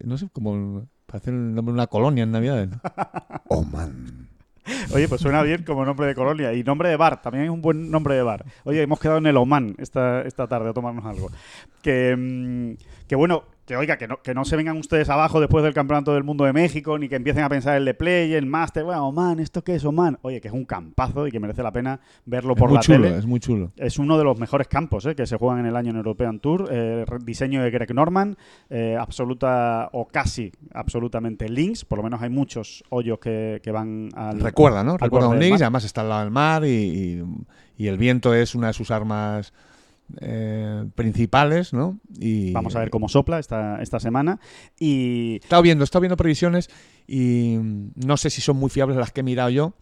[0.03, 0.87] No sé, como.
[1.05, 2.69] Parece el nombre de una colonia en Navidades.
[2.71, 2.79] ¿no?
[3.49, 4.27] Oman.
[4.93, 6.53] Oye, pues suena bien como nombre de colonia.
[6.53, 8.45] Y nombre de bar, también es un buen nombre de bar.
[8.63, 11.29] Oye, hemos quedado en el Oman esta, esta tarde a tomarnos algo.
[11.81, 15.63] Que, mm, que bueno, que oiga, que no, que no se vengan ustedes abajo después
[15.63, 18.45] del Campeonato del Mundo de México, ni que empiecen a pensar el de Play, el
[18.45, 18.83] Master.
[18.83, 20.19] Bueno, Oman, ¿esto qué es Oman?
[20.23, 22.81] Oye, que es un campazo y que merece la pena verlo Es por muy la
[22.81, 23.17] chulo, tele.
[23.17, 23.71] es muy chulo.
[23.77, 26.39] Es uno de los mejores campos eh, que se juegan en el año en European
[26.41, 26.67] Tour.
[26.69, 28.35] Eh, diseño de Greg Norman,
[28.69, 31.85] eh, absoluta o casi absolutamente links.
[31.85, 34.41] Por lo menos hay muchos hoyos que, que van al.
[34.41, 34.91] Recuerda, ¿no?
[34.91, 37.23] al Recuerda un links, además está al lado del mar y, y-
[37.77, 39.53] y el viento es una de sus armas
[40.19, 41.99] eh, principales, ¿no?
[42.19, 44.39] Y Vamos a ver cómo sopla esta, esta semana.
[44.79, 46.69] Y He estado viendo, viendo previsiones
[47.07, 49.73] y mm, no sé si son muy fiables las que he mirado yo,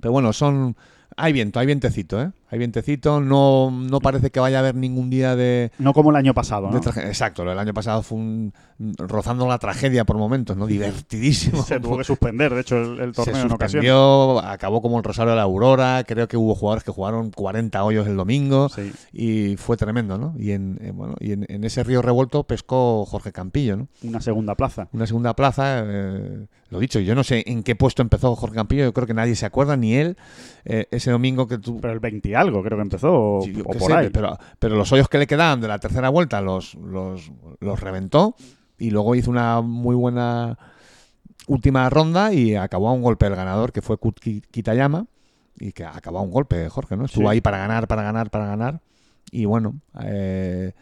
[0.00, 0.76] pero bueno, son
[1.16, 2.30] hay viento, hay vientecito, ¿eh?
[2.50, 6.16] Hay vientecito, no, no parece que vaya a haber ningún día de, no como el
[6.16, 6.70] año pasado.
[6.98, 8.52] Exacto, del año pasado fue un
[8.98, 10.66] rozando la tragedia por momentos, ¿no?
[10.66, 11.62] Divertidísimo.
[11.64, 15.04] Se tuvo que suspender, de hecho, el, el Se torneo en suspendió, acabó como el
[15.04, 18.92] Rosario de la Aurora, creo que hubo jugadores que jugaron 40 hoyos el domingo Sí.
[19.12, 20.34] y fue tremendo, ¿no?
[20.38, 23.88] Y en, eh, bueno, y en, en ese río revuelto pescó Jorge Campillo, ¿no?
[24.04, 24.88] Una segunda plaza.
[24.92, 25.82] una segunda plaza.
[25.84, 29.14] eh, lo dicho, yo no sé en qué puesto empezó Jorge Campillo, yo creo que
[29.14, 30.16] nadie se acuerda, ni él.
[30.64, 31.80] eh, ese domingo que tú.
[31.80, 34.10] Pero el 20 y algo, creo que empezó, o, Sí, o por sé, ahí.
[34.10, 38.34] Pero, pero los hoyos que le quedaban de la tercera vuelta los, los, los reventó
[38.78, 40.58] y luego hizo una muy buena
[41.46, 45.06] última ronda y acabó a un golpe el ganador, que fue Kut Ki- Kitayama,
[45.58, 47.04] y que acabó a un golpe, Jorge, ¿no?
[47.04, 47.32] Estuvo Sí.
[47.34, 48.80] ahí para ganar, para ganar, para ganar.
[49.30, 50.72] Y bueno, eh,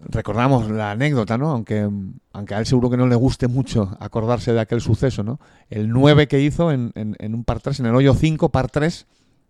[0.00, 1.50] recordamos la anécdota, ¿no?
[1.50, 1.88] Aunque,
[2.32, 5.40] aunque a él seguro que no le guste mucho acordarse de aquel suceso, ¿no?
[5.68, 8.70] El 9 que hizo en, en- en un par 3, en el hoyo 5, par
[8.70, 9.06] 3,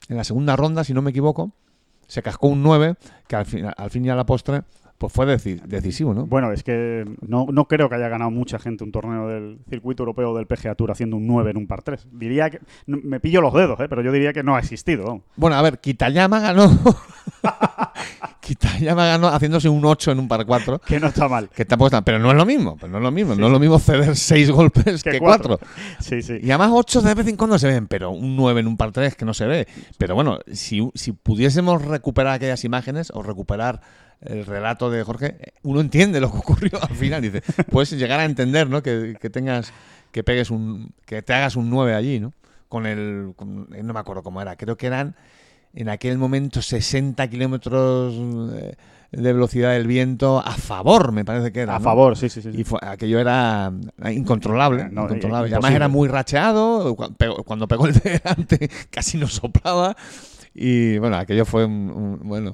[0.08, 1.52] en la segunda ronda, si no me equivoco,
[2.08, 2.96] se cascó un 9,
[3.28, 4.62] que al fin, al fin y a la postre,
[5.00, 6.26] pues fue deci- decisivo, ¿no?
[6.26, 10.02] Bueno, es que no, no creo que haya ganado mucha gente un torneo del circuito
[10.02, 12.06] europeo del PGA Tour haciendo un 9 en un par 3.
[12.12, 12.60] Diría que.
[12.86, 13.86] no- Me pillo los dedos, ¿eh?
[13.88, 15.22] pero yo diría que no ha existido.
[15.36, 16.70] Bueno, a ver, Kitayama ganó.
[18.40, 20.80] Kitayama ganó haciéndose un 8 en un par 4.
[20.80, 21.48] Que no está mal.
[21.48, 23.52] Que tampoco está, pero no es lo mismo, pero no es lo mismo, no es
[23.52, 25.58] lo mismo ceder 6 golpes Que que cuatro.
[25.58, 25.68] 4.
[26.00, 26.38] Sí, sí.
[26.42, 28.92] Y además 8 de vez en cuando se ven, pero un 9 en un par
[28.92, 29.66] 3 que no se ve.
[29.98, 33.80] Pero bueno, si, si pudiésemos recuperar aquellas imágenes o recuperar
[34.22, 37.22] el relato de Jorge, uno entiende lo que ocurrió al final.
[37.22, 38.82] Dice, puedes llegar a entender, ¿no?
[38.82, 39.72] Que, que tengas,
[40.12, 42.32] que pegues un, que te hagas un 9 allí, ¿no?
[42.68, 45.16] Con el, con- eh, no me acuerdo cómo era, creo que eran
[45.74, 48.14] en aquel momento 60 kilómetros
[48.54, 48.74] eh,
[49.12, 51.76] de velocidad del viento a favor, me parece que era.
[51.76, 51.84] A ¿no?
[51.84, 52.50] favor, sí, sí, sí.
[52.52, 53.72] Y fue- aquello era
[54.12, 54.88] incontrolable.
[54.90, 55.48] No, incontrolable.
[55.48, 56.94] eh, Y además era muy racheado.
[57.44, 59.96] Cuando pegó el de delante casi no soplaba.
[60.54, 62.52] Y bueno, aquello fue un, bueno,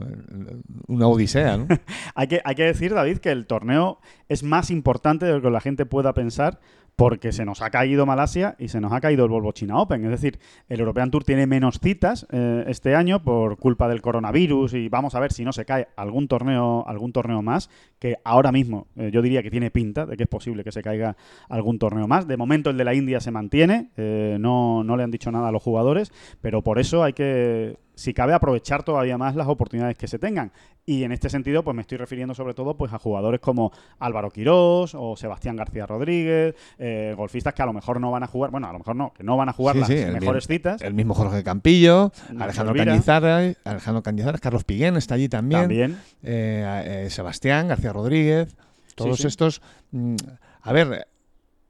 [0.86, 1.66] una odisea, ¿no?
[2.14, 3.98] Hay que, hay que decir, David, que el torneo
[4.28, 6.60] es más importante de lo que la gente pueda pensar
[6.97, 10.02] porque se nos ha caído Malasia y se nos ha caído el Volvo China Open.
[10.05, 14.73] Es decir, el European Tour tiene menos citas eh, este año por culpa del coronavirus
[14.73, 17.68] y vamos a ver si no se cae algún torneo, algún torneo más,
[17.98, 20.82] que ahora mismo eh, yo diría que tiene pinta de que es posible que se
[20.82, 21.16] caiga
[21.51, 22.27] algún torneo más.
[22.27, 25.48] De momento el de la India se mantiene, eh, no, no le han dicho nada
[25.48, 29.97] a los jugadores, pero por eso hay que, si cabe, aprovechar todavía más las oportunidades
[29.97, 30.52] que se tengan.
[30.85, 34.31] Y en este sentido, pues me estoy refiriendo sobre todo pues, a jugadores como Álvaro
[34.31, 38.51] Quirós o Sebastián García Rodríguez, eh, golfistas que a lo mejor no van a jugar,
[38.51, 40.59] bueno, a lo mejor no, que no van a jugar Sí, las sí, mejores bien-
[40.59, 40.82] citas.
[40.82, 42.93] El mismo Jorge Campillo, Nacho Alejandro Elvira.
[42.93, 45.62] Cañizares, Alejandro Cañizares, Carlos Piguén está allí también.
[45.62, 45.98] También.
[46.23, 48.55] eh, eh, Sebastián García Rodríguez,
[48.94, 49.27] todos sí.
[49.27, 49.62] estos.
[49.93, 50.14] mm,
[50.62, 51.09] a ver,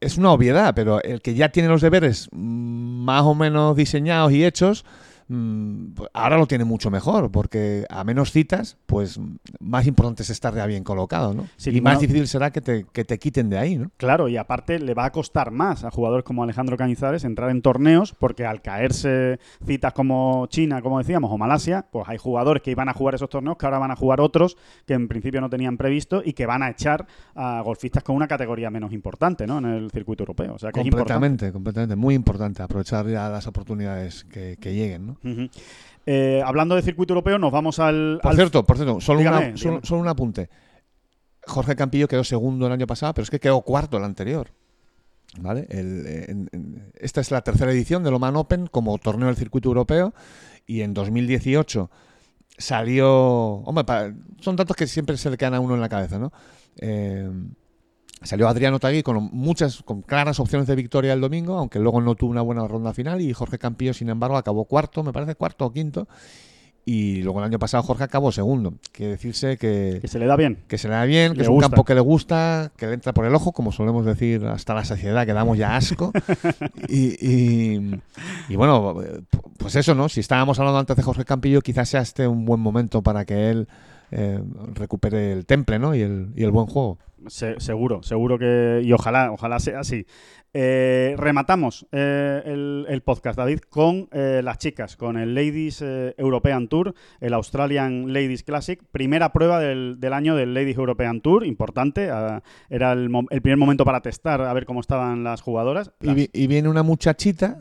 [0.01, 4.33] es una obviedad, pero el que ya tiene los deberes mm, más o menos diseñados
[4.33, 4.85] y hechos,
[6.13, 10.55] ahora lo tiene mucho mejor, porque a menos citas, pues mm, más importante es estar
[10.55, 11.47] ya bien colocado, ¿no?
[11.57, 13.91] Sí, y más no- difícil será que te, que te quiten de ahí, ¿no?
[13.97, 17.63] Claro, y aparte le va a costar más a jugadores como Alejandro Cañizares entrar en
[17.63, 22.71] torneos, porque al caerse citas como China, como decíamos, o Malasia, pues hay jugadores que
[22.71, 25.51] iban a jugar esos torneos que ahora van a jugar otros que en principio no
[25.51, 29.59] tenían previsto y que van a echar a golfistas con una categoría menos importante ¿no?
[29.59, 30.55] en el circuito europeo.
[30.55, 31.13] O sea que es importante.
[31.15, 31.97] Completamente, completamente.
[31.97, 35.16] Muy importante aprovechar ya las oportunidades que, que lleguen, ¿no?
[36.07, 38.19] Eh, hablando de circuito europeo, nos vamos al.
[38.23, 40.49] Por al- cierto, por cierto, solo, Dígame, una- solo, un apunte.
[41.47, 44.51] Jorge Campillo quedó segundo el año pasado, pero es que quedó cuarto el anterior.
[45.39, 45.67] ¿Vale?
[45.69, 49.69] El- en- en- esta es la tercera edición del Oman Open como torneo del circuito
[49.69, 50.15] europeo
[50.67, 51.91] y en 2018
[52.57, 53.09] salió...
[53.65, 56.33] Hombre, son datos que siempre se le quedan a uno en la cabeza, ¿no?
[56.79, 57.29] Eh,
[58.23, 62.15] salió Adriano Tagui con muchas, con claras opciones de victoria el domingo, aunque luego no
[62.15, 65.67] tuvo una buena ronda final y Jorge Campillo, sin embargo, acabó cuarto, me parece cuarto
[65.67, 66.09] o quinto.
[66.89, 68.75] Y luego el año pasado Jorge acabó segundo.
[68.93, 70.59] Quiere decirse que, que se le da bien.
[70.69, 71.69] que se le da bien, que Le es un gusta.
[71.71, 74.85] campo que le gusta, que le entra por el ojo, como solemos decir hasta la
[74.85, 76.13] saciedad, que damos ya asco.
[76.89, 78.01] y, y-
[78.49, 79.03] y bueno,
[79.59, 80.09] pues eso, ¿no?
[80.09, 83.51] Si estábamos hablando antes de Jorge Campillo, quizás sea este un buen momento para que
[83.51, 83.69] él
[84.11, 84.41] eh,
[84.75, 85.95] recupere el temple, ¿no?
[85.95, 86.99] Y el, y el buen juego.
[87.29, 88.81] Se- seguro, seguro que.
[88.85, 90.07] Y ojalá, ojalá sea así.
[90.59, 96.15] Eh, rematamos eh, el, el podcast, David, con eh, las chicas, con el Ladies eh,
[96.17, 101.45] European Tour, el Australian Ladies Classic, primera prueba del, del año del Ladies European Tour,
[101.45, 102.09] importante.
[102.11, 105.91] ah, era el, el primer momento para testar a ver cómo estaban las jugadoras.
[106.01, 107.59] Y, Las- vi- y viene una muchachita,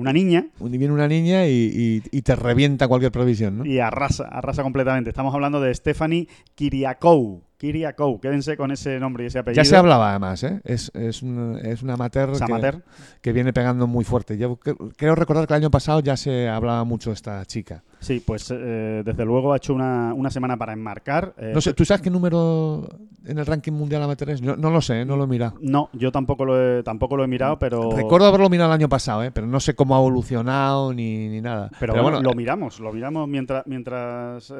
[0.00, 3.66] una niña y viene una niña y, y- y te revienta cualquier previsión, ¿no?
[3.66, 5.10] y arrasa, arrasa completamente.
[5.10, 7.42] Estamos hablando de Stephanie Kiriakou.
[7.58, 9.60] Kiriakou, quédense con ese nombre y ese apellido.
[9.62, 10.60] Ya se hablaba además, ¿eh?
[10.64, 12.82] Es, es, un, es una amateur, Es que- amateur.
[13.20, 14.38] Que, viene pegando muy fuerte.
[14.38, 17.82] Yo cre- creo recordar que el año pasado ya se hablaba mucho de esta chica.
[17.98, 21.34] Sí, pues eh, desde luego ha hecho una, una semana para enmarcar.
[21.36, 22.88] eh, No sé, ¿tú sabes qué número
[23.26, 24.40] en el ranking mundial amateur es?
[24.40, 25.04] No, no lo sé, ¿eh?
[25.04, 25.54] no lo he mirado.
[25.60, 27.90] No, yo tampoco lo he, tampoco lo he mirado, pero.
[27.90, 29.32] Recuerdo haberlo mirado el año pasado, ¿eh?
[29.32, 31.70] pero no sé cómo ha evolucionado ni, ni nada.
[31.80, 34.54] Pero, bueno, lo miramos, lo miramos mientras, mientras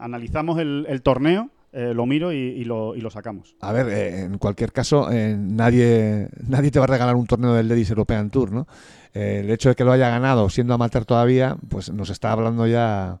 [0.00, 3.54] analizamos el, el torneo, eh, lo miro y, y lo, y lo sacamos.
[3.60, 7.54] A ver, eh, en cualquier caso, eh, nadie, nadie te va a regalar un torneo
[7.54, 8.66] del Ladies European Tour, ¿no?
[9.12, 13.18] El hecho de que lo haya ganado siendo amateur todavía, pues nos está hablando ya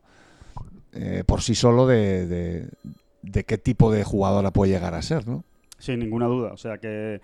[1.26, 2.68] por sí solo de, de-
[3.22, 5.44] de qué tipo de jugadora puede llegar a ser, ¿no?
[5.78, 6.52] Sin ninguna duda.
[6.52, 7.20] O sea que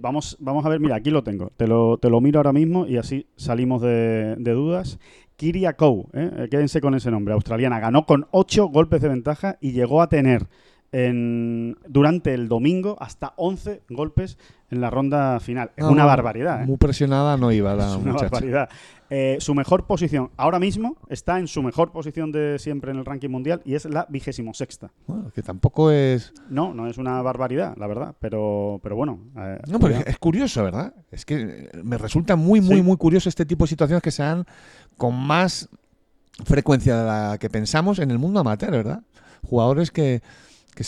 [0.00, 1.50] vamos, vamos a ver, mira, aquí lo tengo.
[1.56, 4.98] Te lo, te lo miro ahora mismo y así salimos de, de dudas.
[5.36, 6.30] Kiria Kou, ¿eh?
[6.36, 7.80] Eh, quédense con ese nombre, australiana.
[7.80, 10.46] Ganó con 8 golpes de ventaja y llegó a tener
[10.92, 14.36] en, durante el domingo hasta 11 golpes
[14.70, 15.70] en la ronda final.
[15.76, 16.62] Es No, una barbaridad.
[16.62, 16.66] ¿eh?
[16.66, 18.30] Muy presionada no iba la Es una muchacha.
[18.30, 18.68] barbaridad.
[19.10, 23.04] Eh, su mejor posición ahora mismo está en su mejor posición de siempre en el
[23.04, 24.90] ranking mundial y es la vigésimo sexta.
[25.06, 26.32] Bueno, que tampoco es...
[26.48, 29.18] No, no es una barbaridad, la verdad, pero, pero bueno.
[29.36, 30.94] eh, No, pero es curioso, ¿verdad?
[31.10, 32.82] Es que me resulta muy, muy, Sí.
[32.82, 34.46] muy curioso este tipo de situaciones que se dan
[34.96, 35.68] con más
[36.44, 39.02] frecuencia de la que pensamos en el mundo amateur, ¿verdad?
[39.46, 40.22] Jugadores que,
[40.74, 40.84] que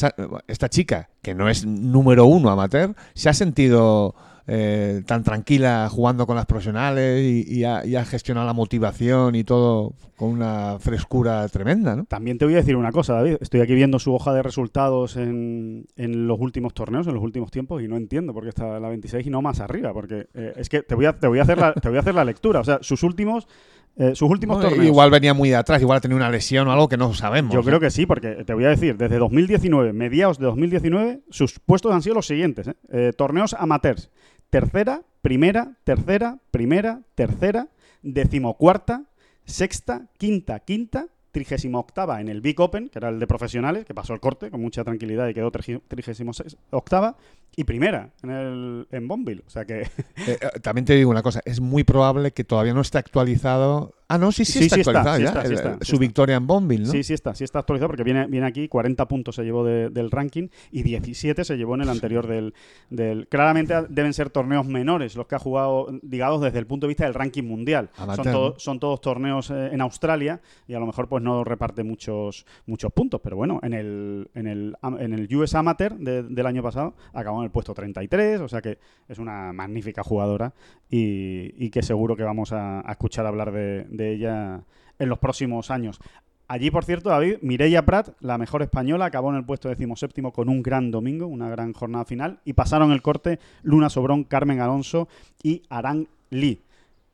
[0.48, 4.14] esta chica, que no es número uno amateur, se ha sentido
[4.46, 9.34] eh, tan tranquila jugando con las profesionales y, y ha, y ha gestionado la motivación
[9.34, 12.04] y todo con una frescura tremenda, ¿no?
[12.04, 13.36] También te voy a decir una cosa, David.
[13.40, 17.50] Estoy aquí viendo su hoja de resultados en, en los últimos torneos, en los últimos
[17.50, 19.92] tiempos, y no entiendo por qué está la 26 y no más arriba.
[19.92, 22.00] Porque eh, es que te voy, a, te, voy a hacer la, te voy a
[22.00, 22.60] hacer la lectura.
[22.60, 23.48] O sea, sus últimos,
[23.96, 24.84] eh, sus últimos torneos.
[24.84, 27.54] Igual venía muy de atrás, igual ha tenido una lesión o algo que no sabemos.
[27.54, 31.58] Yo creo que sí, porque te voy a decir, desde 2019, mediados de 2019, sus
[31.60, 32.68] puestos han sido los siguientes.
[32.68, 32.74] ¿eh?
[32.92, 34.10] Eh, torneos amateurs.
[34.54, 37.70] Tercera, primera, tercera, primera, tercera,
[38.02, 39.02] decimocuarta,
[39.44, 43.94] sexta, quinta, quinta, trigésima octava en el Big Open, que era el de profesionales, que
[43.94, 46.30] pasó el corte con mucha tranquilidad y quedó trigésima
[46.70, 47.16] octava,
[47.56, 49.42] y primera en, el, en Bonville.
[49.46, 49.84] O sea que...
[50.26, 53.94] Eh, eh, también te digo una cosa, es muy probable que todavía no esté actualizado
[54.08, 55.78] Ah, no, sí, sí, está actualizado ya.
[55.84, 56.92] su victoria en Bonville, ¿no?
[56.92, 60.10] Sí, sí está, sí está actualizado porque viene, viene aquí, 40 puntos se llevó del
[60.10, 62.54] ranking y 17 se llevó en el anterior del,
[62.90, 63.26] del...
[63.28, 67.04] Claramente deben ser torneos menores los que ha jugado, digamos, desde el punto de vista
[67.04, 67.90] del ranking mundial.
[68.22, 72.44] son, son todos torneos eh, en Australia y a lo mejor pues no reparte muchos,
[72.66, 76.94] muchos puntos, pero bueno, en el, en el, en el US Amateur del año pasado
[77.12, 80.52] acabó en el puesto 33, o sea que es una magnífica jugadora
[80.90, 84.62] y, que seguro que vamos a, escuchar hablar de ella
[84.98, 86.00] en los próximos años.
[86.46, 90.50] Allí, por cierto, David, Mireia Prat, la mejor española, acabó en el puesto decimoséptimo con
[90.50, 95.08] un gran domingo, una gran jornada final, y pasaron el corte Luna Sobrón, Carmen Alonso
[95.42, 96.60] y Arán Lee.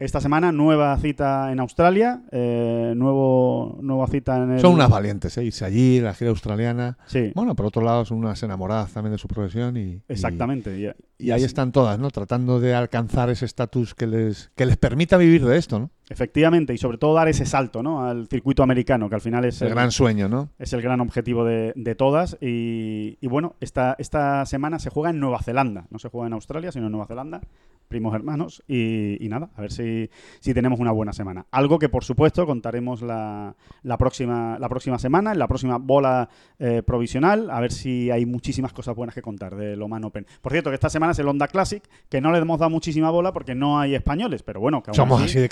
[0.01, 4.61] Esta semana nueva cita en Australia, eh, nuevo, nueva cita en el...
[4.61, 5.45] Son unas valientes, ¿eh?
[5.45, 6.97] Irse allí, la gira australiana.
[7.05, 7.33] Sí.
[7.35, 10.01] Bueno, por otro lado son unas enamoradas también de su profesión y...
[10.09, 10.95] Exactamente.
[11.19, 12.11] Y, ahí están todas, ¿no?
[12.11, 15.91] Tratando de alcanzar ese estatus que les, que les permita vivir de esto, ¿no?
[16.11, 18.05] Efectivamente, y sobre todo dar ese salto ¿no?
[18.05, 20.49] al circuito americano, que al final es el, gran sueño, ¿no?
[20.59, 22.37] Es el gran objetivo de, todas.
[22.41, 26.73] Y, bueno, esta, esta semana se juega en Nueva Zelanda, no se juega en Australia,
[26.73, 27.41] sino en Nueva Zelanda,
[27.87, 28.61] primos hermanos.
[28.67, 30.11] Y, nada, a ver si,
[30.41, 31.47] si, tenemos una buena semana.
[31.53, 33.55] Algo que por supuesto contaremos la,
[33.85, 36.29] la próxima, la próxima semana, en la próxima bola
[36.59, 40.27] eh, provisional, a ver si hay muchísimas cosas buenas que contar de Oman Open.
[40.43, 43.11] Por cierto, que esta semana es el Honda Classic, que no le hemos dado muchísima
[43.11, 45.49] bola porque no hay españoles, pero bueno, que Somos así de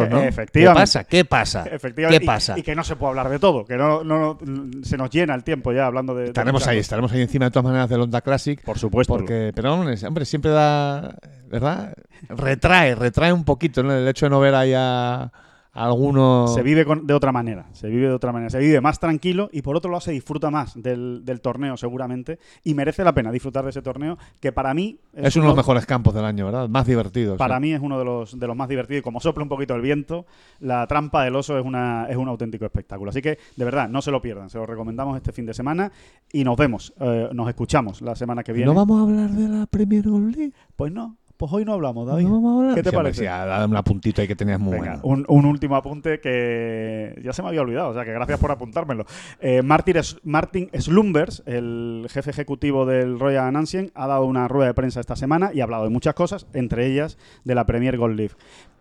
[0.00, 0.22] catetorro.
[0.22, 0.60] Efectivamente.
[0.60, 1.04] ¿Qué pasa?
[1.04, 1.64] ¿Qué pasa?
[1.70, 2.20] Efectivamente.
[2.20, 2.58] ¿Qué pasa?
[2.58, 4.38] Y, que no se puede hablar de todo, que no, no,
[4.82, 6.26] se nos llena el tiempo ya hablando de.
[6.26, 8.62] Estaremos ahí, estaremos ahí encima de todas maneras del Honda Classic.
[8.62, 9.14] Por supuesto.
[9.14, 11.16] Porque, pero hombre, siempre da,
[11.48, 11.94] ¿verdad?
[12.28, 13.92] Retrae, retrae un poquito ¿no?
[13.92, 15.30] el hecho de no ver ahí a
[15.72, 16.48] alguno...
[16.48, 19.62] Se vive de otra manera, se vive de otra manera, se vive más tranquilo y
[19.62, 23.70] por otro lado se disfruta más del, torneo seguramente y merece la pena disfrutar de
[23.70, 24.98] ese torneo que para mí...
[25.12, 26.68] Es, uno de los mejores campos del año, ¿verdad?
[26.68, 27.38] Más divertidos.
[27.38, 29.74] Para mí es uno de los, de los más divertidos y como sopla un poquito
[29.74, 30.26] el viento,
[30.60, 33.10] la trampa del oso es, una, es un auténtico espectáculo.
[33.10, 35.92] Así que de verdad, no se lo pierdan, se lo recomendamos este fin de semana
[36.32, 38.66] y nos vemos, eh, nos escuchamos la semana que viene.
[38.66, 40.52] ¿No vamos a hablar de la Premier League?
[40.76, 42.26] Pues no, pues hoy no hablamos, David.
[42.74, 43.20] ¿Qué te parece?
[43.20, 44.98] Sí, dame un apuntito ahí que tenías muy bueno.
[45.04, 48.50] Un, un, último apunte que ya se me había olvidado, o sea que gracias por
[48.50, 49.06] apuntármelo.
[49.40, 54.74] Eh, Martin, Martin Slumbers, el jefe ejecutivo del Royal Ancien, ha dado una rueda de
[54.74, 58.16] prensa esta semana y ha hablado de muchas cosas, entre ellas de la Premier Gold
[58.16, 58.34] League.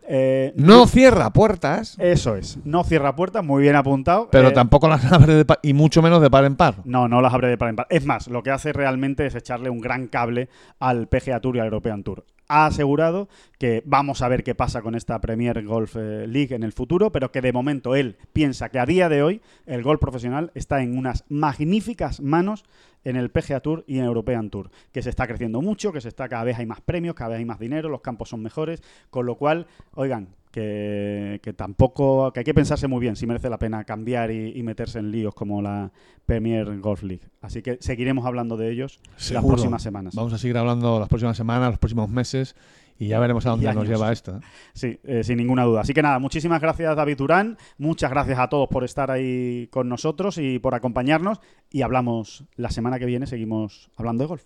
[0.09, 1.95] Eh, no cierra puertas.
[1.99, 4.29] Eso es, no cierra puertas, muy bien apuntado.
[4.31, 6.75] Pero eh, tampoco las abre de par, y mucho menos de par en par.
[6.85, 7.87] No, no las abre de par en par.
[7.91, 11.59] Es más, lo que hace realmente es echarle un gran cable al PGA Tour y
[11.59, 15.95] al European Tour ha asegurado que vamos a ver qué pasa con esta Premier Golf
[15.95, 19.23] eh, League en el futuro, pero que de momento él piensa que a día de
[19.23, 22.65] hoy el golf profesional está en unas magníficas manos
[23.03, 26.09] en el PGA Tour y en European Tour, que se está creciendo mucho, que se
[26.09, 28.81] está cada vez hay más premios, cada vez hay más dinero, los campos son mejores,
[29.09, 33.57] con lo cual, oigan, que, tampoco, que hay que pensarse muy bien si merece la
[33.57, 35.91] pena cambiar y, meterse en líos como la
[36.25, 37.23] Premier Golf League.
[37.41, 38.99] Así que seguiremos hablando de ellos
[39.31, 40.15] las próximas semanas.
[40.15, 42.55] Vamos a seguir hablando las próximas semanas, los próximos meses.
[42.99, 44.39] Y ya veremos a dónde nos lleva esto.
[44.73, 45.81] Sí, eh, sin ninguna duda.
[45.81, 49.87] Así que nada, muchísimas gracias David Durán, muchas gracias a todos por estar ahí con
[49.87, 51.39] nosotros y por acompañarnos.
[51.69, 54.43] Y hablamos la semana que viene, seguimos hablando de golf.